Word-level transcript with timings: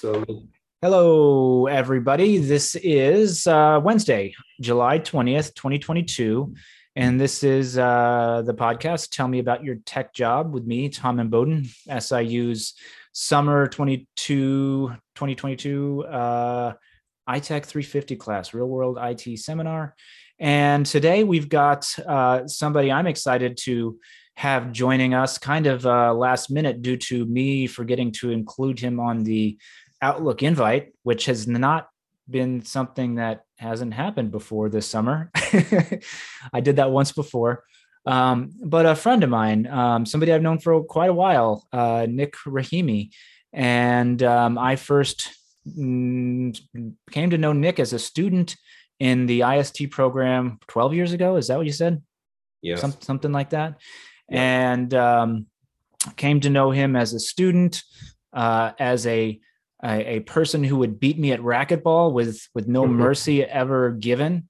So, 0.00 0.24
Hello, 0.80 1.66
everybody. 1.66 2.38
This 2.38 2.76
is 2.76 3.48
uh, 3.48 3.80
Wednesday, 3.82 4.32
July 4.60 5.00
20th, 5.00 5.56
2022. 5.56 6.54
And 6.94 7.20
this 7.20 7.42
is 7.42 7.76
uh, 7.76 8.44
the 8.46 8.54
podcast, 8.54 9.08
Tell 9.10 9.26
Me 9.26 9.40
About 9.40 9.64
Your 9.64 9.74
Tech 9.84 10.14
Job 10.14 10.54
with 10.54 10.64
me, 10.64 10.88
Tom 10.88 11.18
and 11.18 11.32
Bowden, 11.32 11.66
SIU's 11.88 12.74
summer 13.10 13.66
22, 13.66 14.86
2022 15.16 16.04
uh, 16.04 16.74
iTech 17.28 17.64
350 17.64 18.14
class, 18.14 18.54
real 18.54 18.68
world 18.68 18.98
IT 19.00 19.36
seminar. 19.40 19.96
And 20.38 20.86
today 20.86 21.24
we've 21.24 21.48
got 21.48 21.92
uh, 22.06 22.46
somebody 22.46 22.92
I'm 22.92 23.08
excited 23.08 23.56
to 23.62 23.98
have 24.36 24.70
joining 24.70 25.14
us 25.14 25.36
kind 25.36 25.66
of 25.66 25.84
uh, 25.84 26.14
last 26.14 26.48
minute 26.48 26.80
due 26.82 26.96
to 26.96 27.26
me 27.26 27.66
forgetting 27.66 28.12
to 28.12 28.30
include 28.30 28.78
him 28.78 29.00
on 29.00 29.24
the 29.24 29.58
Outlook 30.00 30.42
invite, 30.42 30.92
which 31.02 31.26
has 31.26 31.46
not 31.46 31.88
been 32.28 32.64
something 32.64 33.16
that 33.16 33.44
hasn't 33.58 33.94
happened 33.94 34.30
before 34.30 34.68
this 34.68 34.86
summer. 34.86 35.30
I 36.52 36.60
did 36.60 36.76
that 36.76 36.90
once 36.90 37.12
before. 37.12 37.64
Um, 38.06 38.52
but 38.64 38.86
a 38.86 38.94
friend 38.94 39.22
of 39.24 39.30
mine, 39.30 39.66
um, 39.66 40.06
somebody 40.06 40.32
I've 40.32 40.42
known 40.42 40.58
for 40.58 40.82
quite 40.84 41.10
a 41.10 41.14
while, 41.14 41.66
uh, 41.72 42.06
Nick 42.08 42.34
Rahimi, 42.46 43.10
and 43.52 44.22
um, 44.22 44.56
I 44.56 44.76
first 44.76 45.30
mm, 45.66 46.58
came 47.10 47.30
to 47.30 47.38
know 47.38 47.52
Nick 47.52 47.80
as 47.80 47.92
a 47.92 47.98
student 47.98 48.56
in 49.00 49.26
the 49.26 49.42
IST 49.42 49.90
program 49.90 50.58
12 50.68 50.94
years 50.94 51.12
ago. 51.12 51.36
Is 51.36 51.48
that 51.48 51.56
what 51.56 51.66
you 51.66 51.72
said? 51.72 52.02
yeah. 52.62 52.76
Some, 52.76 52.94
something 53.00 53.32
like 53.32 53.50
that. 53.50 53.78
Yeah. 54.28 54.72
And 54.72 54.94
um, 54.94 55.46
came 56.16 56.40
to 56.40 56.50
know 56.50 56.70
him 56.70 56.96
as 56.96 57.14
a 57.14 57.20
student, 57.20 57.82
uh, 58.32 58.72
as 58.78 59.06
a, 59.06 59.40
a 59.84 60.16
a 60.16 60.20
person 60.20 60.64
who 60.64 60.76
would 60.78 60.98
beat 61.00 61.18
me 61.18 61.32
at 61.32 61.40
racquetball 61.40 62.12
with 62.12 62.46
with 62.54 62.66
no 62.68 62.84
Mhm. 62.84 62.94
mercy 62.94 63.44
ever 63.44 63.90
given. 63.92 64.48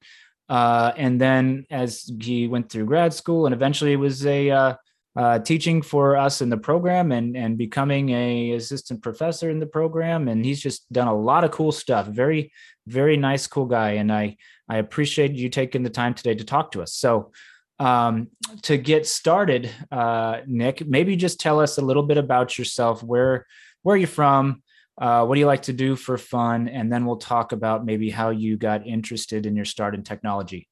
Uh, 0.48 0.92
and 0.96 1.20
then 1.20 1.66
as 1.70 2.10
he 2.20 2.48
went 2.48 2.70
through 2.70 2.86
grad 2.86 3.12
school 3.12 3.44
and 3.46 3.54
eventually 3.54 3.96
was 3.96 4.24
a 4.24 4.50
uh, 4.50 4.74
uh, 5.16 5.38
teaching 5.40 5.82
for 5.82 6.16
us 6.16 6.40
in 6.40 6.48
the 6.48 6.56
program 6.56 7.12
and 7.12 7.36
and 7.36 7.58
becoming 7.58 8.10
a 8.10 8.52
assistant 8.52 9.02
professor 9.02 9.50
in 9.50 9.58
the 9.58 9.66
program. 9.66 10.28
And 10.28 10.44
he's 10.44 10.60
just 10.60 10.90
done 10.92 11.08
a 11.08 11.14
lot 11.14 11.44
of 11.44 11.50
cool 11.50 11.72
stuff. 11.72 12.06
Very 12.06 12.52
very 12.86 13.16
nice 13.18 13.46
cool 13.46 13.66
guy. 13.66 13.92
And 13.92 14.10
i 14.12 14.36
i 14.70 14.76
appreciate 14.78 15.32
you 15.32 15.48
taking 15.50 15.82
the 15.82 15.90
time 15.90 16.14
today 16.14 16.34
to 16.34 16.44
talk 16.44 16.72
to 16.72 16.82
us. 16.82 16.94
So 16.94 17.32
um, 17.80 18.28
to 18.62 18.76
get 18.76 19.06
started 19.06 19.70
uh, 19.92 20.38
nick 20.46 20.86
maybe 20.86 21.14
just 21.16 21.38
tell 21.40 21.60
us 21.60 21.78
a 21.78 21.82
little 21.82 22.02
bit 22.02 22.16
about 22.18 22.56
yourself. 22.58 23.02
Where 23.02 23.46
where 23.82 23.94
are 23.94 23.98
you 23.98 24.06
from 24.06 24.62
uh, 25.00 25.24
what 25.24 25.34
do 25.34 25.40
you 25.40 25.46
like 25.46 25.62
to 25.62 25.72
do 25.72 25.96
for 25.96 26.18
fun 26.18 26.68
and 26.68 26.92
then 26.92 27.06
we'll 27.06 27.16
talk 27.16 27.52
about 27.52 27.84
maybe 27.84 28.10
how 28.10 28.30
you 28.30 28.56
got 28.56 28.86
interested 28.86 29.46
in 29.46 29.54
your 29.56 29.64
start 29.64 29.94
in 29.94 30.02
technology 30.02 30.68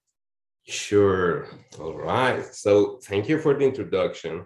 Sure. 0.68 1.46
All 1.78 1.96
right. 1.96 2.44
So, 2.44 2.98
thank 3.04 3.28
you 3.28 3.38
for 3.38 3.54
the 3.54 3.64
introduction. 3.64 4.44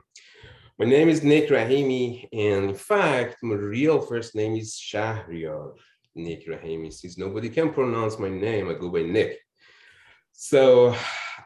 My 0.79 0.85
name 0.85 1.09
is 1.09 1.23
Nick 1.23 1.49
Rahimi, 1.49 2.29
and 2.31 2.71
in 2.71 2.75
fact, 2.75 3.39
my 3.43 3.55
real 3.55 4.03
first 4.03 4.35
name 4.35 4.55
is 4.55 4.75
Shariar 4.75 5.73
Nick 6.15 6.47
Rahimi. 6.47 6.93
Since 6.93 7.17
nobody 7.17 7.49
can 7.49 7.73
pronounce 7.73 8.19
my 8.19 8.29
name, 8.29 8.69
I 8.69 8.75
go 8.75 8.91
by 8.91 9.03
Nick. 9.03 9.39
So, 10.33 10.95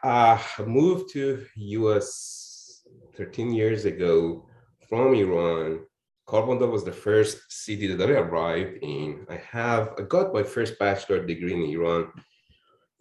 uh, 0.03 0.37
I 0.57 0.61
moved 0.63 1.09
to 1.13 1.45
US 1.55 2.81
13 3.15 3.53
years 3.53 3.85
ago 3.85 4.45
from 4.89 5.15
Iran. 5.15 5.85
Carbondale 6.27 6.71
was 6.71 6.83
the 6.83 6.91
first 6.91 7.39
city 7.49 7.93
that 7.93 8.09
I 8.09 8.13
arrived 8.13 8.79
in. 8.81 9.25
I 9.29 9.35
have 9.51 9.93
I 9.99 10.01
got 10.03 10.33
my 10.33 10.43
first 10.43 10.79
bachelor 10.79 11.23
degree 11.23 11.53
in 11.53 11.69
Iran 11.69 12.11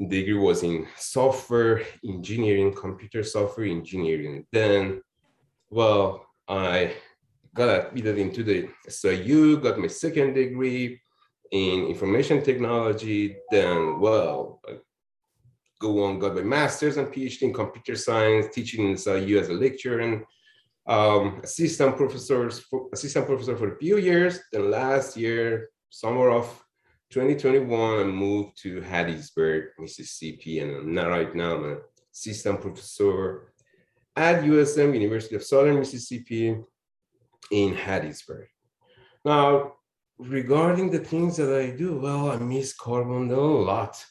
degree 0.09 0.35
was 0.35 0.63
in 0.63 0.87
software 0.97 1.83
engineering, 2.05 2.73
computer 2.73 3.23
software 3.23 3.67
engineering. 3.67 4.47
Then, 4.53 5.03
well, 5.71 6.27
I 6.49 6.95
got 7.55 7.87
admitted 7.87 8.19
into 8.19 8.43
the 8.43 8.69
SIU, 8.89 9.59
got 9.59 9.79
my 9.79 9.87
second 9.87 10.35
degree 10.35 11.01
in 11.53 11.87
information 11.87 12.43
technology. 12.43 13.37
Then, 13.51 14.01
well, 14.01 14.61
I 14.69 14.79
go 15.81 16.05
on, 16.05 16.19
got 16.19 16.35
my 16.35 16.43
master's 16.43 16.97
and 16.97 17.09
PhD 17.09 17.43
in 17.43 17.53
computer 17.53 17.97
science, 17.97 18.47
teaching 18.53 18.91
in 18.91 18.97
SIU 18.97 19.39
as 19.39 19.49
a 19.49 19.55
lecturer 19.55 20.01
and 20.01 20.25
um, 20.87 21.41
assistant 21.43 21.97
professors, 21.97 22.61
for, 22.61 22.89
assistant 22.93 23.27
professor 23.27 23.57
for 23.57 23.75
a 23.75 23.79
few 23.79 23.99
years. 23.99 24.41
Then 24.53 24.71
last 24.71 25.17
year, 25.17 25.71
summer 25.91 26.31
of 26.31 26.47
2021, 27.11 28.01
I 28.01 28.05
moved 28.05 28.61
to 28.63 28.81
Hattiesburg, 28.81 29.69
Mississippi, 29.79 30.61
and 30.61 30.87
not 30.87 31.09
right 31.09 31.35
now. 31.35 31.57
I'm 31.57 31.65
an 31.65 31.79
assistant 32.13 32.61
professor 32.61 33.53
at 34.17 34.45
USM, 34.45 34.95
University 34.95 35.37
of 35.37 35.45
Southern 35.45 35.79
Mississippi, 35.79 36.57
in 37.51 37.75
Hattiesburg. 37.75 38.47
Now, 39.25 39.75
regarding 40.19 40.91
the 40.91 40.99
things 40.99 41.37
that 41.37 41.55
I 41.55 41.71
do, 41.71 41.99
well, 41.99 42.31
I 42.31 42.37
miss 42.37 42.77
Carbondale 42.77 43.61
a 43.61 43.65
lot. 43.65 44.05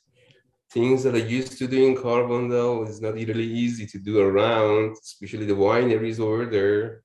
Things 0.73 1.03
that 1.03 1.13
I 1.13 1.19
used 1.19 1.59
to 1.59 1.67
do 1.67 1.85
in 1.85 1.95
Carbondale 1.95 2.87
is 2.89 2.99
not 2.99 3.13
really 3.13 3.45
easy 3.45 3.85
to 3.85 3.99
do 3.99 4.19
around, 4.19 4.97
especially 4.99 5.45
the 5.45 5.53
wineries 5.53 6.19
over 6.19 6.47
there. 6.47 7.03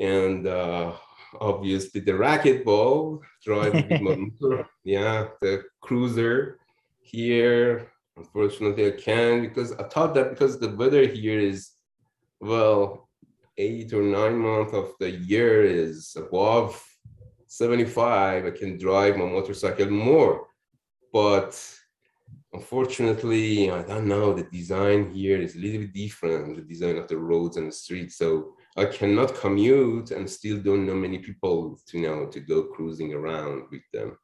And 0.00 0.46
uh, 0.46 0.94
obviously 1.38 2.00
the 2.00 2.12
racquetball, 2.12 3.20
driving 3.44 3.86
with 3.86 4.00
my 4.00 4.16
motor, 4.40 4.66
yeah, 4.82 5.28
the 5.42 5.64
cruiser 5.82 6.58
here. 7.00 7.92
Unfortunately, 8.16 8.86
I 8.86 8.92
can't 8.92 9.42
because 9.42 9.72
I 9.72 9.84
thought 9.84 10.14
that 10.14 10.30
because 10.30 10.58
the 10.58 10.70
weather 10.70 11.06
here 11.06 11.38
is, 11.38 11.72
well, 12.40 13.10
eight 13.58 13.92
or 13.92 14.02
nine 14.02 14.38
months 14.38 14.72
of 14.72 14.92
the 14.98 15.10
year 15.10 15.64
is 15.64 16.16
above 16.16 16.82
75, 17.46 18.46
I 18.46 18.50
can 18.50 18.78
drive 18.78 19.18
my 19.18 19.26
motorcycle 19.26 19.90
more. 19.90 20.46
But 21.12 21.60
unfortunately, 22.52 23.70
I 23.70 23.82
don't 23.82 24.06
know, 24.06 24.34
the 24.34 24.42
design 24.44 25.10
here 25.10 25.40
is 25.40 25.54
a 25.54 25.58
little 25.58 25.82
bit 25.82 25.92
different, 25.92 26.56
the 26.56 26.62
design 26.62 26.96
of 26.96 27.08
the 27.08 27.16
roads 27.16 27.56
and 27.56 27.68
the 27.68 27.72
streets. 27.72 28.16
So 28.16 28.54
I 28.76 28.86
cannot 28.86 29.34
commute 29.34 30.10
and 30.10 30.28
still 30.28 30.58
don't 30.58 30.86
know 30.86 30.94
many 30.94 31.18
people 31.18 31.78
to 31.88 32.00
know 32.00 32.26
to 32.26 32.40
go 32.40 32.64
cruising 32.64 33.12
around 33.14 33.64
with 33.70 33.82
them, 33.92 34.18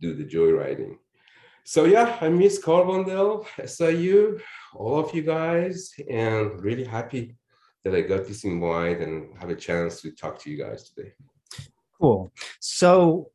do 0.00 0.14
the 0.14 0.24
joyriding. 0.24 0.96
So 1.64 1.84
yeah, 1.84 2.16
I 2.20 2.28
miss 2.30 2.62
Carbondale, 2.62 3.46
SIU, 3.66 4.40
all 4.74 4.98
of 4.98 5.14
you 5.14 5.22
guys, 5.22 5.92
and 6.08 6.60
really 6.62 6.84
happy 6.84 7.36
that 7.84 7.94
I 7.94 8.00
got 8.00 8.26
this 8.26 8.44
invite 8.44 9.00
and 9.00 9.36
have 9.38 9.50
a 9.50 9.54
chance 9.54 10.00
to 10.02 10.10
talk 10.10 10.38
to 10.40 10.50
you 10.50 10.58
guys 10.58 10.90
today. 10.90 11.12
Cool. 12.00 12.32
So, 12.60 13.30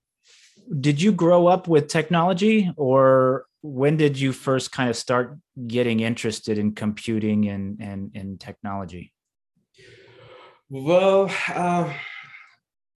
did 0.80 1.00
you 1.00 1.12
grow 1.12 1.46
up 1.46 1.68
with 1.68 1.88
technology, 1.88 2.72
or 2.78 3.46
when 3.66 3.98
did 3.98 4.20
you 4.20 4.32
first 4.32 4.72
kind 4.72 4.90
of 4.90 4.96
start 4.96 5.38
getting 5.68 6.00
interested 6.02 6.58
in 6.58 6.74
computing 6.76 7.50
and 7.50 7.82
and, 7.82 8.12
and 8.16 8.40
technology? 8.40 9.14
Well, 10.70 11.32
uh, 11.54 11.94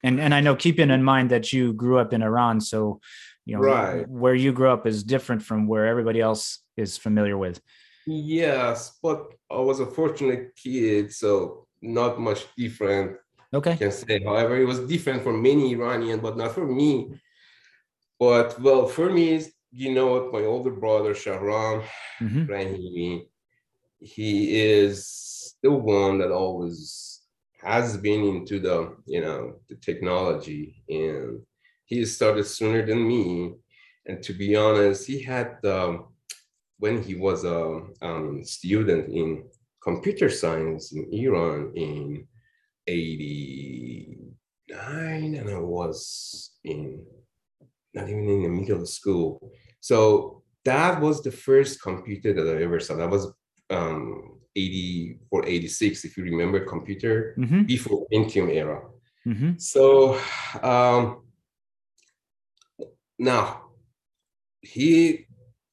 And 0.04 0.20
and 0.20 0.34
I 0.34 0.42
know 0.42 0.56
keeping 0.56 0.90
in 0.92 1.04
mind 1.04 1.32
that 1.32 1.52
you 1.54 1.74
grew 1.74 1.98
up 2.00 2.14
in 2.14 2.22
Iran, 2.22 2.62
so 2.62 3.00
you 3.46 3.56
know 3.56 3.64
Right. 3.64 4.08
where 4.08 4.36
you 4.36 4.52
grew 4.54 4.70
up 4.70 4.86
is 4.86 5.04
different 5.04 5.42
from 5.42 5.68
where 5.68 5.86
everybody 5.88 6.22
else 6.22 6.60
is 6.78 6.98
familiar 6.98 7.38
with. 7.38 7.60
yes, 8.06 8.98
but 9.04 9.20
I 9.52 9.60
was 9.70 9.80
a 9.80 9.86
fortunate 9.86 10.56
kid, 10.56 11.12
so 11.14 11.68
not 11.82 12.20
much 12.20 12.42
different 12.58 13.18
Okay. 13.54 13.74
I 13.74 13.76
can 13.76 13.92
say. 13.92 14.22
However, 14.24 14.56
it 14.58 14.66
was 14.66 14.80
different 14.94 15.24
for 15.24 15.34
many 15.34 15.74
Iranian, 15.74 16.20
but 16.20 16.38
not 16.38 16.52
for 16.52 16.68
me. 16.68 16.92
But 18.20 18.60
well, 18.62 18.86
for 18.88 19.10
me, 19.10 19.42
you 19.72 19.94
know 19.94 20.08
what, 20.08 20.34
my 20.34 20.44
older 20.46 20.72
brother 20.72 21.14
Shahram 21.14 21.84
Mhm. 22.20 22.48
Rahimi, 22.48 23.28
he 24.00 24.60
is 24.62 25.56
the 25.62 25.72
one 25.72 26.18
that 26.20 26.32
always 26.32 27.22
has 27.62 27.98
been 27.98 28.24
into 28.24 28.60
the 28.60 28.96
you 29.06 29.22
know 29.22 29.60
the 29.70 29.76
technology, 29.76 30.84
and 30.90 31.42
he 31.86 32.04
started 32.06 32.46
sooner 32.46 32.86
than 32.86 33.08
me. 33.08 33.54
And 34.06 34.24
to 34.24 34.34
be 34.34 34.56
honest, 34.56 35.06
he 35.08 35.22
had 35.22 35.64
um, 35.66 36.08
when 36.80 37.04
he 37.04 37.16
was 37.16 37.44
a 37.44 37.82
um, 38.02 38.44
student 38.44 39.10
in 39.10 39.44
computer 39.84 40.30
science 40.30 40.94
in 40.94 41.08
Iran 41.14 41.72
in 41.76 42.26
89 42.88 45.36
and 45.36 45.50
I 45.50 45.60
was 45.60 46.52
in 46.64 47.06
not 48.00 48.10
even 48.10 48.30
in 48.30 48.44
the 48.44 48.50
middle 48.50 48.82
of 48.82 48.90
school. 48.90 49.52
So 49.80 50.44
that 50.66 51.02
was 51.02 51.22
the 51.22 51.32
first 51.32 51.82
computer 51.82 52.34
that 52.34 52.58
I 52.58 52.64
ever 52.64 52.80
saw. 52.80 52.96
That 52.96 53.10
was 53.10 53.32
um 53.70 54.40
80 54.56 55.20
or 55.30 55.46
86, 55.46 56.06
if 56.06 56.18
you 56.18 56.24
remember 56.24 56.66
computer 56.66 57.36
Mhm. 57.38 57.68
before 57.68 58.08
Pentium 58.12 58.50
era. 58.50 58.82
Mhm. 59.26 59.62
So 59.62 60.20
um 60.64 61.24
now 63.20 63.44
he, 64.62 65.26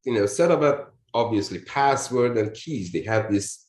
you 0.05 0.15
know, 0.15 0.27
set 0.27 0.51
up 0.51 0.63
a 0.63 0.73
obviously 1.15 1.61
password 1.61 2.37
and 2.37 2.53
keys. 2.53 2.93
They 2.93 3.03
had 3.03 3.31
this, 3.31 3.67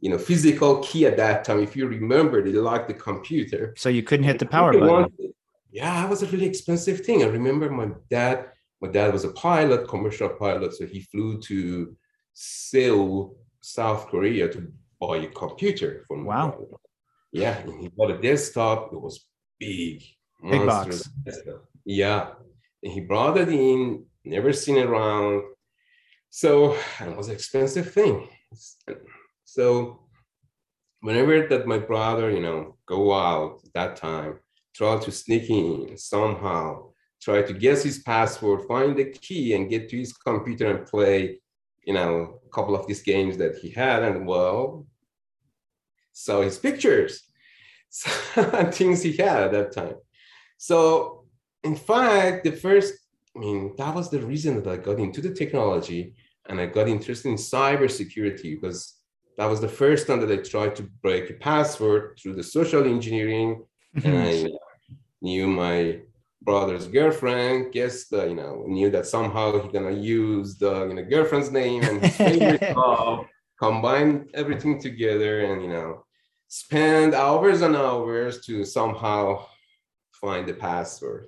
you 0.00 0.10
know, 0.10 0.18
physical 0.18 0.72
key 0.86 1.06
at 1.06 1.16
that 1.16 1.44
time. 1.44 1.60
If 1.60 1.74
you 1.76 1.86
remember, 1.86 2.42
they 2.42 2.52
locked 2.52 2.88
the 2.88 2.94
computer. 2.94 3.74
So 3.76 3.88
you 3.88 4.02
couldn't 4.02 4.26
hit 4.26 4.38
the 4.38 4.46
power 4.46 4.72
button. 4.72 5.10
Yeah, 5.72 6.04
it 6.04 6.10
was 6.10 6.22
a 6.22 6.26
really 6.26 6.46
expensive 6.46 7.00
thing. 7.00 7.22
I 7.22 7.26
remember 7.26 7.70
my 7.70 7.88
dad. 8.10 8.50
My 8.82 8.88
dad 8.88 9.12
was 9.12 9.24
a 9.24 9.30
pilot, 9.30 9.88
commercial 9.88 10.28
pilot, 10.28 10.74
so 10.74 10.86
he 10.86 11.00
flew 11.00 11.40
to 11.42 11.96
Seoul, 12.34 13.38
South 13.60 14.08
Korea, 14.08 14.48
to 14.52 14.70
buy 15.00 15.16
a 15.18 15.28
computer 15.28 16.04
for 16.06 16.16
my 16.18 16.24
wow. 16.24 16.48
Brother. 16.50 16.76
Yeah, 17.32 17.56
and 17.58 17.80
he 17.80 17.88
bought 17.88 18.10
a 18.10 18.18
desktop. 18.18 18.92
It 18.92 19.00
was 19.00 19.24
big, 19.58 20.02
big 20.42 20.66
box. 20.66 21.08
Desktop. 21.24 21.64
Yeah, 21.86 22.32
and 22.82 22.92
he 22.92 23.00
brought 23.00 23.38
it 23.38 23.48
in. 23.48 24.04
Never 24.24 24.52
seen 24.52 24.76
it 24.76 24.86
around. 24.86 25.42
So 26.28 26.76
it 27.00 27.16
was 27.16 27.28
an 27.28 27.34
expensive 27.34 27.92
thing. 27.92 28.28
So 29.44 30.00
whenever 31.00 31.46
that 31.48 31.66
my 31.66 31.78
brother, 31.78 32.30
you 32.30 32.40
know, 32.40 32.76
go 32.86 33.12
out 33.12 33.62
that 33.74 33.96
time, 33.96 34.38
try 34.74 34.98
to 34.98 35.10
sneak 35.12 35.50
in 35.50 35.96
somehow, 35.96 36.90
try 37.20 37.42
to 37.42 37.52
guess 37.52 37.82
his 37.82 37.98
password, 38.00 38.66
find 38.66 38.96
the 38.96 39.04
key 39.04 39.54
and 39.54 39.70
get 39.70 39.88
to 39.88 39.98
his 39.98 40.12
computer 40.12 40.76
and 40.76 40.86
play, 40.86 41.38
you 41.84 41.94
know, 41.94 42.40
a 42.44 42.50
couple 42.50 42.74
of 42.74 42.86
these 42.86 43.02
games 43.02 43.36
that 43.36 43.56
he 43.56 43.70
had 43.70 44.02
and 44.02 44.26
well, 44.26 44.86
saw 46.12 46.42
his 46.42 46.58
pictures, 46.58 47.22
things 47.90 49.02
he 49.02 49.12
had 49.12 49.42
at 49.44 49.52
that 49.52 49.72
time. 49.72 49.96
So 50.58 51.24
in 51.62 51.76
fact, 51.76 52.44
the 52.44 52.52
first, 52.52 52.94
I 53.36 53.38
mean, 53.38 53.74
that 53.78 53.94
was 53.94 54.10
the 54.10 54.20
reason 54.20 54.56
that 54.56 54.66
I 54.66 54.76
got 54.76 54.98
into 54.98 55.20
the 55.20 55.34
technology 55.34 56.14
and 56.48 56.60
I 56.60 56.66
got 56.66 56.88
interested 56.88 57.28
in 57.28 57.36
cybersecurity 57.36 58.60
because 58.60 58.96
that 59.38 59.46
was 59.46 59.60
the 59.60 59.68
first 59.68 60.06
time 60.06 60.20
that 60.20 60.30
I 60.30 60.42
tried 60.42 60.76
to 60.76 60.88
break 61.02 61.30
a 61.30 61.34
password 61.34 62.18
through 62.20 62.34
the 62.34 62.42
social 62.42 62.84
engineering. 62.84 63.64
and 64.04 64.18
I 64.18 64.50
knew 65.22 65.46
my 65.46 66.00
brother's 66.42 66.86
girlfriend. 66.86 67.72
Guess 67.72 68.12
uh, 68.12 68.26
you 68.26 68.34
know 68.34 68.64
knew 68.66 68.90
that 68.90 69.06
somehow 69.06 69.60
he's 69.60 69.72
gonna 69.72 69.96
use 69.96 70.58
the 70.58 70.88
you 70.88 70.94
know 70.94 71.04
girlfriend's 71.04 71.50
name 71.50 71.82
and 71.84 72.02
his 72.02 72.16
favorite 72.16 72.60
job, 72.74 73.26
combine 73.58 74.28
everything 74.34 74.80
together, 74.80 75.46
and 75.46 75.62
you 75.62 75.68
know 75.68 76.04
spend 76.48 77.14
hours 77.14 77.62
and 77.62 77.74
hours 77.74 78.44
to 78.44 78.64
somehow 78.64 79.46
find 80.20 80.46
the 80.46 80.52
password. 80.52 81.26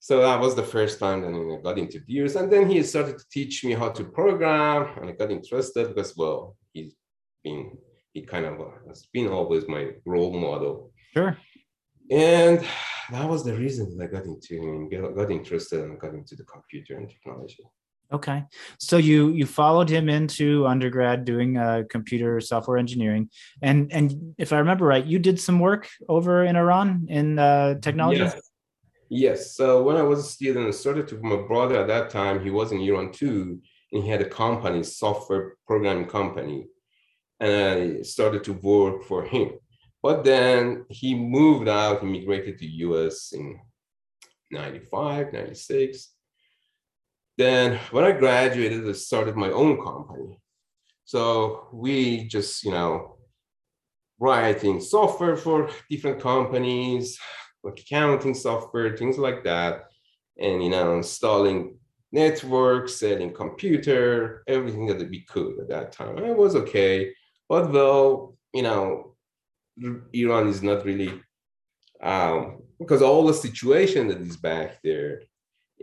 So 0.00 0.20
that 0.20 0.40
was 0.40 0.54
the 0.54 0.62
first 0.62 1.00
time 1.00 1.22
that 1.22 1.34
I 1.34 1.62
got 1.62 1.78
introduced. 1.78 2.36
And 2.36 2.50
then 2.50 2.70
he 2.70 2.82
started 2.82 3.18
to 3.18 3.24
teach 3.30 3.64
me 3.64 3.72
how 3.72 3.88
to 3.90 4.04
program 4.04 4.96
and 4.96 5.10
I 5.10 5.12
got 5.12 5.30
interested 5.30 5.88
because, 5.88 6.16
well, 6.16 6.56
he's 6.72 6.94
been, 7.42 7.76
he 8.12 8.22
kind 8.22 8.46
of 8.46 8.58
has 8.86 9.06
been 9.12 9.28
always 9.28 9.66
my 9.68 9.90
role 10.06 10.32
model. 10.32 10.92
Sure. 11.12 11.36
And 12.10 12.64
that 13.10 13.28
was 13.28 13.44
the 13.44 13.54
reason 13.54 13.96
that 13.96 14.04
I 14.04 14.06
got 14.06 14.24
into, 14.24 14.88
got 15.14 15.30
interested 15.30 15.80
and 15.80 16.00
got 16.00 16.14
into 16.14 16.36
the 16.36 16.44
computer 16.44 16.96
and 16.96 17.08
technology. 17.08 17.64
Okay, 18.10 18.42
so 18.78 18.96
you 18.96 19.32
you 19.32 19.44
followed 19.44 19.90
him 19.90 20.08
into 20.08 20.66
undergrad 20.66 21.26
doing 21.26 21.58
uh, 21.58 21.82
computer 21.90 22.40
software 22.40 22.78
engineering, 22.78 23.28
and 23.60 23.92
and 23.92 24.34
if 24.38 24.50
I 24.54 24.58
remember 24.58 24.86
right, 24.86 25.04
you 25.04 25.18
did 25.18 25.38
some 25.38 25.60
work 25.60 25.86
over 26.08 26.42
in 26.44 26.56
Iran 26.56 27.04
in 27.10 27.38
uh, 27.38 27.74
technology. 27.82 28.20
Yes. 28.20 28.40
Yes. 29.10 29.54
So 29.54 29.82
when 29.82 29.96
I 29.96 30.02
was 30.02 30.20
a 30.20 30.22
student, 30.22 30.68
I 30.68 30.70
started 30.70 31.06
to 31.08 31.20
my 31.20 31.36
brother 31.36 31.80
at 31.80 31.88
that 31.88 32.08
time. 32.08 32.42
He 32.42 32.50
was 32.50 32.72
in 32.72 32.80
Iran 32.80 33.12
too, 33.12 33.60
and 33.92 34.02
he 34.02 34.08
had 34.08 34.22
a 34.22 34.28
company, 34.28 34.82
software 34.84 35.56
programming 35.66 36.06
company, 36.06 36.66
and 37.40 37.98
I 37.98 38.02
started 38.02 38.42
to 38.44 38.54
work 38.54 39.04
for 39.04 39.24
him. 39.24 39.50
But 40.02 40.24
then 40.24 40.86
he 40.88 41.14
moved 41.14 41.68
out, 41.68 42.02
immigrated 42.02 42.58
to 42.58 42.66
US 42.66 43.32
in 43.32 43.58
95, 44.50 45.32
96. 45.32 46.12
Then 47.36 47.78
when 47.90 48.04
I 48.04 48.12
graduated, 48.12 48.88
I 48.88 48.92
started 48.92 49.36
my 49.36 49.50
own 49.50 49.82
company. 49.82 50.40
So 51.04 51.68
we 51.72 52.24
just, 52.24 52.64
you 52.64 52.70
know, 52.70 53.16
writing 54.18 54.80
software 54.80 55.36
for 55.36 55.70
different 55.88 56.20
companies, 56.20 57.18
like 57.62 57.78
accounting 57.80 58.34
software, 58.34 58.96
things 58.96 59.18
like 59.18 59.44
that. 59.44 59.84
And, 60.40 60.62
you 60.62 60.70
know, 60.70 60.96
installing 60.96 61.78
networks, 62.12 62.96
selling 62.96 63.32
computer, 63.32 64.42
everything 64.46 64.86
that 64.86 65.08
we 65.08 65.22
could 65.22 65.58
at 65.60 65.68
that 65.68 65.92
time. 65.92 66.18
It 66.18 66.36
was 66.36 66.56
okay. 66.56 67.12
But 67.48 67.72
though, 67.72 68.36
you 68.52 68.62
know, 68.62 69.16
Iran 70.12 70.48
is 70.48 70.62
not 70.62 70.84
really, 70.84 71.20
um, 72.02 72.62
because 72.78 73.02
all 73.02 73.26
the 73.26 73.34
situation 73.34 74.08
that 74.08 74.20
is 74.20 74.36
back 74.36 74.78
there 74.82 75.22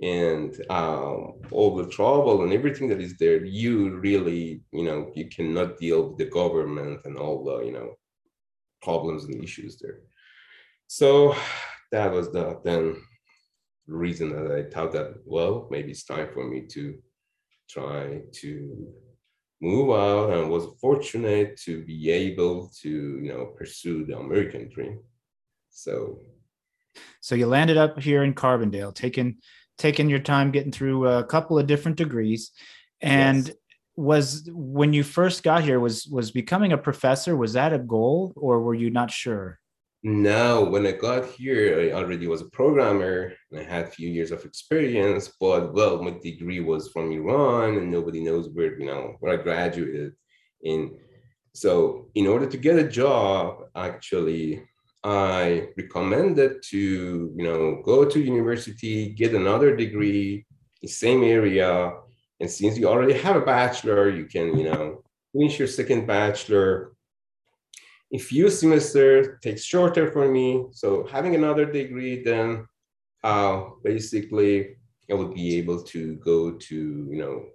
and 0.02 0.54
um, 0.70 1.34
all 1.52 1.76
the 1.76 1.90
trouble 1.90 2.44
and 2.44 2.54
everything 2.54 2.90
that 2.90 3.02
is 3.02 3.18
there, 3.18 3.44
you 3.44 3.96
really, 3.98 4.62
you 4.72 4.84
know, 4.84 5.12
you 5.16 5.30
cannot 5.30 5.78
deal 5.78 6.10
with 6.10 6.18
the 6.18 6.26
government 6.26 7.02
and 7.06 7.18
all 7.18 7.44
the, 7.44 7.66
you 7.66 7.72
know, 7.72 7.94
problems 8.82 9.26
and 9.26 9.44
issues 9.44 9.78
there. 9.80 10.00
So 10.88 11.36
that 11.92 12.12
was 12.12 12.32
the 12.32 12.60
then 12.64 12.98
reason 13.88 14.30
that 14.30 14.52
I 14.52 14.70
thought 14.70 14.92
that 14.94 15.16
well 15.26 15.68
maybe 15.70 15.92
it's 15.92 16.04
time 16.04 16.30
for 16.34 16.48
me 16.48 16.66
to 16.72 16.98
try 17.70 18.22
to 18.42 18.94
move 19.62 19.90
out 19.92 20.32
and 20.32 20.50
was 20.50 20.68
fortunate 20.80 21.58
to 21.62 21.84
be 21.84 22.12
able 22.12 22.72
to 22.82 22.90
you 22.90 23.34
know 23.34 23.46
pursue 23.58 24.06
the 24.06 24.18
American 24.18 24.70
dream. 24.70 25.00
So 25.70 26.20
so 27.22 27.36
you 27.36 27.48
landed 27.48 27.78
up 27.78 28.00
here 28.00 28.24
in 28.24 28.34
Carbondale, 28.34 28.94
taking 28.94 29.38
taking 29.78 30.10
your 30.10 30.20
time 30.20 30.52
getting 30.52 30.72
through 30.72 31.08
a 31.08 31.24
couple 31.24 31.60
of 31.60 31.68
different 31.68 31.98
degrees 31.98 32.52
and 33.02 33.48
yes. 33.48 33.58
was 33.96 34.50
when 34.54 34.94
you 34.94 35.04
first 35.04 35.44
got 35.44 35.64
here 35.64 35.80
was 35.80 36.08
was 36.08 36.32
becoming 36.32 36.72
a 36.72 36.78
professor 36.78 37.36
was 37.36 37.54
that 37.54 37.74
a 37.74 37.80
goal 37.80 38.34
or 38.36 38.62
were 38.62 38.74
you 38.74 38.90
not 38.90 39.12
sure 39.12 39.60
now, 40.06 40.64
when 40.64 40.86
I 40.86 40.92
got 40.92 41.26
here, 41.32 41.80
I 41.80 41.98
already 41.98 42.28
was 42.28 42.44
a 42.44 42.52
programmer 42.52 43.34
and 43.50 43.60
I 43.60 43.64
had 43.64 43.86
a 43.86 43.90
few 43.90 44.08
years 44.08 44.30
of 44.30 44.46
experience, 44.46 45.34
but 45.40 45.74
well, 45.74 46.00
my 46.00 46.12
degree 46.22 46.60
was 46.60 46.90
from 46.90 47.12
Iran 47.12 47.78
and 47.78 47.90
nobody 47.90 48.24
knows 48.24 48.50
where, 48.50 48.80
you 48.80 48.86
know, 48.86 49.16
where 49.20 49.34
I 49.34 49.42
graduated. 49.42 50.14
And 50.64 50.92
so 51.56 52.12
in 52.14 52.28
order 52.28 52.46
to 52.46 52.56
get 52.56 52.78
a 52.78 52.88
job, 52.88 53.64
actually, 53.76 54.62
I 55.04 55.70
recommended 55.76 56.62
to, 56.70 57.34
you 57.36 57.44
know, 57.44 57.82
go 57.84 58.06
to 58.06 58.20
university, 58.20 59.10
get 59.10 59.34
another 59.34 59.76
degree 59.76 60.46
in 60.84 60.88
same 60.88 61.24
area. 61.24 61.94
And 62.40 62.52
since 62.52 62.78
you 62.78 62.88
already 62.88 63.14
have 63.14 63.38
a 63.38 63.42
bachelor, 63.42 64.12
you 64.12 64.26
can, 64.26 64.56
you 64.56 64.66
know, 64.66 65.02
finish 65.34 65.58
your 65.58 65.68
second 65.68 66.06
bachelor 66.06 66.95
a 68.14 68.18
few 68.18 68.50
semesters 68.50 69.28
takes 69.42 69.64
shorter 69.64 70.12
for 70.12 70.30
me. 70.30 70.66
So 70.72 71.08
having 71.08 71.36
another 71.36 71.66
degree, 71.66 72.24
then 72.24 72.68
uh, 73.24 73.64
basically 73.84 74.78
I 75.10 75.14
would 75.16 75.34
be 75.34 75.58
able 75.58 75.82
to 75.84 76.16
go 76.18 76.52
to, 76.52 76.76
you 77.12 77.18
know, 77.18 77.46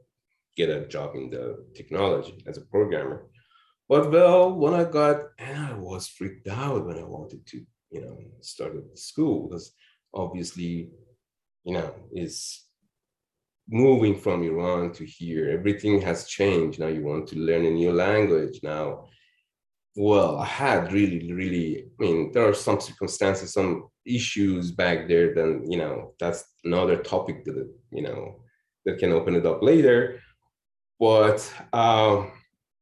get 0.56 0.68
a 0.68 0.86
job 0.86 1.14
in 1.14 1.30
the 1.30 1.64
technology 1.74 2.42
as 2.46 2.58
a 2.58 2.62
programmer. 2.62 3.26
But 3.88 4.10
well, 4.10 4.52
when 4.52 4.74
I 4.74 4.84
got, 4.84 5.16
and 5.38 5.58
I 5.58 5.74
was 5.74 6.08
freaked 6.08 6.48
out 6.48 6.86
when 6.86 6.98
I 6.98 7.04
wanted 7.04 7.46
to, 7.46 7.60
you 7.90 8.00
know, 8.00 8.18
start 8.40 8.76
at 8.76 8.98
school 8.98 9.48
because 9.48 9.72
obviously, 10.14 10.90
you 11.64 11.74
know, 11.74 11.94
is 12.12 12.64
moving 13.68 14.18
from 14.18 14.42
Iran 14.42 14.92
to 14.92 15.04
here. 15.04 15.50
Everything 15.50 16.00
has 16.02 16.26
changed. 16.26 16.78
Now 16.80 16.88
you 16.88 17.04
want 17.04 17.28
to 17.28 17.36
learn 17.36 17.66
a 17.66 17.70
new 17.70 17.92
language. 17.92 18.60
Now 18.62 19.06
well, 19.96 20.38
I 20.38 20.44
had 20.44 20.92
really, 20.92 21.32
really, 21.32 21.84
I 21.98 22.02
mean, 22.02 22.32
there 22.32 22.48
are 22.48 22.54
some 22.54 22.80
circumstances, 22.80 23.52
some 23.52 23.88
issues 24.06 24.70
back 24.70 25.08
there, 25.08 25.34
then, 25.34 25.64
you 25.70 25.78
know, 25.78 26.14
that's 26.20 26.44
another 26.64 26.96
topic 26.96 27.44
that, 27.44 27.68
you 27.92 28.02
know, 28.02 28.40
that 28.84 28.98
can 28.98 29.12
open 29.12 29.34
it 29.34 29.46
up 29.46 29.62
later. 29.62 30.20
But 30.98 31.52
um, 31.72 32.30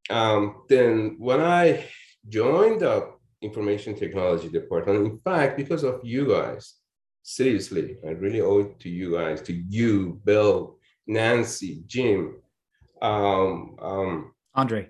um, 0.09 0.63
then 0.67 1.15
when 1.19 1.41
I 1.41 1.85
joined 2.27 2.81
the 2.81 3.11
information 3.41 3.95
technology 3.95 4.49
department, 4.49 5.05
in 5.05 5.17
fact, 5.19 5.57
because 5.57 5.83
of 5.83 6.01
you 6.03 6.27
guys, 6.27 6.75
seriously, 7.23 7.97
I 8.05 8.11
really 8.11 8.41
owe 8.41 8.59
it 8.59 8.79
to 8.81 8.89
you 8.89 9.13
guys, 9.13 9.41
to 9.43 9.53
you, 9.53 10.21
Bill, 10.25 10.77
Nancy, 11.07 11.83
Jim, 11.87 12.35
um, 13.01 13.77
um, 13.81 14.33
Andre. 14.53 14.89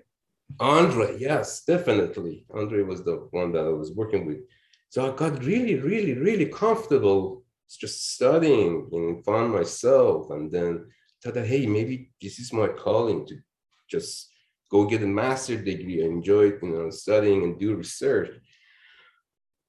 Andre, 0.58 1.16
yes, 1.18 1.64
definitely. 1.64 2.44
Andre 2.52 2.82
was 2.82 3.04
the 3.04 3.28
one 3.30 3.52
that 3.52 3.64
I 3.64 3.70
was 3.70 3.92
working 3.92 4.26
with. 4.26 4.38
So 4.88 5.12
I 5.12 5.16
got 5.16 5.44
really, 5.44 5.76
really, 5.76 6.14
really 6.14 6.46
comfortable 6.46 7.44
just 7.78 8.14
studying 8.14 8.88
and 8.92 9.24
found 9.24 9.52
myself 9.52 10.30
and 10.30 10.50
then 10.50 10.86
thought 11.22 11.34
that 11.34 11.46
hey 11.46 11.66
maybe 11.66 12.10
this 12.20 12.38
is 12.38 12.52
my 12.52 12.68
calling 12.68 13.26
to 13.26 13.38
just 13.88 14.30
go 14.70 14.86
get 14.86 15.02
a 15.02 15.06
master's 15.06 15.64
degree 15.64 16.02
enjoy 16.02 16.44
you 16.44 16.58
know 16.62 16.90
studying 16.90 17.44
and 17.44 17.60
do 17.60 17.74
research 17.74 18.30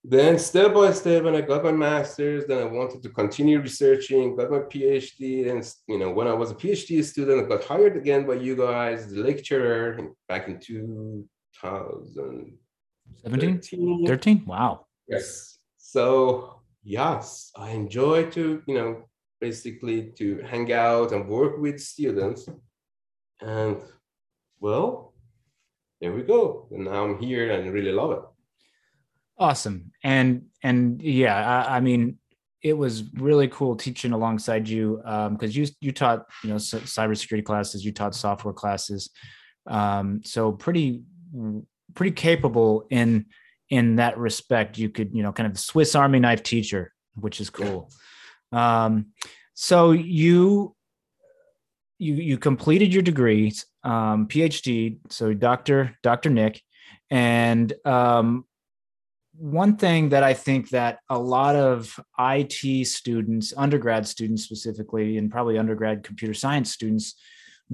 then 0.03 0.39
step 0.39 0.73
by 0.73 0.91
step 0.91 1.23
when 1.23 1.35
i 1.35 1.41
got 1.41 1.63
my 1.63 1.71
master's 1.71 2.47
then 2.47 2.57
i 2.57 2.65
wanted 2.65 3.03
to 3.03 3.09
continue 3.09 3.61
researching 3.61 4.35
got 4.35 4.49
my 4.49 4.57
phd 4.57 5.47
and 5.49 5.71
you 5.87 5.99
know 5.99 6.09
when 6.09 6.27
i 6.27 6.33
was 6.33 6.49
a 6.49 6.55
phd 6.55 7.03
student 7.03 7.45
i 7.45 7.47
got 7.47 7.63
hired 7.63 7.95
again 7.95 8.25
by 8.25 8.33
you 8.33 8.55
guys 8.55 9.13
the 9.13 9.21
lecturer 9.21 9.99
back 10.27 10.47
in 10.47 10.59
2017 10.59 12.57
13 13.23 14.07
13 14.07 14.43
wow. 14.45 14.87
Yes. 15.07 15.59
So 15.77 16.61
yes 16.83 17.51
i 17.55 17.69
enjoy 17.69 18.25
to 18.31 18.63
you 18.65 18.73
know 18.73 19.03
basically 19.39 20.11
to 20.17 20.41
hang 20.49 20.73
out 20.73 21.11
and 21.11 21.27
work 21.27 21.59
with 21.59 21.79
students. 21.79 22.49
And 23.39 23.77
well 24.59 25.13
there 25.99 26.11
we 26.11 26.23
go. 26.23 26.67
And 26.71 26.85
now 26.85 27.03
i'm 27.03 27.19
here 27.19 27.51
and 27.51 27.71
really 27.71 27.91
love 27.91 28.11
it 28.13 28.30
awesome. 29.41 29.91
And 30.03 30.43
and 30.63 31.01
yeah 31.01 31.65
I, 31.67 31.77
I, 31.77 31.79
mean 31.79 32.17
it 32.61 32.77
was 32.77 33.03
really 33.15 33.47
cool 33.47 33.75
teaching 33.75 34.11
alongside 34.11 34.69
you 34.69 34.97
because 34.97 35.55
um, 35.57 35.61
you 35.61 35.67
you 35.81 35.91
taught 35.91 36.27
you 36.43 36.49
know 36.51 36.57
cybersecurity 36.57 37.43
classes 37.43 37.83
you 37.83 37.91
taught 37.91 38.13
software 38.13 38.53
classes 38.53 39.09
um, 39.65 40.21
so 40.23 40.51
pretty 40.51 41.01
pretty 41.95 42.11
capable 42.11 42.85
in 42.91 43.25
in 43.69 43.95
that 43.95 44.17
respect. 44.17 44.77
You 44.77 44.89
could 44.89 45.13
you 45.13 45.23
know 45.23 45.31
kind 45.31 45.51
of 45.51 45.59
swiss 45.59 45.95
army 45.95 46.19
knife 46.19 46.43
teacher 46.43 46.93
which 47.15 47.41
is 47.41 47.49
cool. 47.49 47.91
Um, 48.51 49.07
so 49.55 49.91
you 49.91 50.75
you 51.97 52.13
you 52.15 52.37
completed 52.37 52.93
your 52.93 53.03
degree 53.03 53.53
um, 53.83 54.27
phd 54.27 54.97
so 55.09 55.33
dr 55.33 55.95
dr 56.01 56.29
nick 56.29 56.61
and 57.11 57.73
um, 57.85 58.45
one 59.41 59.75
thing 59.75 60.09
that 60.09 60.21
I 60.23 60.35
think 60.35 60.69
that 60.69 60.99
a 61.09 61.17
lot 61.17 61.55
of 61.55 61.99
IT 62.19 62.85
students, 62.85 63.55
undergrad 63.57 64.07
students 64.07 64.43
specifically, 64.43 65.17
and 65.17 65.31
probably 65.31 65.57
undergrad 65.57 66.03
computer 66.03 66.35
science 66.35 66.71
students 66.71 67.15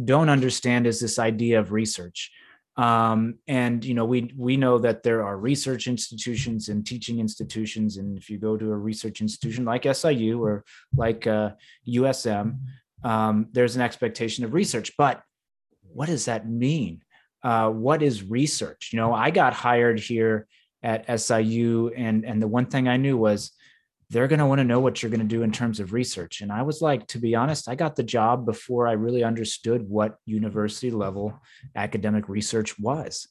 don't 0.02 0.30
understand 0.30 0.88
is 0.88 1.02
this 1.02 1.20
idea 1.20 1.60
of 1.60 1.74
research. 1.74 2.32
Um, 2.78 3.40
and 3.50 3.84
you 3.84 3.96
know, 3.96 4.06
we 4.06 4.32
we 4.38 4.56
know 4.56 4.78
that 4.78 5.04
there 5.04 5.24
are 5.24 5.38
research 5.38 5.88
institutions 5.88 6.70
and 6.70 6.86
teaching 6.86 7.20
institutions, 7.20 7.98
and 7.98 8.18
if 8.18 8.30
you 8.30 8.38
go 8.38 8.56
to 8.56 8.72
a 8.72 8.78
research 8.78 9.20
institution 9.20 9.66
like 9.66 9.84
SIU 9.94 10.42
or 10.42 10.64
like 10.96 11.28
uh, 11.28 11.50
USM, 11.86 12.60
um, 13.04 13.48
there's 13.52 13.76
an 13.76 13.82
expectation 13.82 14.46
of 14.46 14.54
research. 14.54 14.94
But 14.98 15.22
what 15.82 16.06
does 16.06 16.26
that 16.26 16.48
mean? 16.48 17.02
Uh, 17.44 17.70
what 17.72 18.02
is 18.02 18.24
research? 18.24 18.92
You 18.94 19.00
know, 19.00 19.14
I 19.14 19.32
got 19.32 19.54
hired 19.54 20.00
here 20.00 20.48
at 20.88 21.20
SIU. 21.20 21.92
And, 21.98 22.24
and 22.24 22.42
the 22.42 22.48
one 22.48 22.68
thing 22.68 22.88
I 22.88 22.96
knew 22.96 23.18
was 23.18 23.52
they're 24.10 24.30
going 24.30 24.40
to 24.40 24.46
want 24.46 24.60
to 24.60 24.64
know 24.64 24.80
what 24.80 25.04
you're 25.04 25.10
going 25.10 25.20
to 25.20 25.36
do 25.36 25.44
in 25.44 25.52
terms 25.52 25.82
of 25.82 25.92
research. 25.92 26.40
And 26.40 26.50
I 26.50 26.62
was 26.62 26.82
like, 26.82 27.06
to 27.08 27.20
be 27.20 27.36
honest, 27.36 27.68
I 27.68 27.76
got 27.76 27.98
the 27.98 28.04
job 28.04 28.46
before 28.46 28.88
I 28.88 28.94
really 28.94 29.22
understood 29.22 29.88
what 29.88 30.18
university 30.26 30.90
level 30.90 31.42
academic 31.76 32.30
research 32.30 32.80
was. 32.80 33.28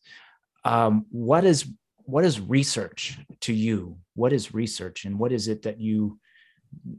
Um, 0.64 1.06
what 1.10 1.44
is 1.44 1.72
what 2.04 2.24
is 2.24 2.40
research 2.40 3.18
to 3.40 3.52
you? 3.52 3.98
What 4.14 4.32
is 4.32 4.54
research, 4.54 5.06
and 5.06 5.18
what 5.18 5.32
is 5.32 5.48
it 5.48 5.62
that 5.62 5.80
you 5.80 6.18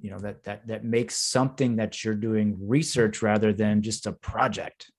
you 0.02 0.10
know 0.10 0.20
that 0.20 0.44
that 0.46 0.68
that 0.68 0.84
makes 0.84 1.16
something 1.16 1.76
that 1.76 2.04
you're 2.04 2.16
doing 2.16 2.58
research 2.60 3.22
rather 3.22 3.54
than 3.54 3.82
just 3.82 4.08
a 4.08 4.12
project? 4.12 4.90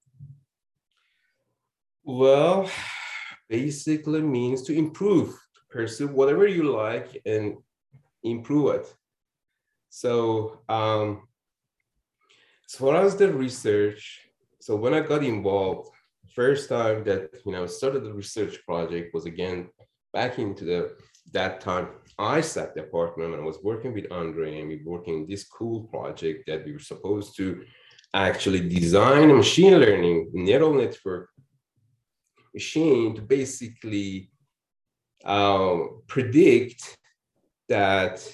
Well, 2.05 2.71
basically 3.49 4.23
means 4.23 4.63
to 4.63 4.75
improve, 4.75 5.35
pursue 5.71 6.09
whatever 6.09 6.47
you 6.47 6.65
like 6.65 7.21
and 7.27 7.57
improve 8.23 8.75
it. 8.77 8.95
So 9.91 10.61
um, 10.69 11.29
as 12.69 12.75
far 12.77 12.97
as 12.97 13.17
the 13.17 13.33
research, 13.33 14.21
so 14.61 14.77
when 14.77 14.95
I 14.95 15.01
got 15.01 15.25
involved, 15.25 15.91
first 16.35 16.69
time 16.69 17.03
that 17.05 17.31
you 17.45 17.53
know 17.53 17.67
started 17.67 18.05
the 18.05 18.13
research 18.13 18.55
project 18.67 19.15
was 19.15 19.25
again 19.25 19.69
back 20.13 20.39
into 20.39 20.65
the 20.65 20.81
that 21.33 21.61
time 21.61 21.89
ISAT 22.19 22.75
department 22.75 23.33
and 23.33 23.43
I 23.43 23.45
was 23.45 23.59
working 23.63 23.93
with 23.93 24.11
Andre 24.11 24.59
and 24.59 24.69
we 24.69 24.81
were 24.83 24.93
working 24.93 25.27
this 25.27 25.45
cool 25.45 25.85
project 25.85 26.45
that 26.47 26.65
we 26.65 26.73
were 26.73 26.79
supposed 26.93 27.37
to 27.37 27.65
actually 28.15 28.69
design 28.69 29.31
a 29.31 29.35
machine 29.35 29.75
learning 29.79 30.31
neural 30.33 30.75
network 30.75 31.29
machine 32.55 33.15
to 33.15 33.23
basically 33.23 34.31
um, 35.25 36.03
predict 36.07 36.97
that 37.69 38.27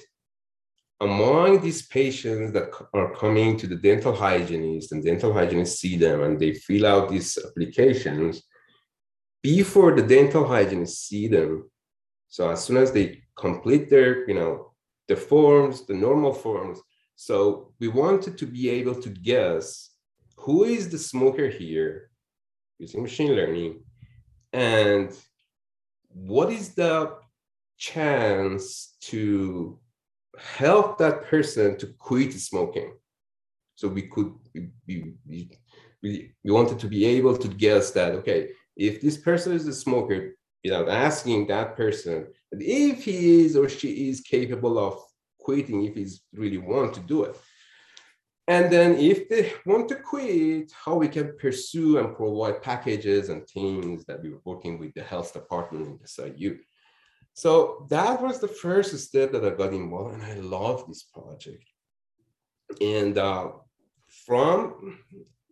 among 1.01 1.61
these 1.61 1.87
patients 1.87 2.53
that 2.53 2.71
are 2.95 3.15
coming 3.15 3.57
to 3.57 3.67
the 3.67 3.77
dental 3.77 4.15
hygienist 4.15 4.93
and 4.93 5.05
dental 5.05 5.33
hygienists 5.33 5.81
see 5.81 5.97
them 5.97 6.23
and 6.23 6.39
they 6.39 6.53
fill 6.55 6.87
out 6.87 7.09
these 7.09 7.37
applications 7.47 8.43
before 9.43 9.95
the 9.95 10.03
dental 10.03 10.47
hygienists 10.47 11.09
see 11.09 11.27
them 11.29 11.69
so 12.29 12.51
as 12.51 12.65
soon 12.65 12.77
as 12.77 12.93
they 12.93 13.23
complete 13.37 13.91
their 13.91 14.27
you 14.29 14.35
know 14.35 14.73
the 15.09 15.17
forms 15.17 15.85
the 15.87 15.95
normal 15.95 16.33
forms 16.33 16.81
so 17.17 17.73
we 17.81 17.89
wanted 17.89 18.39
to 18.39 18.47
be 18.47 18.71
able 18.71 18.95
to 18.95 19.11
guess 19.11 19.91
who 20.37 20.65
is 20.65 20.89
the 20.89 20.99
smoker 20.99 21.49
here 21.49 22.11
using 22.79 23.03
machine 23.03 23.33
learning 23.35 23.83
and 24.53 25.13
what 26.15 26.51
is 26.51 26.75
the 26.75 27.17
chance 27.77 28.97
to 29.03 29.79
help 30.39 30.99
that 30.99 31.25
person 31.25 31.77
to 31.79 31.87
quit 31.99 32.33
smoking? 32.33 32.95
So 33.75 33.89
we 33.89 34.03
could 34.03 34.33
we, 34.55 35.15
we, 35.27 35.49
we, 36.03 36.33
we 36.45 36.51
wanted 36.51 36.79
to 36.79 36.87
be 36.87 37.05
able 37.05 37.37
to 37.37 37.49
guess 37.49 37.91
that 37.93 38.13
okay 38.13 38.51
if 38.77 39.01
this 39.01 39.17
person 39.17 39.53
is 39.53 39.67
a 39.67 39.73
smoker 39.73 40.37
without 40.63 40.89
asking 40.89 41.47
that 41.47 41.77
person 41.77 42.27
if 42.53 43.05
he 43.05 43.45
is 43.45 43.57
or 43.57 43.69
she 43.69 44.09
is 44.09 44.21
capable 44.21 44.79
of 44.79 45.01
quitting 45.39 45.85
if 45.85 45.95
he's 45.95 46.23
really 46.33 46.59
want 46.59 46.95
to 46.95 47.01
do 47.01 47.25
it 47.25 47.37
and 48.47 48.71
then 48.71 48.97
if 48.97 49.29
they 49.29 49.53
want 49.65 49.89
to 49.89 49.97
quit, 49.97 50.71
how 50.73 50.97
we 50.97 51.09
can 51.09 51.37
pursue 51.39 51.99
and 51.99 52.15
provide 52.15 52.63
packages 52.63 53.31
and 53.31 53.47
things 53.49 54.05
that 54.05 54.23
we 54.23 54.31
were 54.31 54.43
working 54.45 54.79
with 54.79 54.93
the 54.95 55.03
health 55.03 55.33
department 55.33 55.87
in 55.87 56.07
SIU. 56.07 56.59
So 57.33 57.87
that 57.91 58.21
was 58.21 58.41
the 58.41 58.49
first 58.49 58.97
step 58.99 59.33
that 59.33 59.45
I 59.45 59.51
got 59.51 59.73
involved 59.73 60.15
and 60.15 60.23
I 60.23 60.35
love 60.35 60.87
this 60.87 61.05
project. 61.05 61.65
And 62.81 63.17
uh, 63.17 63.49
from 64.27 64.99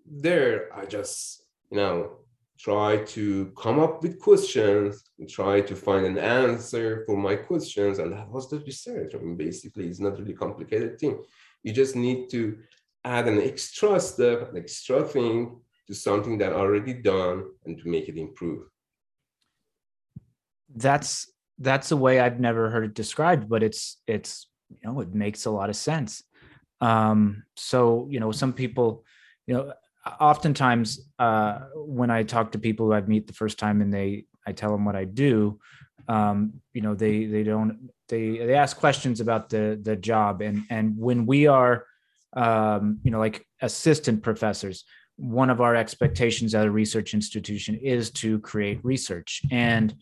there, 0.07 0.69
I 0.75 0.85
just, 0.85 1.43
you 1.71 1.79
know, 1.79 2.19
try 2.59 2.99
to 2.99 3.53
come 3.61 3.81
up 3.81 4.03
with 4.03 4.21
questions 4.21 5.03
try 5.29 5.61
to 5.61 5.75
find 5.75 6.05
an 6.05 6.19
answer 6.19 7.05
for 7.07 7.17
my 7.17 7.37
questions. 7.37 7.99
And 7.99 8.13
that 8.13 8.29
was 8.29 8.51
the 8.51 8.59
research. 8.61 9.15
I 9.15 9.19
mean, 9.19 9.37
basically, 9.37 9.89
it's 9.89 10.01
not 10.01 10.19
really 10.19 10.35
complicated 10.35 10.99
thing. 10.99 11.23
You 11.63 11.73
just 11.73 11.97
need 11.97 12.29
to 12.31 12.59
add 13.05 13.29
an 13.29 13.41
extra 13.41 13.99
step, 13.99 14.51
an 14.53 14.59
extra 14.59 15.05
thing 15.05 15.61
to 15.87 15.95
something 15.95 16.39
that 16.39 16.53
already 16.53 16.95
done 16.95 17.45
and 17.65 17.79
to 17.79 17.89
make 17.89 18.09
it 18.09 18.17
improve. 18.17 18.67
That's 20.75 21.31
that's 21.59 21.93
a 21.93 21.97
way 21.97 22.19
I've 22.19 22.41
never 22.41 22.71
heard 22.71 22.85
it 22.85 22.95
described, 22.95 23.49
but 23.49 23.63
it's 23.63 24.01
it's 24.07 24.47
you 24.71 24.79
know 24.85 25.01
it 25.01 25.15
makes 25.15 25.45
a 25.45 25.51
lot 25.51 25.71
of 25.71 25.77
sense. 25.77 26.23
Um, 26.81 27.45
so 27.57 28.07
you 28.11 28.21
know 28.21 28.33
some 28.33 28.53
people, 28.53 29.05
you 29.47 29.55
know, 29.55 29.73
oftentimes 30.21 31.11
uh, 31.19 31.61
when 31.75 32.11
I 32.11 32.23
talk 32.23 32.53
to 32.53 32.59
people 32.59 32.87
who 32.87 32.93
I 32.95 33.01
meet 33.03 33.27
the 33.27 33.35
first 33.35 33.59
time 33.59 33.83
and 33.83 33.93
they 33.93 34.25
I 34.47 34.53
tell 34.53 34.73
them 34.73 34.85
what 34.85 34.97
I 34.97 35.05
do, 35.05 35.61
um, 36.09 36.55
you 36.73 36.81
know 36.81 36.95
they 36.95 37.27
they 37.27 37.43
don't 37.43 37.91
they 38.09 38.39
they 38.39 38.55
ask 38.55 38.79
questions 38.79 39.21
about 39.21 39.51
the 39.51 39.79
the 39.83 39.97
job 39.97 40.41
and 40.41 40.63
and 40.71 40.97
when 40.97 41.27
we 41.27 41.47
are 41.47 41.85
um, 42.35 42.99
you 43.03 43.11
know, 43.11 43.19
like 43.19 43.47
assistant 43.61 44.23
professors. 44.23 44.85
One 45.17 45.51
of 45.51 45.61
our 45.61 45.77
expectations 45.77 46.55
at 46.55 46.67
a 46.67 46.71
research 46.71 47.15
institution 47.15 47.77
is 47.77 48.11
to 48.13 48.39
create 48.41 48.85
research 48.85 49.43
and 49.51 49.95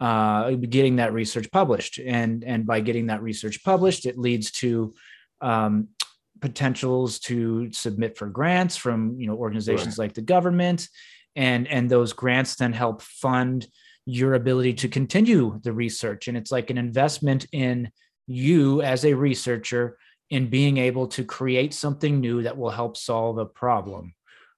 uh, 0.00 0.50
getting 0.50 0.96
that 0.96 1.12
research 1.12 1.50
published. 1.50 1.98
And 1.98 2.44
and 2.44 2.66
by 2.66 2.80
getting 2.80 3.06
that 3.06 3.22
research 3.22 3.62
published, 3.64 4.06
it 4.06 4.18
leads 4.18 4.50
to 4.52 4.94
um, 5.40 5.88
potentials 6.40 7.18
to 7.20 7.72
submit 7.72 8.16
for 8.16 8.26
grants 8.28 8.76
from 8.76 9.18
you 9.18 9.26
know 9.26 9.34
organizations 9.34 9.98
right. 9.98 10.06
like 10.06 10.14
the 10.14 10.22
government, 10.22 10.88
and 11.36 11.66
and 11.68 11.90
those 11.90 12.12
grants 12.12 12.56
then 12.56 12.72
help 12.72 13.02
fund 13.02 13.66
your 14.06 14.34
ability 14.34 14.74
to 14.74 14.88
continue 14.88 15.58
the 15.62 15.72
research. 15.72 16.28
And 16.28 16.36
it's 16.36 16.52
like 16.52 16.70
an 16.70 16.78
investment 16.78 17.46
in 17.52 17.90
you 18.26 18.82
as 18.82 19.04
a 19.04 19.14
researcher 19.14 19.96
in 20.34 20.48
being 20.48 20.78
able 20.78 21.06
to 21.06 21.24
create 21.24 21.72
something 21.72 22.18
new 22.18 22.42
that 22.42 22.56
will 22.56 22.70
help 22.70 22.96
solve 22.96 23.38
a 23.38 23.46
problem 23.46 24.12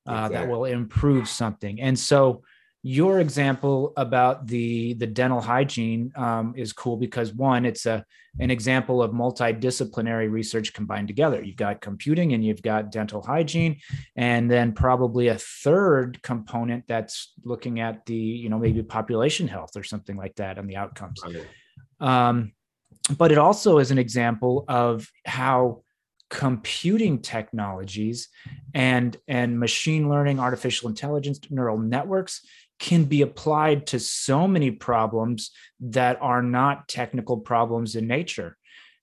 uh, 0.09 0.13
exactly. 0.13 0.37
that 0.37 0.49
will 0.49 0.65
improve 0.65 1.29
something. 1.29 1.81
And 1.83 1.99
so 1.99 2.43
your 2.83 3.21
example 3.21 3.93
about 3.97 4.47
the 4.47 4.95
the 4.95 5.07
dental 5.07 5.41
hygiene 5.41 6.13
um, 6.15 6.55
is 6.57 6.73
cool 6.73 6.97
because 6.97 7.35
one 7.35 7.67
it's 7.67 7.85
a 7.85 8.05
an 8.39 8.51
example 8.51 9.03
of 9.03 9.11
multidisciplinary 9.11 10.31
research 10.31 10.73
combined 10.73 11.09
together. 11.09 11.43
You've 11.43 11.57
got 11.57 11.81
computing 11.81 12.33
and 12.33 12.45
you've 12.45 12.63
got 12.63 12.93
dental 12.93 13.23
hygiene 13.23 13.81
and 14.15 14.51
then 14.51 14.73
probably 14.73 15.29
a 15.29 15.39
third 15.39 16.23
component 16.23 16.87
that's 16.87 17.33
looking 17.45 17.81
at 17.81 18.07
the 18.07 18.15
you 18.15 18.49
know 18.49 18.59
maybe 18.59 18.83
population 18.83 19.47
health 19.47 19.77
or 19.77 19.85
something 19.85 20.17
like 20.17 20.37
that 20.37 20.57
and 20.57 20.71
the 20.71 20.77
outcomes. 20.77 21.21
Um, 22.01 22.53
but 23.17 23.33
it 23.33 23.39
also 23.39 23.79
is 23.79 23.91
an 23.91 23.99
example 23.99 24.65
of 24.69 25.09
how 25.25 25.83
computing 26.29 27.21
technologies 27.21 28.29
and 28.75 29.17
and 29.29 29.61
machine 29.61 30.09
learning 30.09 30.41
artificial 30.41 30.89
intelligence 30.89 31.39
neural 31.51 31.79
networks 31.79 32.41
can 32.79 33.05
be 33.05 33.23
applied 33.23 33.87
to 33.87 33.99
so 33.99 34.47
many 34.47 34.71
problems 34.71 35.51
that 35.81 36.19
are 36.21 36.43
not 36.43 36.89
technical 36.89 37.39
problems 37.39 37.97
in 37.97 38.07
nature. 38.07 38.57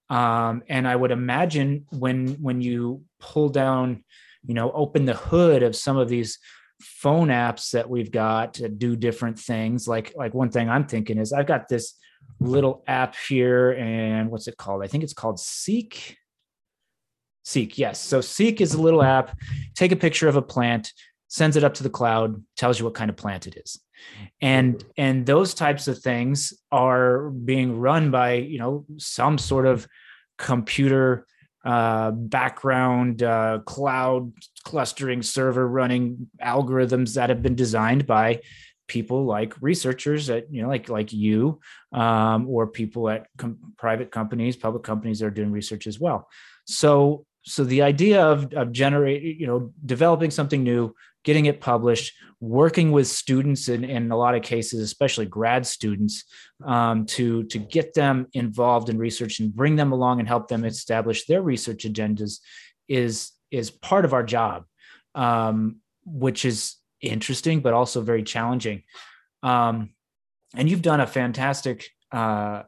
Um, 0.10 0.64
and 0.70 0.88
I 0.88 0.96
would 0.96 1.12
imagine 1.12 1.86
when 1.90 2.30
when 2.42 2.62
you 2.62 3.04
pull 3.20 3.50
down, 3.50 4.04
you 4.46 4.54
know, 4.54 4.72
open 4.72 5.06
the 5.06 5.16
hood 5.16 5.64
of 5.64 5.76
some 5.76 5.98
of 5.98 6.10
these 6.10 6.40
phone 6.82 7.30
apps 7.30 7.72
that 7.72 7.90
we've 7.90 8.12
got 8.12 8.56
to 8.56 8.68
do 8.68 8.96
different 8.96 9.40
things. 9.40 9.88
Like 9.88 10.14
like 10.16 10.34
one 10.34 10.52
thing 10.52 10.70
I'm 10.70 10.86
thinking 10.86 11.18
is 11.18 11.32
I've 11.34 11.48
got 11.48 11.68
this 11.68 11.96
little 12.40 12.84
app 12.88 13.16
here, 13.16 13.72
and 13.72 14.30
what's 14.30 14.48
it 14.48 14.58
called? 14.58 14.84
I 14.84 14.88
think 14.88 15.04
it's 15.04 15.14
called 15.14 15.40
Seek. 15.40 16.18
Seek, 17.44 17.78
yes. 17.78 18.00
So 18.00 18.22
Seek 18.22 18.62
is 18.62 18.74
a 18.74 18.82
little 18.82 19.04
app. 19.04 19.38
Take 19.76 19.92
a 19.92 19.98
picture 19.98 20.28
of 20.28 20.36
a 20.36 20.42
plant, 20.42 20.94
sends 21.28 21.58
it 21.58 21.64
up 21.64 21.74
to 21.76 21.84
the 21.84 21.90
cloud, 21.90 22.44
tells 22.56 22.80
you 22.80 22.86
what 22.86 22.94
kind 22.94 23.10
of 23.10 23.18
plant 23.18 23.48
it 23.48 23.58
is. 23.58 23.80
And 24.42 24.84
and 24.98 25.26
those 25.26 25.54
types 25.54 25.88
of 25.88 26.00
things 26.00 26.54
are 26.72 27.30
being 27.30 27.80
run 27.80 28.12
by, 28.12 28.34
you 28.34 28.60
know, 28.60 28.86
some 28.98 29.38
sort 29.38 29.66
of 29.66 29.88
computer 30.38 31.26
uh, 31.66 32.12
background 32.12 33.24
uh, 33.24 33.60
cloud 33.66 34.34
clustering 34.66 35.22
server 35.22 35.66
running 35.66 36.30
algorithms 36.44 37.14
that 37.14 37.30
have 37.30 37.42
been 37.42 37.56
designed 37.56 38.06
by 38.06 38.42
people 38.88 39.26
like 39.26 39.54
researchers 39.62 40.30
at 40.30 40.52
you 40.52 40.62
know 40.62 40.68
like 40.68 40.90
like 40.90 41.14
you 41.14 41.60
um, 41.94 42.48
or 42.50 42.68
people 42.68 43.10
at 43.10 43.28
com- 43.38 43.58
private 43.78 44.12
companies 44.12 44.56
public 44.56 44.84
companies 44.84 45.20
that 45.20 45.28
are 45.28 45.32
doing 45.32 45.52
research 45.52 45.88
as 45.88 46.00
well. 46.00 46.28
So 46.66 47.26
so 47.44 47.64
the 47.64 47.82
idea 47.82 48.26
of 48.26 48.54
of 48.54 48.72
generating 48.72 49.40
you 49.40 49.48
know 49.48 49.74
developing 49.86 50.32
something 50.32 50.64
new 50.64 50.94
getting 51.24 51.46
it 51.46 51.62
published, 51.62 52.14
working 52.40 52.92
with 52.92 53.08
students 53.08 53.70
in, 53.70 53.84
in 53.84 54.12
a 54.12 54.18
lot 54.18 54.36
of 54.36 54.44
cases, 54.44 54.82
especially 54.82 55.26
grad 55.26 55.66
students, 55.66 56.26
um, 56.66 57.06
to, 57.06 57.44
to 57.46 57.58
get 57.58 57.94
them 57.94 58.28
involved 58.34 58.90
in 58.90 58.98
research 58.98 59.40
and 59.40 59.56
bring 59.56 59.76
them 59.76 59.92
along 59.92 60.20
and 60.20 60.28
help 60.28 60.48
them 60.48 60.66
establish 60.66 61.26
their 61.26 61.42
research 61.42 61.86
agendas 61.86 62.40
is, 62.88 63.32
is 63.52 63.72
part 63.72 64.06
of 64.06 64.14
our 64.14 64.24
job, 64.24 64.66
um, 65.16 65.78
which 66.06 66.44
is 66.44 66.76
interesting, 67.04 67.60
but 67.60 67.74
also 67.74 68.02
very 68.02 68.24
challenging. 68.24 68.84
Um, 69.42 69.92
and 70.56 70.70
you've 70.70 70.82
done 70.82 71.02
a 71.02 71.08
fantastic 71.08 71.90
uh, 72.12 72.64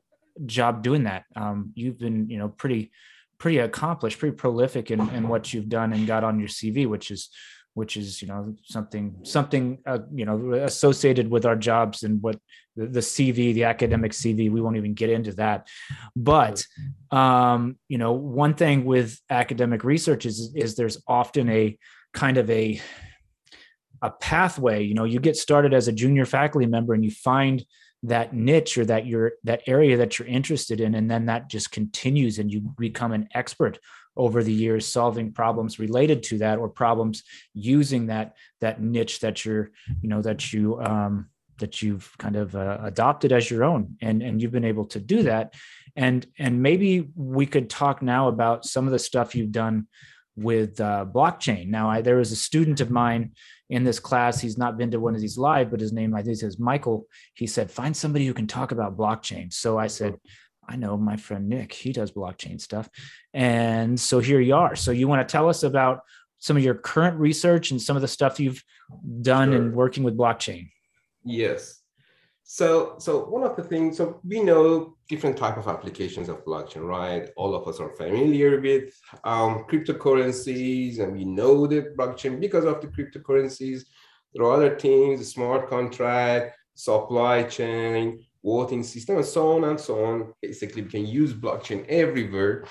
job 0.46 0.84
doing 0.84 1.04
that. 1.04 1.24
Um, 1.36 1.72
you've 1.76 2.00
been, 2.00 2.30
you 2.30 2.38
know, 2.38 2.50
pretty, 2.50 2.92
pretty 3.38 3.60
accomplished, 3.60 4.20
pretty 4.20 4.36
prolific 4.36 4.92
in, 4.92 5.10
in 5.10 5.28
what 5.28 5.54
you've 5.54 5.70
done 5.70 5.94
and 5.94 6.08
got 6.08 6.24
on 6.24 6.40
your 6.40 6.50
CV, 6.50 6.88
which 6.88 7.12
is 7.12 7.30
which 7.76 7.98
is 7.98 8.22
you 8.22 8.28
know 8.28 8.56
something 8.64 9.16
something 9.24 9.78
uh, 9.86 10.00
you 10.14 10.26
know 10.26 10.54
associated 10.54 11.30
with 11.30 11.46
our 11.46 11.58
jobs 11.58 12.04
and 12.04 12.22
what 12.22 12.40
the, 12.76 12.88
the, 12.88 13.00
cv 13.02 13.54
the 13.54 13.66
academic 13.66 14.14
cv 14.14 14.50
we 14.50 14.62
won't 14.62 14.78
even 14.78 14.94
get 14.94 15.10
into 15.10 15.34
that 15.34 15.68
but 16.16 16.64
um, 17.12 17.78
you 17.90 17.98
know 17.98 18.14
one 18.14 18.54
thing 18.54 18.86
with 18.86 19.20
academic 19.30 19.84
research 19.84 20.26
is 20.26 20.54
is 20.56 20.76
there's 20.76 21.02
often 21.06 21.50
a 21.50 21.78
kind 22.14 22.38
of 22.38 22.50
a 22.50 22.82
a 24.06 24.12
pathway 24.12 24.84
you 24.84 24.94
know 24.94 25.04
you 25.04 25.20
get 25.20 25.36
started 25.36 25.74
as 25.74 25.88
a 25.88 25.92
junior 25.92 26.26
faculty 26.26 26.68
member 26.68 26.94
and 26.94 27.04
you 27.04 27.12
find 27.12 27.66
that 28.04 28.34
niche 28.34 28.78
or 28.78 28.86
that 28.86 29.06
you're 29.06 29.34
that 29.44 29.62
area 29.68 29.98
that 29.98 30.18
you're 30.18 30.28
interested 30.28 30.80
in 30.80 30.96
and 30.96 31.10
then 31.10 31.26
that 31.26 31.50
just 31.50 31.72
continues 31.72 32.40
and 32.40 32.52
you 32.52 32.62
become 32.78 33.12
an 33.12 33.28
expert 33.34 33.80
over 34.18 34.44
the 34.44 34.54
years 34.54 34.86
solving 34.86 35.32
problems 35.32 35.80
related 35.80 36.24
to 36.24 36.38
that 36.38 36.58
or 36.58 36.70
problems 36.70 37.24
using 37.54 38.08
that 38.08 38.36
that 38.62 38.82
niche 38.82 39.20
that 39.20 39.44
you're 39.44 39.72
you 40.02 40.10
know 40.10 40.22
that 40.22 40.54
you 40.54 40.80
um, 40.82 41.28
that 41.60 41.82
you've 41.82 42.14
kind 42.18 42.36
of 42.36 42.56
uh, 42.56 42.80
adopted 42.84 43.32
as 43.32 43.50
your 43.50 43.64
own. 43.64 43.96
And 44.02 44.22
and 44.22 44.42
you've 44.42 44.52
been 44.52 44.66
able 44.66 44.86
to 44.86 45.00
do 45.00 45.24
that. 45.24 45.54
And 45.96 46.26
and 46.38 46.62
maybe 46.62 47.10
we 47.16 47.46
could 47.46 47.70
talk 47.70 48.02
now 48.02 48.28
about 48.28 48.66
some 48.66 48.86
of 48.86 48.92
the 48.92 49.00
stuff 49.00 49.36
you've 49.36 49.52
done 49.52 49.88
with 50.36 50.80
uh, 50.82 51.06
blockchain 51.10 51.68
now 51.68 51.90
I, 51.90 52.02
there 52.02 52.18
was 52.18 52.32
a 52.32 52.36
student 52.36 52.82
of 52.82 52.92
mine 52.92 53.32
in 53.70 53.84
this 53.84 54.00
class 54.00 54.40
he's 54.40 54.58
not 54.58 54.78
been 54.78 54.92
to 54.92 55.00
one 55.00 55.16
of 55.16 55.22
these 55.22 55.38
live 55.38 55.72
but 55.72 55.80
his 55.80 55.94
name 55.94 56.14
i 56.14 56.22
think 56.22 56.44
is 56.44 56.60
michael 56.60 57.08
he 57.36 57.48
said 57.48 57.72
find 57.72 57.96
somebody 57.96 58.26
who 58.26 58.34
can 58.34 58.48
talk 58.48 58.72
about 58.72 58.98
blockchain 58.98 59.52
so 59.52 59.78
i 59.78 59.88
said 59.88 60.18
I 60.68 60.76
know 60.76 60.98
my 60.98 61.16
friend 61.16 61.48
Nick, 61.48 61.74
he 61.74 61.92
does 61.92 62.12
blockchain 62.12 62.60
stuff. 62.60 62.90
And 63.34 64.00
so 64.00 64.20
here 64.20 64.40
you 64.40 64.56
are. 64.56 64.76
So 64.76 64.92
you 64.92 65.08
want 65.08 65.28
to 65.28 65.32
tell 65.32 65.50
us 65.50 65.64
about 65.64 66.02
some 66.40 66.58
of 66.58 66.64
your 66.64 66.76
current 66.76 67.20
research 67.20 67.72
and 67.72 67.82
some 67.82 67.96
of 67.96 68.02
the 68.02 68.08
stuff 68.08 68.40
you've 68.40 68.64
done 69.22 69.52
sure. 69.52 69.58
in 69.58 69.74
working 69.74 70.04
with 70.04 70.18
blockchain. 70.18 70.70
Yes. 71.24 71.82
So 72.44 72.96
so 73.00 73.26
one 73.26 73.44
of 73.44 73.56
the 73.56 73.64
things 73.64 73.98
so 73.98 74.20
we 74.24 74.44
know 74.44 74.95
different 75.08 75.38
type 75.38 75.58
of 75.58 75.68
applications 75.68 76.30
of 76.30 76.44
blockchain, 76.46 76.88
right? 76.88 77.30
All 77.38 77.54
of 77.56 77.68
us 77.68 77.80
are 77.80 77.92
familiar 77.92 78.60
with 78.60 78.94
um, 79.24 79.66
cryptocurrencies 79.70 81.00
and 81.00 81.14
we 81.14 81.26
know 81.26 81.68
the 81.68 81.94
blockchain 81.98 82.40
because 82.40 82.66
of 82.66 82.82
the 82.82 82.88
cryptocurrencies. 82.88 83.84
There 84.34 84.44
are 84.46 84.54
other 84.54 84.78
things, 84.78 85.32
smart 85.32 85.70
contract, 85.70 86.58
supply 86.74 87.44
chain, 87.44 88.26
voting 88.44 88.84
system, 88.84 89.18
and 89.18 89.26
so 89.26 89.56
on 89.56 89.64
and 89.64 89.80
so 89.80 90.04
on. 90.04 90.34
Basically, 90.42 90.82
we 90.82 90.90
can 90.90 91.06
use 91.06 91.34
blockchain 91.34 91.86
everywhere. 91.88 92.66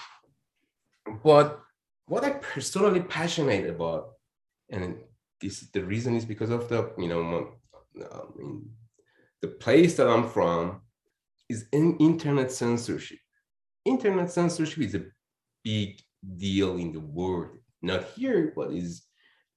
But 1.22 1.60
what 2.06 2.24
I'm 2.24 2.40
personally 2.40 3.00
passionate 3.00 3.68
about, 3.68 4.10
and 4.70 4.98
this 5.40 5.60
the 5.72 5.84
reason 5.84 6.16
is 6.16 6.24
because 6.24 6.50
of 6.50 6.68
the 6.68 6.92
you 6.98 7.08
know 7.08 7.50
I 7.96 8.38
mean, 8.38 8.70
the 9.40 9.48
place 9.48 9.96
that 9.96 10.08
I'm 10.08 10.28
from 10.28 10.80
is 11.48 11.66
in 11.72 11.96
internet 11.98 12.50
censorship. 12.50 13.18
Internet 13.84 14.30
censorship 14.30 14.78
is 14.78 14.94
a 14.94 15.04
big 15.62 16.00
deal 16.36 16.76
in 16.76 16.92
the 16.92 17.00
world. 17.00 17.58
Not 17.82 18.04
here, 18.16 18.52
but 18.56 18.72
is 18.72 19.06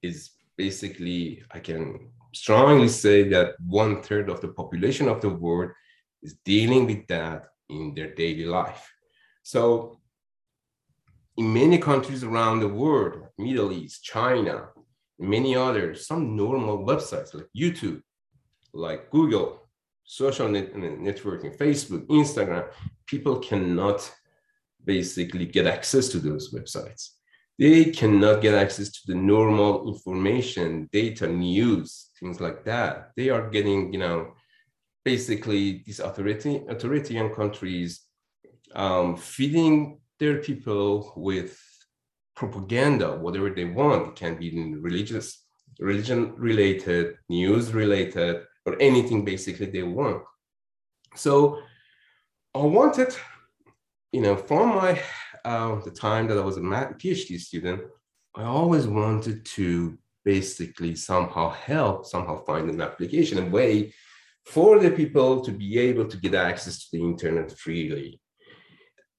is 0.03 0.31
basically 0.57 1.43
I 1.51 1.59
can 1.59 2.11
strongly 2.33 2.89
say 2.89 3.27
that 3.29 3.55
one 3.65 4.01
third 4.03 4.29
of 4.29 4.41
the 4.41 4.49
population 4.49 5.07
of 5.07 5.21
the 5.21 5.29
world 5.29 5.71
is 6.21 6.33
dealing 6.43 6.85
with 6.85 7.07
that 7.07 7.47
in 7.69 7.93
their 7.95 8.13
daily 8.13 8.45
life. 8.45 8.91
So 9.43 9.99
in 11.37 11.53
many 11.53 11.77
countries 11.77 12.23
around 12.23 12.59
the 12.59 12.67
world, 12.67 13.27
Middle 13.37 13.71
East, 13.71 14.03
China, 14.03 14.69
many 15.19 15.55
others, 15.55 16.07
some 16.07 16.35
normal 16.35 16.85
websites 16.85 17.33
like 17.33 17.47
YouTube, 17.55 18.01
like 18.73 19.09
Google, 19.11 19.66
social 20.07 20.47
net- 20.47 20.73
networking, 20.73 21.55
Facebook, 21.55 22.07
Instagram, 22.07 22.65
people 23.05 23.39
cannot 23.39 24.09
basically 24.83 25.45
get 25.45 25.67
access 25.67 26.07
to 26.07 26.17
those 26.17 26.53
websites. 26.53 27.09
They 27.59 27.85
cannot 27.85 28.41
get 28.41 28.53
access 28.53 28.89
to 28.91 28.99
the 29.07 29.15
normal 29.15 29.87
information, 29.87 30.89
data, 30.93 31.27
news, 31.27 32.09
things 32.19 32.39
like 32.39 32.63
that. 32.63 33.11
They 33.17 33.29
are 33.29 33.49
getting, 33.49 33.91
you 33.91 33.99
know, 33.99 34.33
basically 35.03 35.83
these 35.85 35.99
authority, 35.99 36.63
authoritarian 36.69 37.33
countries 37.33 38.01
um, 38.75 39.17
feeding 39.17 39.99
their 40.19 40.37
people 40.37 41.13
with 41.17 41.59
propaganda, 42.35 43.17
whatever 43.17 43.49
they 43.49 43.65
want. 43.65 44.09
It 44.09 44.15
can 44.15 44.35
be 44.37 44.49
religious, 44.75 45.43
religion 45.79 46.33
related, 46.37 47.15
news 47.27 47.73
related, 47.73 48.43
or 48.67 48.73
anything 48.89 49.19
basically 49.33 49.67
they 49.67 49.85
want. 49.99 50.21
So 51.15 51.31
I 52.53 52.63
wanted, 52.79 53.11
you 54.15 54.21
know, 54.21 54.35
from 54.49 54.65
my 54.81 54.91
uh, 55.51 55.73
the 55.87 55.95
time 56.07 56.27
that 56.27 56.37
I 56.37 56.45
was 56.49 56.57
a 56.57 56.61
PhD 57.01 57.39
student, 57.39 57.81
I 58.35 58.43
always 58.43 58.85
wanted 58.85 59.37
to 59.57 59.97
basically 60.25 60.93
somehow 60.95 61.47
help, 61.71 62.05
somehow 62.05 62.35
find 62.49 62.69
an 62.69 62.81
application, 62.81 63.37
a 63.39 63.49
way 63.57 63.93
for 64.53 64.71
the 64.83 64.91
people 64.91 65.31
to 65.45 65.51
be 65.51 65.69
able 65.89 66.05
to 66.11 66.17
get 66.25 66.35
access 66.35 66.75
to 66.81 66.87
the 66.93 67.01
internet 67.11 67.49
freely. 67.63 68.09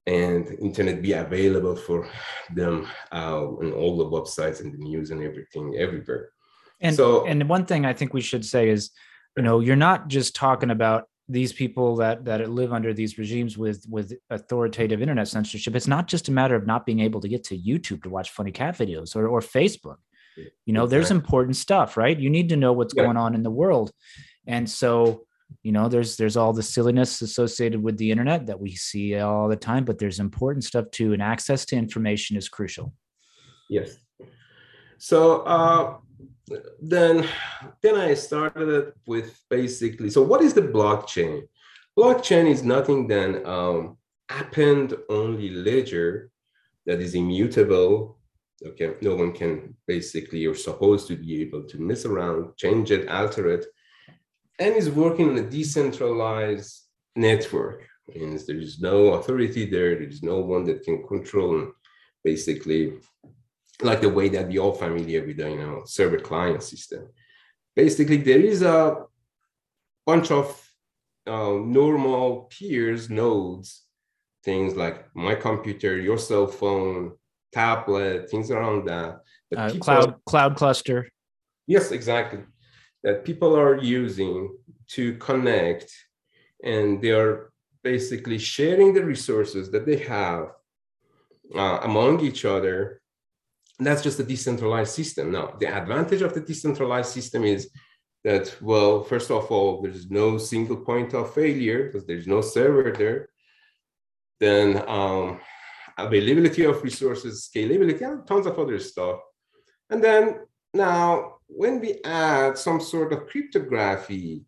and 0.09 0.57
internet 0.61 1.03
be 1.03 1.13
available 1.13 1.77
for 1.77 2.09
them 2.55 2.87
uh, 3.13 3.43
on 3.61 3.73
all 3.73 3.99
the 3.99 4.05
websites 4.17 4.61
and 4.63 4.73
the 4.73 4.79
news 4.79 5.11
and 5.11 5.23
everything 5.23 5.77
everywhere. 5.77 6.31
And 6.81 6.97
so, 6.97 7.27
and 7.27 7.47
one 7.49 7.67
thing 7.67 7.85
I 7.85 7.93
think 7.93 8.15
we 8.15 8.23
should 8.23 8.45
say 8.45 8.71
is, 8.71 8.91
you 9.39 9.45
know, 9.45 9.61
you're 9.61 9.77
not 9.77 10.09
just 10.09 10.35
talking 10.35 10.71
about 10.71 11.05
these 11.29 11.53
people 11.53 11.95
that 11.97 12.25
that 12.25 12.51
live 12.51 12.73
under 12.73 12.93
these 12.93 13.19
regimes 13.19 13.57
with 13.57 13.87
with 13.89 14.13
authoritative 14.31 15.01
internet 15.01 15.29
censorship. 15.29 15.77
It's 15.77 15.87
not 15.87 16.09
just 16.09 16.27
a 16.27 16.33
matter 16.33 16.57
of 16.57 16.67
not 16.67 16.85
being 16.85 16.99
able 16.99 17.21
to 17.21 17.29
get 17.29 17.45
to 17.45 17.57
YouTube 17.57 18.03
to 18.03 18.11
watch 18.11 18.31
funny 18.31 18.51
cat 18.51 18.77
videos 18.77 19.15
or 19.15 19.29
or 19.29 19.41
Facebook. 19.41 19.99
You 20.67 20.73
know, 20.73 20.85
exactly. 20.85 20.89
there's 20.89 21.11
important 21.13 21.57
stuff, 21.57 21.97
right? 21.97 22.19
You 22.19 22.31
need 22.31 22.49
to 22.49 22.57
know 22.57 22.73
what's 22.73 22.95
yeah. 22.97 23.05
going 23.05 23.17
on 23.17 23.37
in 23.37 23.45
the 23.45 23.51
world, 23.51 23.93
and 24.45 24.69
so 24.69 25.23
you 25.63 25.71
know 25.71 25.89
there's 25.89 26.17
there's 26.17 26.37
all 26.37 26.53
the 26.53 26.63
silliness 26.63 27.23
associated 27.23 27.81
with 27.81 27.97
the 27.97 28.11
internet 28.11 28.47
that 28.47 28.61
we 28.61 28.75
see 28.75 29.17
all 29.19 29.49
the 29.49 29.57
time 29.57 29.83
but 29.83 29.99
there's 29.99 30.21
important 30.21 30.63
stuff 30.63 30.85
too 30.91 31.15
and 31.15 31.23
access 31.23 31.65
to 31.65 31.75
information 31.75 32.37
is 32.37 32.51
crucial 32.51 32.93
yes 33.71 33.97
so 34.99 35.41
uh 35.45 35.97
then 36.81 37.27
then 37.83 37.97
i 37.97 38.15
started 38.15 38.93
with 39.07 39.41
basically 39.51 40.11
so 40.11 40.23
what 40.23 40.43
is 40.43 40.55
the 40.55 40.63
blockchain 40.63 41.43
blockchain 41.99 42.51
is 42.51 42.63
nothing 42.63 43.07
than 43.07 43.45
um 43.47 43.97
append 44.31 44.95
only 45.09 45.51
ledger 45.51 46.31
that 46.87 47.01
is 47.01 47.15
immutable 47.15 48.19
okay 48.67 48.95
no 49.01 49.15
one 49.15 49.33
can 49.33 49.75
basically 49.87 50.39
you're 50.39 50.55
supposed 50.55 51.07
to 51.07 51.17
be 51.17 51.41
able 51.43 51.63
to 51.63 51.79
mess 51.79 52.05
around 52.05 52.57
change 52.57 52.91
it 52.91 53.09
alter 53.09 53.49
it 53.51 53.67
and 54.59 54.75
is 54.75 54.91
working 54.91 55.31
on 55.31 55.39
a 55.39 55.43
decentralized 55.43 56.89
network. 57.15 57.87
Means 58.15 58.47
there 58.47 58.57
is 58.57 58.81
no 58.81 59.15
authority 59.15 59.67
there. 59.67 59.95
There 59.95 60.09
is 60.09 60.23
no 60.23 60.39
one 60.39 60.65
that 60.65 60.83
can 60.83 61.07
control 61.07 61.73
basically 62.25 62.95
like 63.83 64.01
the 64.01 64.09
way 64.09 64.29
that 64.29 64.49
we 64.49 64.59
all 64.59 64.73
familiar 64.73 65.25
with 65.25 65.37
the 65.37 65.51
you 65.51 65.59
know 65.59 65.83
server 65.85 66.19
client 66.19 66.63
system. 66.63 67.09
Basically, 67.77 68.17
there 68.17 68.41
is 68.41 68.63
a 68.63 68.97
bunch 70.05 70.31
of 70.31 70.47
uh, 71.27 71.53
normal 71.53 72.51
peers 72.51 73.09
nodes, 73.09 73.85
things 74.43 74.75
like 74.75 75.15
my 75.15 75.35
computer, 75.35 75.99
your 75.99 76.19
cell 76.19 76.47
phone, 76.47 77.13
tablet, 77.53 78.31
things 78.31 78.51
around 78.51 78.87
that. 78.87 79.21
Uh, 79.57 79.71
cloud 79.81 80.15
cloud 80.25 80.57
cluster. 80.57 81.09
Yes, 81.67 81.93
exactly 81.93 82.41
that 83.05 83.25
people 83.25 83.57
are 83.57 83.77
using 83.77 84.57
to 84.89 85.15
connect 85.17 85.93
and 86.65 87.01
they 87.01 87.11
are 87.11 87.53
basically 87.83 88.39
sharing 88.39 88.93
the 88.93 89.05
resources 89.05 89.71
that 89.71 89.87
they 89.87 89.97
have 89.97 90.51
uh, 91.55 91.81
among 91.83 92.21
each 92.21 92.45
other 92.45 93.01
that's 93.87 94.03
just 94.03 94.19
a 94.19 94.25
decentralized 94.25 94.95
system. 94.95 95.33
Now 95.33 95.55
the 95.59 95.67
advantage 95.67 96.23
of 96.23 96.35
the 96.35 96.41
decentralized 96.41 97.13
system 97.13 97.45
is 97.45 97.71
that 98.25 98.55
well 98.61 99.03
first 99.05 99.31
of 99.31 99.51
all 99.51 99.81
there's 99.83 100.11
no 100.11 100.39
single 100.39 100.79
point 100.79 101.15
of 101.15 101.33
failure 101.33 101.85
because 101.85 102.07
there's 102.07 102.27
no 102.27 102.41
server 102.41 102.93
there. 102.93 103.29
Then 104.41 104.83
um, 104.89 105.41
availability 105.97 106.65
of 106.65 106.83
resources 106.83 107.49
scalability 107.49 108.03
and 108.03 108.27
tons 108.27 108.47
of 108.47 108.59
other 108.59 108.79
stuff. 108.79 109.21
And 109.91 110.03
then 110.03 110.41
now 110.75 111.39
when 111.47 111.81
we 111.81 112.01
add 112.05 112.59
some 112.59 112.81
sort 112.81 113.13
of 113.13 113.27
cryptography, 113.27 114.45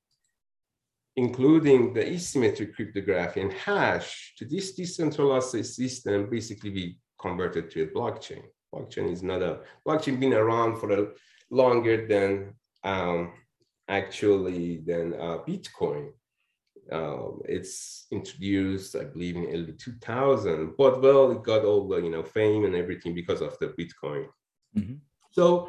including 1.17 1.93
the 1.93 2.05
asymmetric 2.05 2.75
cryptography 2.75 3.41
and 3.41 3.53
hash 3.53 4.35
to 4.39 4.45
this 4.45 4.73
decentralized 4.73 5.65
system, 5.65 6.29
basically 6.29 6.71
we 6.71 6.99
convert 7.21 7.57
it 7.57 7.71
to 7.71 7.83
a 7.83 7.87
blockchain. 7.87 8.43
Blockchain 8.75 9.11
is 9.11 9.23
not 9.23 9.43
a, 9.43 9.61
blockchain 9.87 10.21
been 10.21 10.33
around 10.33 10.79
for 10.79 10.93
a 10.93 11.09
longer 11.51 12.07
than 12.07 12.55
um, 12.85 13.33
actually 13.89 14.79
than 14.87 15.15
uh, 15.15 15.39
Bitcoin. 15.47 16.13
Um, 16.93 17.41
it's 17.45 18.07
introduced, 18.11 18.97
I 18.97 19.05
believe, 19.05 19.37
in 19.37 19.47
early 19.47 19.73
2000, 19.73 20.75
but 20.77 21.03
well, 21.03 21.31
it 21.31 21.43
got 21.43 21.65
all 21.65 21.87
the 21.87 21.99
you 21.99 22.11
know 22.11 22.23
fame 22.23 22.65
and 22.65 22.75
everything 22.75 23.15
because 23.15 23.41
of 23.41 23.57
the 23.59 23.69
Bitcoin. 23.69 24.27
Mm-hmm. 24.77 24.95
So 25.33 25.69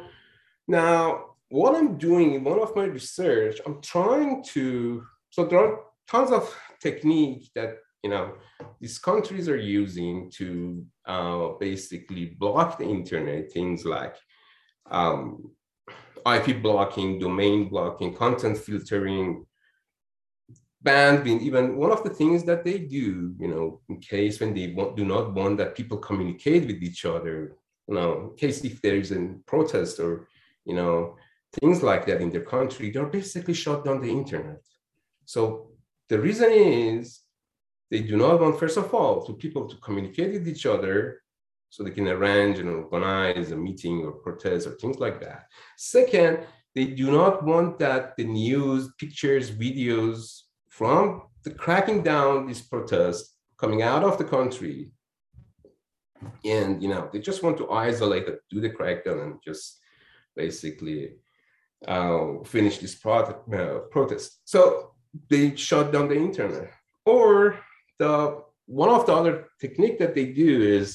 now, 0.66 1.36
what 1.48 1.76
I'm 1.76 1.98
doing 1.98 2.34
in 2.34 2.44
one 2.44 2.60
of 2.60 2.74
my 2.74 2.84
research, 2.84 3.60
I'm 3.66 3.80
trying 3.82 4.42
to, 4.54 5.04
so 5.30 5.44
there 5.44 5.58
are 5.58 5.80
tons 6.08 6.30
of 6.30 6.54
techniques 6.80 7.50
that, 7.54 7.76
you 8.02 8.10
know, 8.10 8.34
these 8.80 8.98
countries 8.98 9.48
are 9.48 9.56
using 9.56 10.30
to 10.32 10.84
uh, 11.06 11.48
basically 11.60 12.26
block 12.26 12.78
the 12.78 12.84
internet, 12.84 13.52
things 13.52 13.84
like 13.84 14.16
um, 14.90 15.50
IP 16.26 16.62
blocking, 16.62 17.18
domain 17.18 17.68
blocking, 17.68 18.14
content 18.14 18.58
filtering, 18.58 19.46
bandwidth. 20.84 21.40
Even 21.40 21.76
one 21.76 21.92
of 21.92 22.02
the 22.02 22.10
things 22.10 22.44
that 22.44 22.64
they 22.64 22.78
do, 22.78 23.34
you 23.38 23.48
know, 23.48 23.80
in 23.88 24.00
case 24.00 24.40
when 24.40 24.52
they 24.52 24.72
want, 24.72 24.96
do 24.96 25.04
not 25.04 25.32
want 25.32 25.58
that 25.58 25.76
people 25.76 25.98
communicate 25.98 26.66
with 26.66 26.82
each 26.82 27.04
other, 27.04 27.56
you 27.86 27.94
know, 27.94 28.30
in 28.30 28.36
case 28.36 28.64
if 28.64 28.82
there 28.82 28.96
is 28.96 29.12
a 29.12 29.34
protest 29.46 30.00
or 30.00 30.28
you 30.64 30.74
know, 30.74 31.16
things 31.60 31.82
like 31.82 32.06
that 32.06 32.20
in 32.20 32.30
their 32.30 32.44
country, 32.44 32.90
they're 32.90 33.06
basically 33.06 33.54
shut 33.54 33.84
down 33.84 34.00
the 34.00 34.10
internet. 34.10 34.60
So 35.24 35.70
the 36.08 36.18
reason 36.18 36.50
is 36.50 37.20
they 37.92 38.00
do 38.00 38.16
not 38.16 38.40
want, 38.40 38.58
first 38.58 38.78
of 38.78 38.94
all, 38.94 39.22
to 39.26 39.34
people 39.34 39.68
to 39.68 39.76
communicate 39.76 40.32
with 40.32 40.48
each 40.48 40.64
other 40.64 41.20
so 41.68 41.82
they 41.82 41.90
can 41.90 42.08
arrange 42.08 42.58
and 42.58 42.70
organize 42.70 43.52
a 43.52 43.56
meeting 43.56 44.02
or 44.06 44.12
protest 44.12 44.66
or 44.66 44.70
things 44.76 44.98
like 44.98 45.20
that. 45.20 45.44
Second, 45.76 46.38
they 46.74 46.86
do 46.86 47.10
not 47.12 47.44
want 47.44 47.78
that 47.80 48.16
the 48.16 48.24
news, 48.24 48.94
pictures, 48.98 49.50
videos 49.50 50.44
from 50.70 51.24
the 51.44 51.50
cracking 51.50 52.02
down 52.02 52.46
this 52.46 52.62
protest 52.62 53.36
coming 53.58 53.82
out 53.82 54.04
of 54.04 54.16
the 54.16 54.24
country. 54.24 54.90
And 56.46 56.82
you 56.82 56.88
know, 56.88 57.10
they 57.12 57.18
just 57.18 57.42
want 57.42 57.58
to 57.58 57.70
isolate 57.72 58.26
it, 58.26 58.40
do 58.48 58.62
the 58.62 58.70
crackdown 58.70 59.22
and 59.22 59.34
just 59.44 59.80
basically 60.34 61.16
uh, 61.86 62.42
finish 62.46 62.78
this 62.78 62.98
uh, 63.04 63.32
protest. 63.90 64.40
So 64.46 64.94
they 65.28 65.56
shut 65.56 65.92
down 65.92 66.08
the 66.08 66.16
internet. 66.16 66.72
Or 67.04 67.58
the 68.02 68.42
one 68.66 68.90
of 68.90 69.06
the 69.06 69.14
other 69.14 69.34
technique 69.60 69.98
that 69.98 70.14
they 70.14 70.26
do 70.44 70.50
is, 70.78 70.86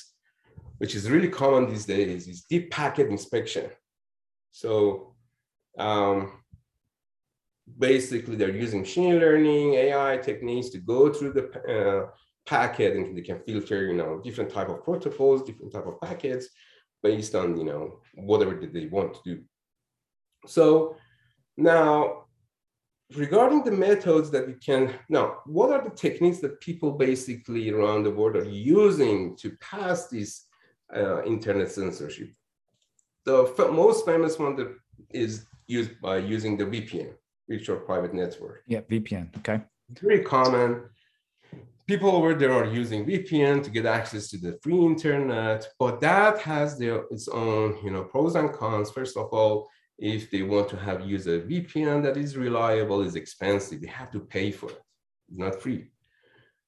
which 0.80 0.94
is 0.96 1.10
really 1.10 1.30
common 1.30 1.70
these 1.70 1.86
days, 1.86 2.28
is 2.28 2.46
deep 2.54 2.66
packet 2.72 3.08
inspection. 3.08 3.66
So 4.52 5.16
um, 5.78 6.20
basically, 7.88 8.36
they're 8.36 8.64
using 8.66 8.82
machine 8.82 9.20
learning, 9.20 9.74
AI 9.86 10.18
techniques 10.18 10.70
to 10.70 10.80
go 10.80 11.14
through 11.14 11.34
the 11.38 11.46
uh, 11.76 12.04
packet, 12.46 12.96
and 12.96 13.18
they 13.18 13.22
can 13.30 13.40
filter, 13.48 13.86
you 13.90 13.98
know, 14.02 14.22
different 14.24 14.52
type 14.52 14.70
of 14.70 14.84
protocols, 14.84 15.44
different 15.44 15.72
type 15.74 15.88
of 15.88 16.00
packets, 16.02 16.48
based 17.04 17.36
on 17.36 17.58
you 17.60 17.68
know 17.70 18.00
whatever 18.16 18.54
they 18.56 18.88
want 18.88 19.14
to 19.14 19.22
do. 19.30 19.36
So 20.46 20.96
now 21.56 22.27
regarding 23.16 23.64
the 23.64 23.72
methods 23.72 24.30
that 24.32 24.46
we 24.46 24.54
can 24.54 24.94
now 25.08 25.38
what 25.46 25.72
are 25.72 25.84
the 25.84 25.96
techniques 25.96 26.40
that 26.40 26.60
people 26.60 26.92
basically 26.92 27.70
around 27.70 28.04
the 28.04 28.12
world 28.12 28.36
are 28.36 28.50
using 28.50 29.36
to 29.38 29.52
pass 29.62 30.08
this 30.08 30.46
uh, 30.96 31.24
internet 31.24 31.72
censorship? 31.72 32.30
The 33.26 33.70
most 33.72 34.06
famous 34.06 34.40
one 34.40 34.56
that 34.58 34.74
is 35.10 35.46
used 35.68 36.00
by 36.02 36.18
using 36.18 36.58
the 36.58 36.66
vpn 36.66 37.14
virtual 37.50 37.78
private 37.78 38.14
network. 38.14 38.64
Yeah 38.68 38.82
vpn 38.82 39.36
okay. 39.38 39.62
It's 39.90 40.02
very 40.02 40.24
common. 40.24 40.84
People 41.88 42.12
over 42.12 42.34
there 42.34 42.52
are 42.52 42.66
using 42.66 43.06
VPN 43.06 43.64
to 43.64 43.70
get 43.70 43.86
access 43.86 44.30
to 44.30 44.38
the 44.38 44.60
free 44.62 44.80
internet, 44.80 45.66
but 45.80 46.02
that 46.02 46.40
has 46.40 46.78
their 46.78 47.06
its 47.10 47.30
own, 47.30 47.78
you 47.82 47.92
know, 47.92 48.04
pros 48.04 48.36
and 48.36 48.52
cons. 48.52 48.92
First 48.92 49.16
of 49.16 49.28
all, 49.32 49.70
if 49.98 50.30
they 50.30 50.44
want 50.44 50.70
to 50.70 50.78
have 50.78 51.10
use 51.10 51.28
a 51.28 51.40
VPN 51.40 52.04
that 52.04 52.18
is 52.18 52.38
reliable, 52.38 53.02
is 53.02 53.16
expensive, 53.16 53.82
they 53.82 53.88
have 53.88 54.12
to 54.12 54.20
pay 54.20 54.52
for 54.52 54.70
it. 54.70 54.82
It's 55.30 55.38
not 55.38 55.62
free. 55.62 55.90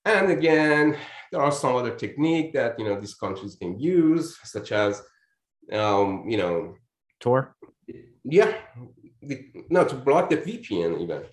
And 0.06 0.32
again, 0.32 0.98
there 1.32 1.42
are 1.42 1.52
some 1.52 1.76
other 1.76 1.96
technique 1.96 2.54
that 2.54 2.80
you 2.80 2.86
know 2.86 3.00
these 3.00 3.14
countries 3.14 3.56
can 3.56 3.80
use, 3.80 4.38
such 4.44 4.72
as 4.72 5.02
um, 5.72 6.26
you 6.28 6.38
know, 6.38 6.76
Tor. 7.20 7.56
Yeah, 8.24 8.54
the, 9.22 9.50
no, 9.70 9.84
to 9.86 9.96
block 9.96 10.30
the 10.30 10.38
VPN 10.38 11.02
even 11.02 11.24